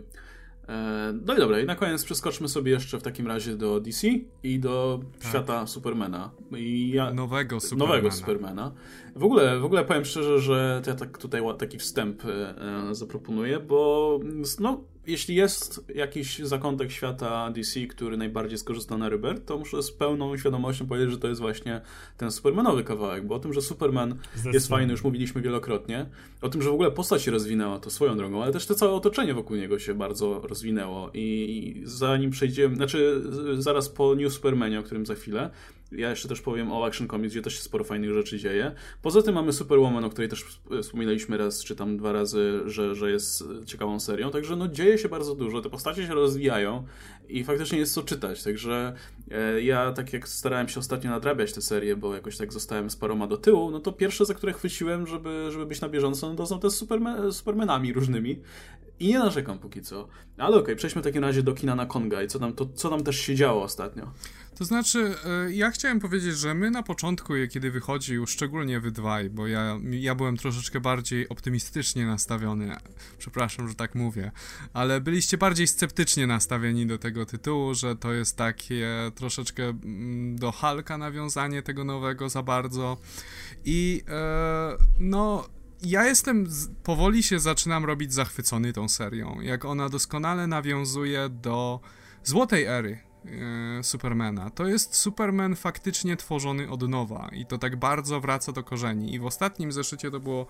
[0.68, 4.08] E, no i dobra, i na koniec przeskoczmy sobie jeszcze w takim razie do DC
[4.42, 5.30] i do tak.
[5.30, 6.30] świata Supermana.
[6.56, 7.88] I ja, nowego Supermana.
[7.88, 8.72] Nowego Supermana.
[9.16, 14.20] W ogóle, w ogóle powiem szczerze, że ja tak tutaj taki wstęp e, zaproponuję, bo
[14.60, 19.92] no, jeśli jest jakiś zakątek świata DC, który najbardziej skorzysta na Rybert, to muszę z
[19.92, 21.80] pełną świadomością powiedzieć, że to jest właśnie
[22.16, 24.18] ten Supermanowy kawałek, bo o tym, że Superman
[24.52, 26.06] jest fajny, już mówiliśmy wielokrotnie.
[26.42, 28.92] O tym, że w ogóle postać się rozwinęła, to swoją drogą, ale też to całe
[28.92, 33.22] otoczenie wokół niego się bardzo rozwinęło i zanim przejdziemy, znaczy
[33.58, 35.50] zaraz po New Supermanie, o którym za chwilę,
[35.92, 38.72] ja jeszcze też powiem o Action Comics, gdzie też się sporo fajnych rzeczy dzieje.
[39.02, 40.44] Poza tym mamy Superwoman, o której też
[40.82, 44.30] wspominaliśmy raz, czy tam dwa razy, że, że jest ciekawą serią.
[44.30, 46.84] Także no dzieje się bardzo dużo, te postacie się rozwijają
[47.28, 48.42] i faktycznie jest co czytać.
[48.42, 48.92] Także
[49.30, 52.96] e, ja tak jak starałem się ostatnio nadrabiać tę serię, bo jakoś tak zostałem z
[52.96, 56.34] paroma do tyłu, no to pierwsze, za które chwyciłem, żeby, żeby być na bieżąco, no
[56.34, 58.40] to są te superman, Supermanami różnymi.
[59.00, 60.08] I nie narzekam póki co.
[60.38, 62.66] Ale okej, okay, przejdźmy w takim razie do kina na Konga i co tam, to,
[62.74, 64.10] co tam też się działo ostatnio.
[64.56, 69.30] To znaczy, e, ja chciałem powiedzieć, że my na początku, kiedy wychodził, szczególnie wy dwaj,
[69.30, 72.76] bo ja, ja byłem troszeczkę bardziej optymistycznie nastawiony,
[73.18, 74.30] przepraszam, że tak mówię,
[74.72, 80.52] ale byliście bardziej sceptycznie nastawieni do tego tytułu, że to jest takie troszeczkę mm, do
[80.52, 82.96] Halka nawiązanie tego nowego za bardzo.
[83.64, 85.48] I e, no
[85.82, 86.46] ja jestem,
[86.82, 91.80] powoli się zaczynam robić zachwycony tą serią, jak ona doskonale nawiązuje do
[92.24, 93.05] złotej ery
[93.78, 94.50] e, Supermana.
[94.50, 99.14] To jest Superman faktycznie tworzony od nowa i to tak bardzo wraca do korzeni.
[99.14, 100.46] I w ostatnim zeszycie to było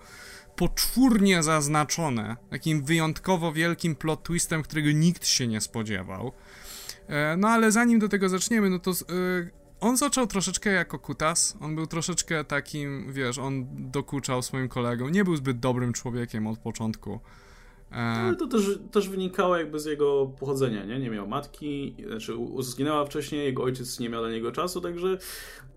[0.55, 6.31] poczwórnie zaznaczone, takim wyjątkowo wielkim plot twistem, którego nikt się nie spodziewał.
[7.07, 8.95] E, no ale zanim do tego zaczniemy, no to e,
[9.79, 15.23] on zaczął troszeczkę jako kutas, on był troszeczkę takim, wiesz, on dokuczał swoim kolegom, nie
[15.23, 17.19] był zbyt dobrym człowiekiem od początku.
[17.91, 17.95] E...
[17.95, 20.99] Ale to też, też wynikało jakby z jego pochodzenia, nie?
[20.99, 25.17] Nie miał matki, znaczy zginęła wcześniej, jego ojciec nie miał dla niego czasu, także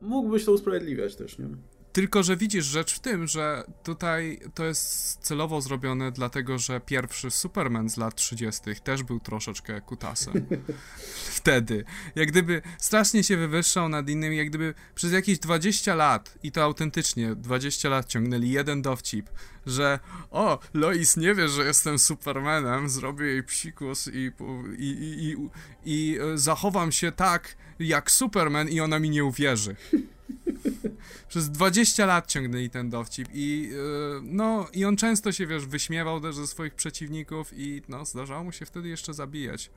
[0.03, 1.47] mógłbyś to usprawiedliwiać też, nie?
[1.93, 7.31] Tylko, że widzisz rzecz w tym, że tutaj to jest celowo zrobione, dlatego że pierwszy
[7.31, 8.63] Superman z lat 30.
[8.85, 10.47] też był troszeczkę kutasem.
[11.39, 11.85] Wtedy.
[12.15, 16.63] Jak gdyby strasznie się wywyższał nad innymi, jak gdyby przez jakieś 20 lat, i to
[16.63, 19.31] autentycznie 20 lat ciągnęli jeden dowcip,
[19.67, 19.99] że
[20.31, 24.33] o, Lois nie wie, że jestem Supermanem, zrobię jej psikus i,
[24.79, 25.37] i, i, i,
[25.85, 29.77] i zachowam się tak jak Superman i ona mi nie uwierzy.
[31.29, 36.21] Przez 20 lat ciągnęli ten dowcip i yy, no i on często się, wiesz, wyśmiewał
[36.21, 39.71] też ze swoich przeciwników i no zdarzało mu się wtedy jeszcze zabijać.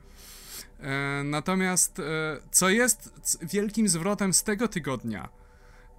[0.80, 2.02] E, natomiast e,
[2.50, 3.10] co jest
[3.42, 5.28] wielkim zwrotem z tego tygodnia,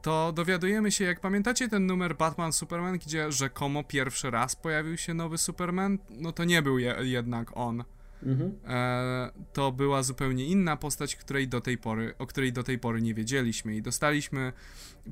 [0.05, 5.13] to dowiadujemy się, jak pamiętacie ten numer Batman Superman, gdzie rzekomo pierwszy raz pojawił się
[5.13, 7.83] nowy Superman, no to nie był je, jednak on.
[8.23, 8.55] Mhm.
[8.67, 13.01] E, to była zupełnie inna postać, której do tej pory, o której do tej pory
[13.01, 14.53] nie wiedzieliśmy i dostaliśmy,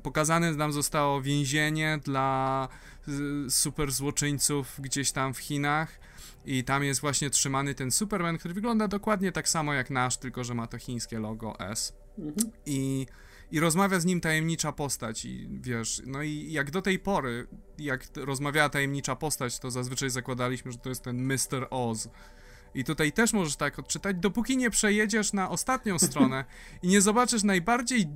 [0.02, 2.68] pokazane nam zostało więzienie dla
[3.48, 6.00] super złoczyńców gdzieś tam w Chinach
[6.44, 10.44] i tam jest właśnie trzymany ten Superman, który wygląda dokładnie tak samo jak nasz, tylko
[10.44, 11.92] że ma to chińskie logo S.
[12.18, 12.50] Mhm.
[12.66, 13.06] I
[13.54, 17.46] i rozmawia z nim tajemnicza postać i wiesz, no i jak do tej pory,
[17.78, 21.66] jak rozmawiała tajemnicza postać, to zazwyczaj zakładaliśmy, że to jest ten Mr.
[21.70, 22.08] Oz,
[22.74, 26.44] i tutaj też możesz tak odczytać, dopóki nie przejedziesz na ostatnią stronę
[26.82, 28.06] i nie zobaczysz najbardziej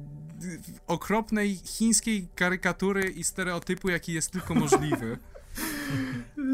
[0.86, 5.18] okropnej chińskiej karykatury i stereotypu, jaki jest tylko możliwy.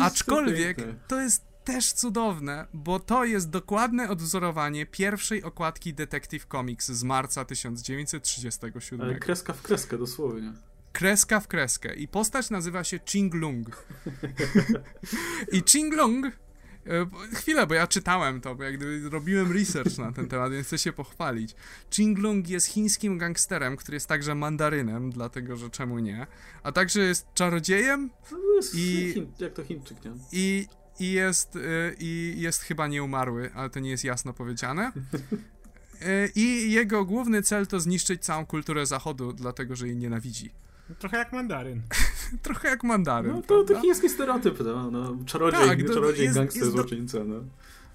[0.00, 0.78] Aczkolwiek
[1.08, 7.44] to jest też cudowne, bo to jest dokładne odwzorowanie pierwszej okładki Detective Comics z marca
[7.44, 9.06] 1937.
[9.06, 10.52] Ale kreska w kreskę, dosłownie.
[10.92, 11.94] Kreska w kreskę.
[11.94, 13.86] I postać nazywa się Ching Lung.
[15.52, 16.26] I Ching Lung
[16.86, 17.06] E,
[17.36, 20.78] chwilę, bo ja czytałem to, bo jak gdyby robiłem research na ten temat, więc chcę
[20.78, 21.54] się pochwalić.
[22.16, 26.26] Lung jest chińskim gangsterem, który jest także mandarynem, dlatego że czemu nie,
[26.62, 29.12] a także jest czarodziejem no jest i...
[29.14, 30.10] Chin, jak to Chińczyk, nie?
[30.32, 30.66] I,
[31.00, 31.60] i, jest, e,
[31.98, 34.92] I jest chyba nieumarły, ale to nie jest jasno powiedziane.
[36.02, 40.50] E, I jego główny cel to zniszczyć całą kulturę Zachodu, dlatego że jej nienawidzi.
[40.98, 41.82] Trochę jak mandaryn.
[42.42, 43.32] Trochę jak mandaryn.
[43.32, 44.90] No to, to chiński stereotyp, no.
[44.90, 47.36] no czarodziej, tak, czarodziej jest, gangster, jest złoczyńca, no.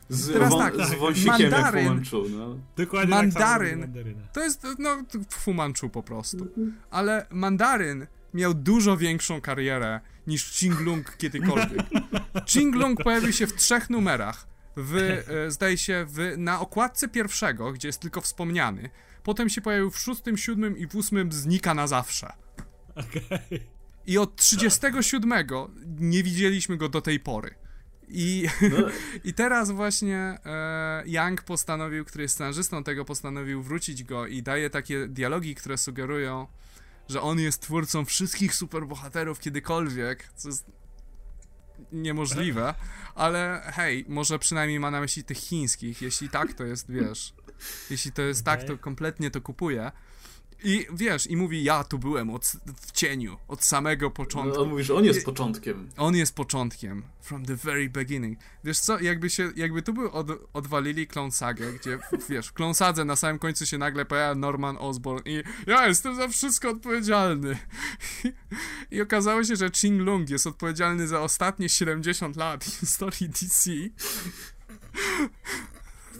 [0.09, 2.57] Z, Teraz tak, z wąsikiem mandaryn, jak Fu Manchu, no.
[2.77, 3.91] Dokładnie tak mandaryn, tak
[4.33, 4.97] to jest, no,
[5.29, 6.47] Fu Manchu po prostu.
[6.91, 11.85] Ale mandaryn miał dużo większą karierę niż Qinglung kiedykolwiek.
[12.51, 14.47] Qinglung pojawił się w trzech numerach.
[14.77, 18.89] W, e, zdaje się, w, na okładce pierwszego, gdzie jest tylko wspomniany.
[19.23, 22.33] Potem się pojawił w szóstym, siódmym i w ósmym znika na zawsze.
[22.95, 23.59] Okay.
[24.07, 25.33] I od 37
[25.99, 27.55] nie widzieliśmy go do tej pory.
[28.09, 28.77] I, no.
[29.29, 34.69] I teraz właśnie e, Young postanowił, który jest scenarzystą tego, postanowił wrócić go i daje
[34.69, 36.47] takie dialogi, które sugerują,
[37.09, 40.65] że on jest twórcą wszystkich superbohaterów kiedykolwiek, co jest
[41.91, 42.73] niemożliwe,
[43.15, 46.01] ale hej, może przynajmniej ma na myśli tych chińskich.
[46.01, 47.33] Jeśli tak, to jest, wiesz,
[47.89, 48.57] jeśli to jest okay.
[48.57, 49.91] tak, to kompletnie to kupuję.
[50.63, 52.45] I wiesz, i mówi, ja tu byłem od,
[52.81, 54.55] w cieniu, od samego początku.
[54.55, 55.89] No, on mówi, że on jest początkiem.
[55.97, 57.03] On jest początkiem.
[57.21, 58.39] From the very beginning.
[58.63, 61.99] Wiesz co, jakby się, jakby tu by od, odwalili Clone Sagę, gdzie,
[62.29, 66.15] wiesz, w Clone Sadze na samym końcu się nagle pojawia Norman Osborn i ja jestem
[66.15, 67.57] za wszystko odpowiedzialny.
[68.91, 73.71] I okazało się, że Ching Lung jest odpowiedzialny za ostatnie 70 lat historii DC.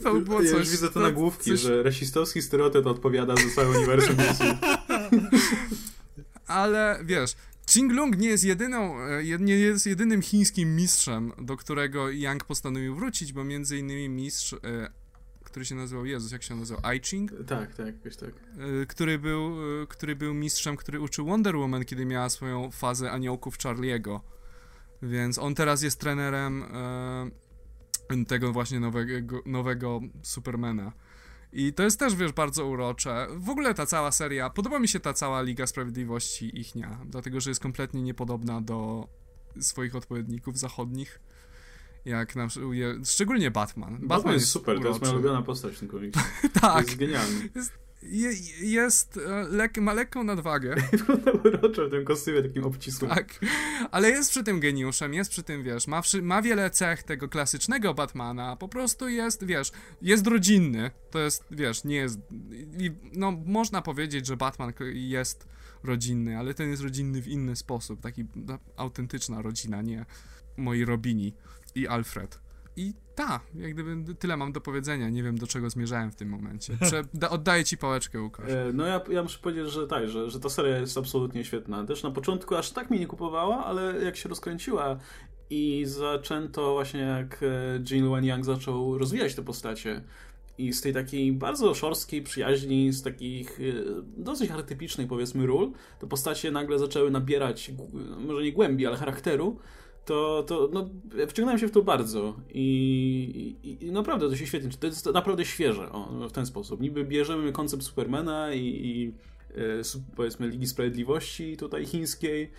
[0.02, 0.58] To było ja coś.
[0.58, 1.60] już widzę to, to nagłówki, coś...
[1.60, 4.16] że rasistowski stereotyp odpowiada za całe uniwersum
[6.46, 7.36] Ale wiesz,
[7.66, 13.32] Qinglong nie jest jedyną, e, nie jest jedynym chińskim mistrzem, do którego Yang postanowił wrócić,
[13.32, 14.58] bo między innymi mistrz, e,
[15.44, 17.30] który się nazywał, Jezus, jak się nazywał, I Ching?
[17.46, 18.30] Tak, tak, jakoś tak.
[18.82, 19.56] Y, który był,
[19.88, 24.20] który był mistrzem, który uczył Wonder Woman, kiedy miała swoją fazę aniołków Charlie'ego.
[25.02, 27.30] Więc on teraz jest trenerem e,
[28.28, 30.92] tego właśnie nowego, nowego Supermana.
[31.52, 33.26] I to jest też, wiesz, bardzo urocze.
[33.36, 37.50] W ogóle ta cała seria, podoba mi się ta cała Liga Sprawiedliwości ichnia, dlatego, że
[37.50, 39.08] jest kompletnie niepodobna do
[39.60, 41.20] swoich odpowiedników zachodnich.
[42.04, 42.72] Jak na przykład,
[43.04, 43.90] szczególnie Batman.
[43.90, 44.82] Batman, Batman jest, jest super, uroczy.
[44.82, 46.20] to jest moja ulubiona postać w tym komiksie.
[46.60, 46.86] tak.
[46.86, 47.48] Jest genialny.
[47.54, 50.74] Jest, je, jest e, lek, ma lekką nadwagę.
[50.92, 53.10] Wygląda uroczo w tym kostiumie takim obcisłym.
[53.10, 53.40] Tak,
[53.90, 57.94] ale jest przy tym geniuszem, jest przy tym, wiesz, ma, ma wiele cech tego klasycznego
[57.94, 59.72] Batmana, po prostu jest, wiesz,
[60.02, 62.18] jest rodzinny, to jest, wiesz, nie jest,
[63.12, 65.46] no można powiedzieć, że Batman jest
[65.84, 68.24] rodzinny, ale ten jest rodzinny w inny sposób, taki
[68.76, 70.06] autentyczna rodzina, nie
[70.56, 71.34] moi Robini
[71.74, 72.40] i Alfred.
[72.76, 75.10] I ta, jak gdyby tyle mam do powiedzenia.
[75.10, 76.76] Nie wiem, do czego zmierzałem w tym momencie.
[76.80, 78.50] Prze da, oddaję ci pałeczkę, Łukasz.
[78.50, 81.84] E, no ja, ja muszę powiedzieć, że tak, że, że ta seria jest absolutnie świetna.
[81.86, 84.98] Też na początku aż tak mi nie kupowała, ale jak się rozkręciła
[85.50, 87.46] i zaczęto właśnie jak e,
[87.90, 90.02] Jean Wen Yang zaczął rozwijać te postacie
[90.58, 93.62] i z tej takiej bardzo szorstkiej przyjaźni, z takich e,
[94.16, 97.72] dosyć archetypicznych powiedzmy ról, te postacie nagle zaczęły nabierać,
[98.18, 99.58] może nie głębi, ale charakteru
[100.04, 100.90] to, to no,
[101.28, 105.44] wciągnąłem się w to bardzo i, i, i naprawdę to się świetnie, to jest naprawdę
[105.44, 106.80] świeże o, w ten sposób.
[106.80, 109.12] Niby bierzemy koncept Supermana i, i
[109.50, 109.82] e,
[110.16, 112.50] powiedzmy Ligi Sprawiedliwości tutaj chińskiej,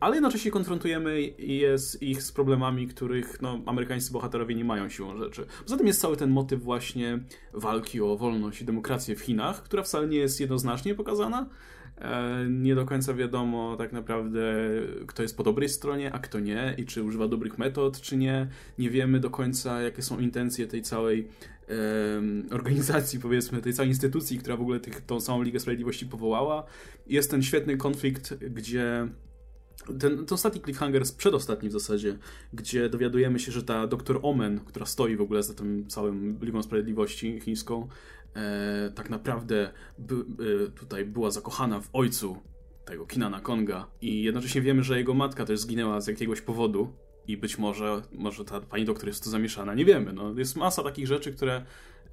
[0.00, 5.16] ale jednocześnie konfrontujemy je z ich z problemami, których no, amerykańscy bohaterowie nie mają siłą
[5.16, 5.46] rzeczy.
[5.64, 7.18] Poza tym jest cały ten motyw właśnie
[7.52, 11.46] walki o wolność i demokrację w Chinach, która wcale nie jest jednoznacznie pokazana,
[12.50, 14.42] nie do końca wiadomo tak naprawdę,
[15.06, 18.48] kto jest po dobrej stronie, a kto nie, i czy używa dobrych metod, czy nie.
[18.78, 21.28] Nie wiemy do końca, jakie są intencje tej całej
[22.50, 26.64] organizacji, powiedzmy, tej całej instytucji, która w ogóle tych, tą samą Ligę Sprawiedliwości powołała.
[27.06, 29.08] Jest ten świetny konflikt, gdzie
[29.86, 32.18] ten, ten ostatni cliffhanger, przedostatni w zasadzie,
[32.52, 36.62] gdzie dowiadujemy się, że ta doktor Omen, która stoi w ogóle za tym całym Ligą
[36.62, 37.88] Sprawiedliwości chińską,
[38.36, 42.36] e, tak naprawdę by, e, tutaj była zakochana w ojcu
[42.84, 46.92] tego Kinana Konga i jednocześnie wiemy, że jego matka też zginęła z jakiegoś powodu
[47.28, 50.12] i być może, może ta pani doktor jest tu zamieszana, nie wiemy.
[50.12, 51.64] No, jest masa takich rzeczy, które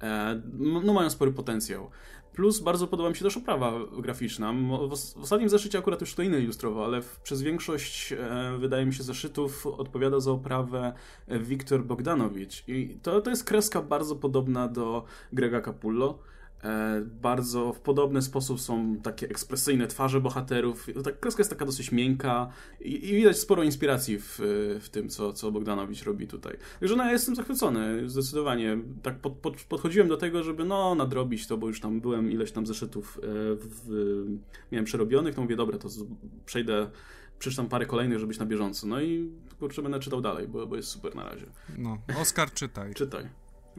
[0.02, 1.90] e, no, mają spory potencjał.
[2.38, 4.52] Plus bardzo podoba mi się też oprawa graficzna.
[4.52, 4.92] W,
[5.22, 9.66] ostatnim zeszycie akurat już to inny ilustrował, ale przez większość, e, wydaje mi się, zeszytów
[9.66, 10.92] odpowiada za oprawę
[11.28, 12.64] Wiktor Bogdanowicz.
[12.68, 16.18] I to, to jest kreska bardzo podobna do Grega Capullo.
[16.64, 20.86] E, bardzo w podobny sposób są takie ekspresyjne twarze bohaterów.
[21.04, 24.38] Ta kreska jest taka dosyć miękka i, i widać sporo inspiracji w,
[24.80, 26.56] w tym, co, co Bogdanowicz robi tutaj.
[26.80, 28.78] Także no, ja jestem zachwycony, zdecydowanie.
[29.02, 32.52] Tak pod, pod, podchodziłem do tego, żeby no nadrobić to, bo już tam byłem ileś
[32.52, 33.20] tam zeszytów e,
[33.54, 34.26] w, w,
[34.72, 36.04] miałem przerobionych, no mówię, dobra, to z,
[36.46, 36.90] przejdę
[37.38, 38.86] przeczytam parę kolejnych, żeby być na bieżąco.
[38.86, 41.46] No i kurczę, będę czytał dalej, bo, bo jest super na razie.
[41.78, 42.94] No, Oskar, czytaj.
[42.94, 43.28] czytaj.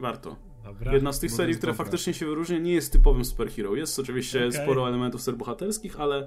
[0.00, 0.36] Warto.
[0.64, 0.92] Dobra.
[0.92, 3.74] Jedna z tych serii, która faktycznie się wyróżnia, nie jest typowym superhero.
[3.74, 4.62] Jest oczywiście okay.
[4.62, 6.26] sporo elementów superbohaterskich, ale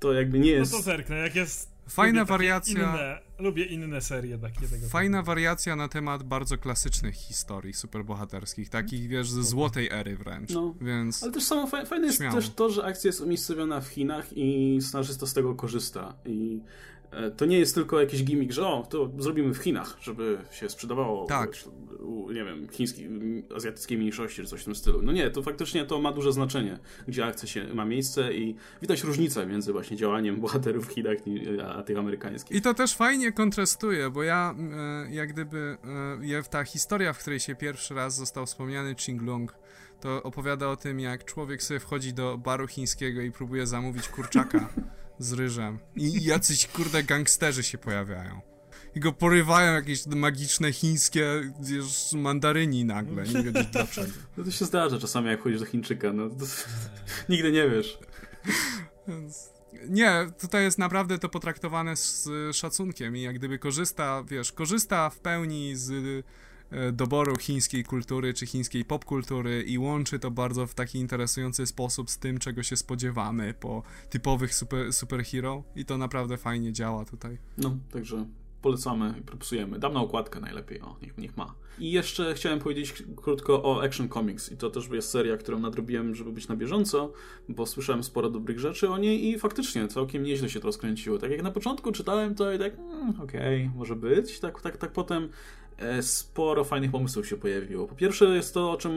[0.00, 0.72] to jakby nie jest...
[0.72, 1.74] No to zerknę, jak jest...
[1.88, 2.80] Fajna wariacja...
[2.80, 4.88] Inne, lubię inne serie takie tego.
[4.88, 5.26] Fajna typu.
[5.26, 10.74] wariacja na temat bardzo klasycznych historii superbohaterskich, takich wiesz, ze złotej ery wręcz, no.
[10.80, 11.22] więc...
[11.22, 12.34] Ale też samo fajne jest śmiało.
[12.34, 16.60] też to, że akcja jest umiejscowiona w Chinach i scenarzysta z tego korzysta i
[17.36, 21.26] to nie jest tylko jakiś gimmick, że o, to zrobimy w Chinach, żeby się sprzedawało
[21.26, 21.50] tak.
[22.00, 23.08] u, nie wiem, chińskiej,
[23.56, 25.02] azjatyckiej mniejszości, czy coś w tym stylu.
[25.02, 26.78] No nie, to faktycznie to ma duże znaczenie,
[27.08, 31.18] gdzie akcja się ma miejsce i widać różnicę między właśnie działaniem bohaterów w Chinach
[31.68, 32.56] a tych amerykańskich.
[32.56, 34.54] I to też fajnie kontrastuje, bo ja
[35.06, 35.76] e, jak gdyby
[36.38, 39.54] e, ta historia, w której się pierwszy raz został wspomniany Qinglong,
[40.00, 44.68] to opowiada o tym, jak człowiek sobie wchodzi do baru chińskiego i próbuje zamówić kurczaka
[45.18, 45.78] z ryżem.
[45.96, 48.40] I jacyś kurde gangsterzy się pojawiają.
[48.94, 54.12] I go porywają jakieś magiczne chińskie wiesz, mandaryni nagle, nie wiedzieć dlaczego.
[54.36, 56.44] No to się zdarza czasami, jak chodzisz do Chińczyka, no to,
[57.28, 57.98] nigdy nie wiesz.
[59.88, 65.18] Nie, tutaj jest naprawdę to potraktowane z szacunkiem i jak gdyby korzysta, wiesz, korzysta w
[65.18, 66.24] pełni z
[66.92, 72.18] doboru chińskiej kultury czy chińskiej popkultury i łączy to bardzo w taki interesujący sposób z
[72.18, 77.38] tym, czego się spodziewamy po typowych super, superhero i to naprawdę fajnie działa tutaj.
[77.58, 78.26] No, także
[78.64, 79.78] polecamy i propsujemy.
[79.78, 81.54] Dam na okładkę najlepiej, o, niech, niech ma.
[81.78, 86.14] I jeszcze chciałem powiedzieć krótko o Action Comics i to też jest seria, którą nadrobiłem,
[86.14, 87.12] żeby być na bieżąco,
[87.48, 91.18] bo słyszałem sporo dobrych rzeczy o niej i faktycznie całkiem nieźle się to rozkręciło.
[91.18, 94.40] Tak jak na początku czytałem to i tak, mm, okej, okay, może być.
[94.40, 95.28] Tak, tak, tak potem e,
[96.00, 97.86] sporo fajnych pomysłów się pojawiło.
[97.86, 98.94] Po pierwsze jest to, o czym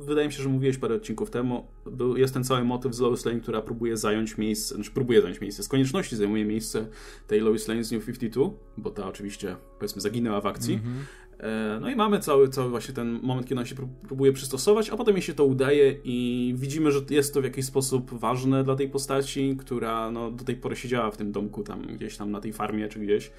[0.00, 3.24] wydaje mi się, że mówiłeś parę odcinków temu, był, jest ten cały motyw z Lois
[3.24, 6.86] Lane, która próbuje zająć miejsce, znaczy próbuje zająć miejsce, z konieczności zajmuje miejsce
[7.26, 10.74] tej Lois Lane z New 52, bo ta oczywiście, powiedzmy, zaginęła w akcji.
[10.74, 10.98] Mm -hmm.
[11.27, 11.27] E,
[11.80, 13.74] no i mamy cały, cały właśnie ten moment, kiedy on się
[14.08, 17.64] próbuje przystosować, a potem jej się to udaje i widzimy, że jest to w jakiś
[17.64, 21.82] sposób ważne dla tej postaci, która no, do tej pory siedziała w tym domku tam
[21.82, 23.30] gdzieś tam na tej farmie czy gdzieś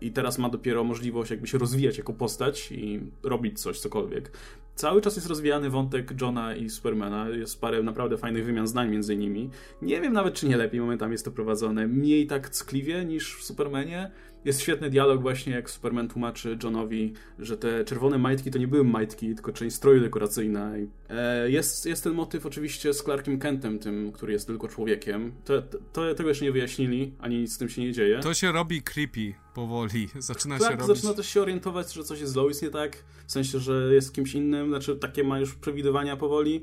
[0.00, 4.32] i teraz ma dopiero możliwość jakby się rozwijać jako postać i robić coś, cokolwiek.
[4.74, 9.16] Cały czas jest rozwijany wątek Johna i Supermana, jest parę naprawdę fajnych wymian zdań między
[9.16, 9.50] nimi.
[9.82, 11.86] Nie wiem nawet, czy nie lepiej momentami jest to prowadzone.
[11.86, 14.10] Mniej tak ckliwie niż w Supermanie,
[14.44, 18.84] jest świetny dialog właśnie, jak Superman tłumaczy Johnowi, że te czerwone majtki to nie były
[18.84, 20.88] majtki, tylko część stroju dekoracyjnej.
[21.08, 25.32] E, jest, jest ten motyw oczywiście z Clarkiem Kentem, tym, który jest tylko człowiekiem.
[25.44, 25.62] To,
[25.92, 28.20] to, tego jeszcze nie wyjaśnili, ani nic z tym się nie dzieje.
[28.20, 30.86] To się robi creepy powoli, zaczyna się robić...
[30.86, 32.96] zaczyna też się orientować, że coś jest z Lois nie tak,
[33.26, 36.62] w sensie, że jest kimś innym, znaczy takie ma już przewidywania powoli.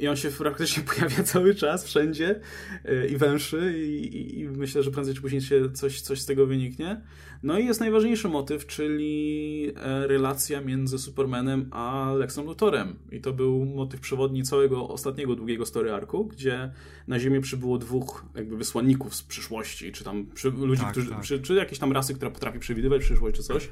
[0.00, 2.40] I on się praktycznie pojawia cały czas, wszędzie
[2.84, 6.46] e, i węszy i, i, myślę, że prędzej czy później się coś, coś z tego
[6.46, 7.00] wyniknie.
[7.42, 12.98] No i jest najważniejszy motyw, czyli e, relacja między Supermanem a Lexem Luthorem.
[13.12, 16.70] I to był motyw przewodni całego ostatniego długiego story arku, gdzie
[17.08, 21.22] na Ziemię przybyło dwóch jakby wysłanników z przyszłości, czy tam przy, ludzi, tak, którzy, tak.
[21.22, 23.68] Czy, czy jakieś tam rasy, która potrafi przewidywać przyszłość, czy coś.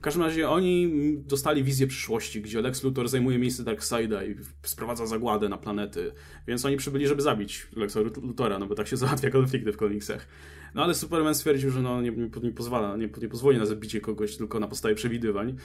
[0.00, 0.92] W każdym razie oni
[1.26, 6.12] dostali wizję przyszłości, gdzie Lex Luthor zajmuje miejsce Darkseida i sprowadza zagładę na planety,
[6.46, 10.26] więc oni przybyli, żeby zabić Lexa Luthora, no bo tak się załatwia konflikty w komiksach.
[10.74, 14.00] No ale Superman stwierdził, że no, nie, nie, nie pozwala, nie, nie pozwoli na zabicie
[14.00, 15.56] kogoś tylko na podstawie przewidywań.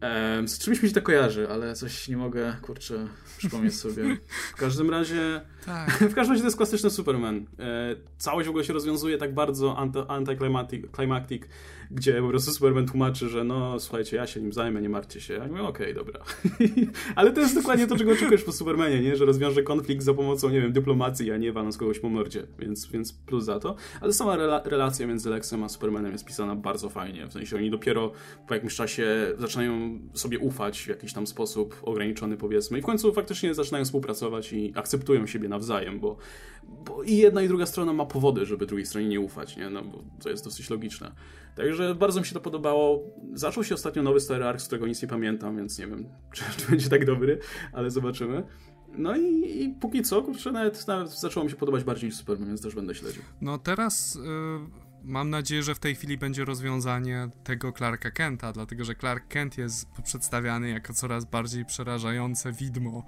[0.00, 4.16] Ehm, z czymś mi się to kojarzy, ale coś nie mogę, kurczę, przypomnieć sobie.
[4.54, 5.40] W każdym razie...
[5.66, 5.90] Tak.
[6.10, 7.46] W każdym razie to jest klasyczny Superman.
[7.58, 9.76] E, całość w ogóle się rozwiązuje tak bardzo
[10.08, 11.46] anticlimactic,
[11.90, 15.34] gdzie po prostu Superman tłumaczy, że no słuchajcie, ja się nim zajmę, nie martwcie się.
[15.34, 16.20] Ja mówię, okej, okay, dobra.
[17.16, 19.16] ale to jest dokładnie to, czego oczekujesz po Supermanie, nie?
[19.16, 22.86] Że rozwiąże konflikt za pomocą, nie wiem, dyplomacji, a nie waląc kogoś po mordzie, więc,
[22.86, 23.76] więc plus za to.
[24.00, 27.70] Ale sama rela relacja między Lexem a Supermanem jest pisana bardzo fajnie, w sensie oni
[27.70, 28.12] dopiero
[28.48, 29.06] po jakimś czasie
[29.38, 34.52] zaczynają sobie ufać w jakiś tam sposób ograniczony powiedzmy i w końcu faktycznie zaczynają współpracować
[34.52, 36.16] i akceptują siebie nawzajem, bo,
[36.84, 39.70] bo i jedna i druga strona ma powody, żeby drugiej stronie nie ufać, nie?
[39.70, 41.12] No bo to jest dosyć logiczne.
[41.54, 43.02] Także bardzo mi się to podobało.
[43.34, 46.44] Zaczął się ostatnio nowy Star Arc, z którego nic nie pamiętam, więc nie wiem, czy,
[46.56, 47.38] czy będzie tak dobry,
[47.72, 48.42] ale zobaczymy.
[48.92, 52.48] No i, i póki co, kurczę, nawet, nawet zaczęło mi się podobać bardziej niż Superman,
[52.48, 53.22] więc też będę śledził.
[53.40, 54.20] No teraz y,
[55.02, 59.58] mam nadzieję, że w tej chwili będzie rozwiązanie tego Clarka Kenta, dlatego że Clark Kent
[59.58, 63.04] jest przedstawiany jako coraz bardziej przerażające widmo.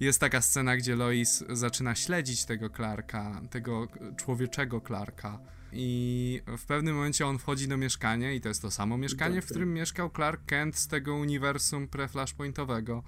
[0.00, 5.38] Jest taka scena, gdzie Lois zaczyna śledzić tego Clarka, tego człowieczego Clarka.
[5.74, 9.46] I w pewnym momencie on wchodzi do mieszkania, i to jest to samo mieszkanie, w
[9.46, 13.02] którym mieszkał Clark Kent z tego uniwersum pre-flashpointowego.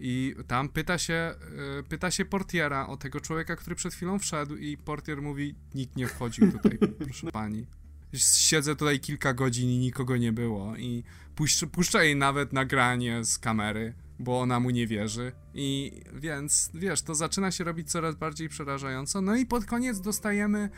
[0.00, 4.56] I tam pyta się, e, pyta się portiera o tego człowieka, który przed chwilą wszedł
[4.56, 7.66] i portier mówi, nikt nie wchodził tutaj, proszę pani.
[8.14, 11.04] Siedzę tutaj kilka godzin i nikogo nie było i
[11.34, 15.32] puszcza, puszcza jej nawet nagranie z kamery, bo ona mu nie wierzy.
[15.54, 19.20] I więc, wiesz, to zaczyna się robić coraz bardziej przerażająco.
[19.20, 20.70] No i pod koniec dostajemy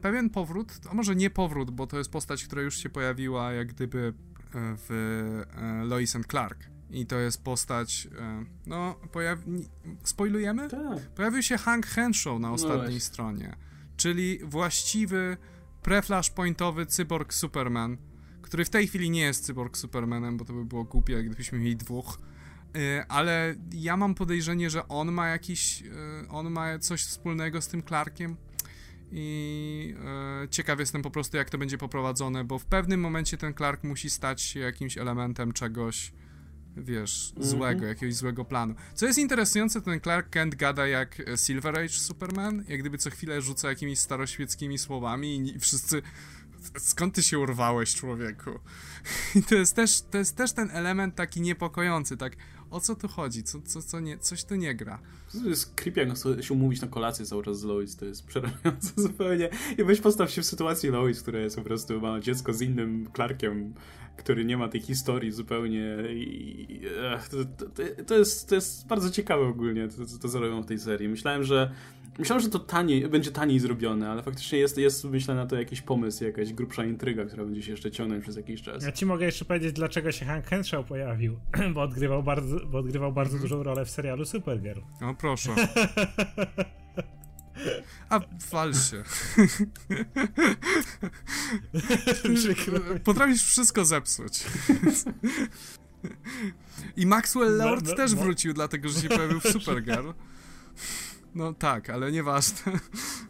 [0.00, 3.68] pewien powrót, a może nie powrót, bo to jest postać, która już się pojawiła jak
[3.68, 4.12] gdyby e,
[4.54, 4.90] w
[5.56, 6.58] e, Lois and Clark
[6.90, 9.68] i to jest postać, e, no, pojawi...
[10.04, 10.68] spoilujemy?
[10.68, 10.98] Tak.
[11.14, 13.56] Pojawił się Hank Henshaw na no ostatniej no stronie,
[13.96, 15.36] czyli właściwy
[15.82, 17.96] pre-flashpointowy cyborg Superman,
[18.42, 21.76] który w tej chwili nie jest cyborg Supermanem, bo to by było głupie, gdybyśmy mieli
[21.76, 22.18] dwóch,
[22.74, 27.68] e, ale ja mam podejrzenie, że on ma jakiś, e, on ma coś wspólnego z
[27.68, 28.36] tym Clarkiem,
[29.12, 29.94] i
[30.44, 33.84] e, ciekaw jestem po prostu, jak to będzie poprowadzone, bo w pewnym momencie ten Clark
[33.84, 36.12] musi stać się jakimś elementem czegoś,
[36.76, 37.50] wiesz, mm -hmm.
[37.50, 38.74] złego, jakiegoś złego planu.
[38.94, 43.42] Co jest interesujące, ten Clark Kent gada jak Silver Age Superman, jak gdyby co chwilę
[43.42, 46.02] rzuca jakimiś staroświeckimi słowami i wszyscy
[46.78, 48.50] skąd ty się urwałeś, człowieku?
[49.34, 52.36] I to jest też, to jest też ten element taki niepokojący, tak
[52.70, 54.98] o co tu chodzi, co, co, co nie, coś tu nie gra.
[55.42, 58.92] To jest creepy, jak się umówić na kolację cały czas z Lois, to jest przerażające
[59.02, 59.50] zupełnie.
[59.78, 63.08] I weź postaw się w sytuacji Lois, która jest po prostu, ma dziecko z innym
[63.14, 63.74] Clarkiem,
[64.16, 66.80] który nie ma tej historii zupełnie i,
[67.30, 69.88] to, to, to, jest, to jest bardzo ciekawe ogólnie,
[70.20, 71.08] to co robią w tej serii.
[71.08, 71.74] Myślałem, że
[72.18, 75.80] Myślałem, że to taniej, będzie taniej zrobione, ale faktycznie jest, jest myślę na to jakiś
[75.80, 78.84] pomysł, jakaś grubsza intryga, która będzie się jeszcze ciągnąć przez jakiś czas.
[78.84, 81.38] Ja ci mogę jeszcze powiedzieć, dlaczego się Hank Henshaw pojawił,
[81.74, 83.50] bo odgrywał bardzo, bo odgrywał bardzo mhm.
[83.50, 84.80] dużą rolę w serialu Supergirl.
[85.00, 85.54] O proszę.
[88.08, 88.20] A
[88.50, 89.02] wal się.
[93.04, 94.44] Potrafisz wszystko zepsuć.
[96.96, 98.22] I Maxwell Lord no, no, też no.
[98.22, 100.10] wrócił, dlatego że się pojawił w Supergirl.
[101.38, 102.72] No tak, ale nieważne.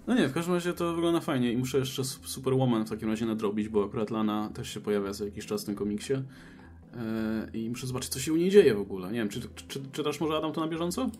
[0.07, 3.27] No nie, w każdym razie to wygląda fajnie i muszę jeszcze Superwoman w takim razie
[3.27, 6.13] nadrobić, bo akurat Lana też się pojawia za jakiś czas w tym komiksie.
[6.13, 9.13] Yy, I muszę zobaczyć, co się u niej dzieje w ogóle.
[9.13, 11.11] Nie wiem, czy, czy, czytasz może Adam to na bieżąco?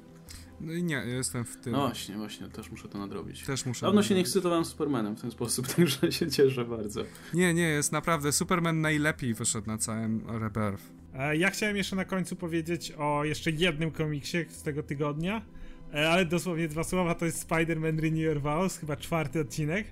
[0.61, 1.73] No i nie, ja jestem w tym.
[1.73, 3.45] No właśnie, właśnie, też muszę to nadrobić.
[3.45, 3.87] Też muszę.
[3.87, 7.03] Dawno się nie ekscytowałem Supermanem w ten sposób, także się cieszę bardzo.
[7.35, 8.33] Nie, nie, jest naprawdę.
[8.33, 10.85] Superman najlepiej wyszedł na całym Rebirth.
[11.15, 15.58] E, ja chciałem jeszcze na końcu powiedzieć o jeszcze jednym komiksie z tego tygodnia, e,
[15.93, 19.87] ale dosłownie dwa słowa, to jest Spider-Man Renew Vows, chyba czwarty odcinek.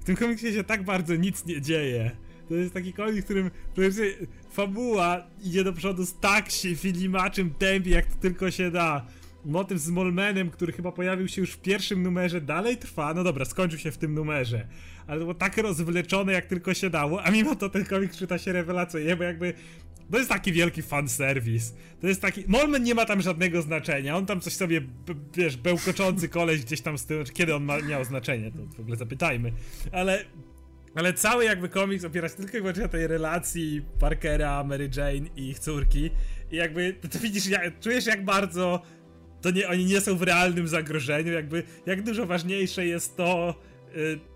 [0.00, 2.10] W tym komiksie się tak bardzo nic nie dzieje.
[2.48, 3.50] To jest taki komiks, w którym
[4.52, 9.06] fabuła idzie do przodu z tak się filimaczym tempie, jak to tylko się da
[9.44, 13.14] motyw z Molmenem, który chyba pojawił się już w pierwszym numerze, dalej trwa.
[13.14, 14.66] No dobra, skończył się w tym numerze.
[15.06, 18.38] Ale to było tak rozwleczone, jak tylko się dało, a mimo to ten komik czyta
[18.38, 19.54] się rewelacyjnie, bo jakby
[20.10, 21.74] to jest taki wielki fanserwis.
[22.00, 22.44] To jest taki.
[22.46, 24.16] Molmen nie ma tam żadnego znaczenia.
[24.16, 24.80] On tam coś sobie,
[25.34, 27.24] wiesz, bełkoczący koleś gdzieś tam z tyłu.
[27.32, 29.52] Kiedy on ma, miał znaczenie, to w ogóle zapytajmy.
[29.92, 30.24] Ale.
[30.94, 35.28] Ale cały jakby komiks opiera się tylko i wyłącznie na tej relacji Parkera, Mary Jane
[35.36, 36.10] i ich córki.
[36.52, 38.82] I jakby, to widzisz, jak, czujesz jak bardzo
[39.40, 43.54] to nie, oni nie są w realnym zagrożeniu, jakby jak dużo ważniejsze jest to,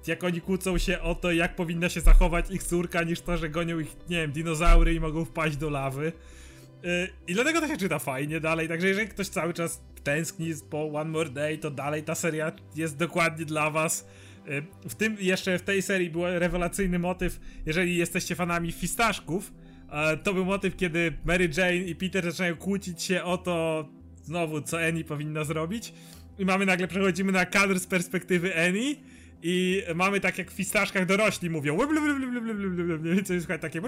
[0.06, 3.48] jak oni kłócą się o to, jak powinna się zachować ich córka, niż to, że
[3.48, 6.12] gonią ich, nie wiem, dinozaury i mogą wpaść do lawy.
[6.84, 10.84] Y, I dlatego to się czyta fajnie dalej, także jeżeli ktoś cały czas tęskni po
[10.92, 14.06] One More Day, to dalej ta seria jest dokładnie dla was.
[14.48, 19.52] Y, w tym jeszcze w tej serii był rewelacyjny motyw, jeżeli jesteście fanami fistaszków,
[20.22, 23.88] to był motyw, kiedy Mary Jane i Peter zaczynają kłócić się o to,
[24.22, 25.92] znowu, co Eni powinna zrobić.
[26.38, 29.00] I mamy nagle, przechodzimy na kadr z perspektywy Eni
[29.46, 31.78] i mamy tak jak w fistaszkach dorośli mówią
[33.00, 33.80] mniej więcej słychać takie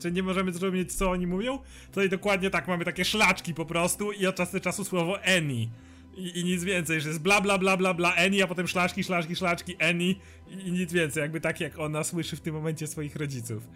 [0.00, 4.12] czy nie możemy zrozumieć co oni mówią tutaj dokładnie tak mamy takie szlaczki po prostu
[4.12, 5.70] i od czasu do czasu słowo Eni
[6.16, 9.04] i, i, nic więcej, że jest bla bla bla bla bla Eni, a potem szlaszki,
[9.04, 12.86] szlaszki, szlaczki Eni i, i nic więcej, jakby tak jak ona słyszy w tym momencie
[12.86, 13.68] swoich rodziców.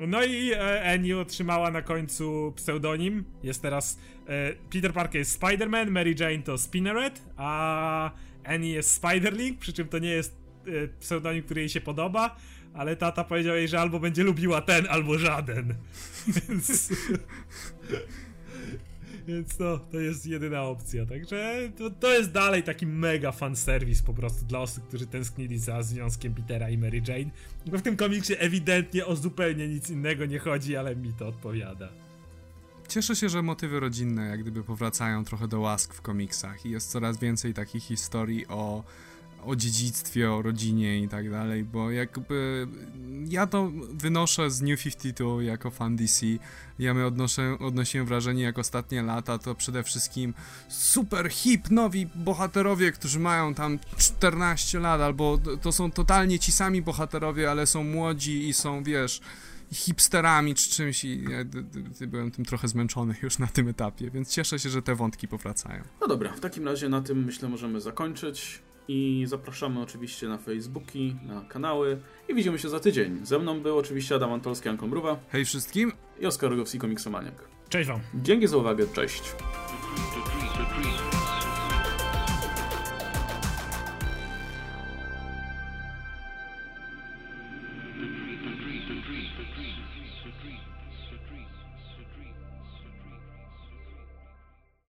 [0.00, 3.24] No i e, Annie otrzymała na końcu pseudonim.
[3.42, 3.98] Jest teraz.
[4.28, 8.10] E, Peter Parker jest Spider-Man, Mary Jane to Spinneret, a
[8.44, 10.43] Annie jest Spider-Link, przy czym to nie jest
[11.00, 12.36] pseudonim, który jej się podoba,
[12.74, 15.74] ale tata powiedział jej, że albo będzie lubiła ten, albo żaden.
[16.48, 16.92] Więc.
[19.26, 21.06] Więc to, to jest jedyna opcja.
[21.06, 25.82] Także to, to jest dalej taki mega fanserwis po prostu dla osób, którzy tęsknili za
[25.82, 27.30] związkiem Petera i Mary Jane.
[27.66, 31.88] Bo w tym komiksie ewidentnie o zupełnie nic innego nie chodzi, ale mi to odpowiada.
[32.88, 36.90] Cieszę się, że motywy rodzinne jak gdyby powracają trochę do łask w komiksach i jest
[36.90, 38.84] coraz więcej takich historii o
[39.46, 42.68] o dziedzictwie, o rodzinie i tak dalej, bo jakby
[43.28, 46.26] ja to wynoszę z New 52 jako fan DC.
[46.78, 47.06] Ja my
[47.60, 50.34] odnosiłem wrażenie jak ostatnie lata to przede wszystkim
[50.68, 56.82] super hip nowi bohaterowie, którzy mają tam 14 lat, albo to są totalnie ci sami
[56.82, 59.20] bohaterowie, ale są młodzi i są, wiesz,
[59.72, 61.38] hipsterami czy czymś i ja
[62.06, 65.82] byłem tym trochę zmęczony już na tym etapie, więc cieszę się, że te wątki powracają.
[66.00, 71.16] No dobra, w takim razie na tym myślę możemy zakończyć i zapraszamy oczywiście na Facebooki,
[71.26, 71.98] na kanały
[72.28, 73.26] i widzimy się za tydzień.
[73.26, 75.16] Ze mną był oczywiście Adam Antolski, Anko Mruwa.
[75.28, 75.92] Hej wszystkim.
[76.20, 77.34] I Oskar Rogowski, Komiksomaniak.
[77.68, 78.00] Cześć wam.
[78.14, 79.22] Dzięki za uwagę, cześć.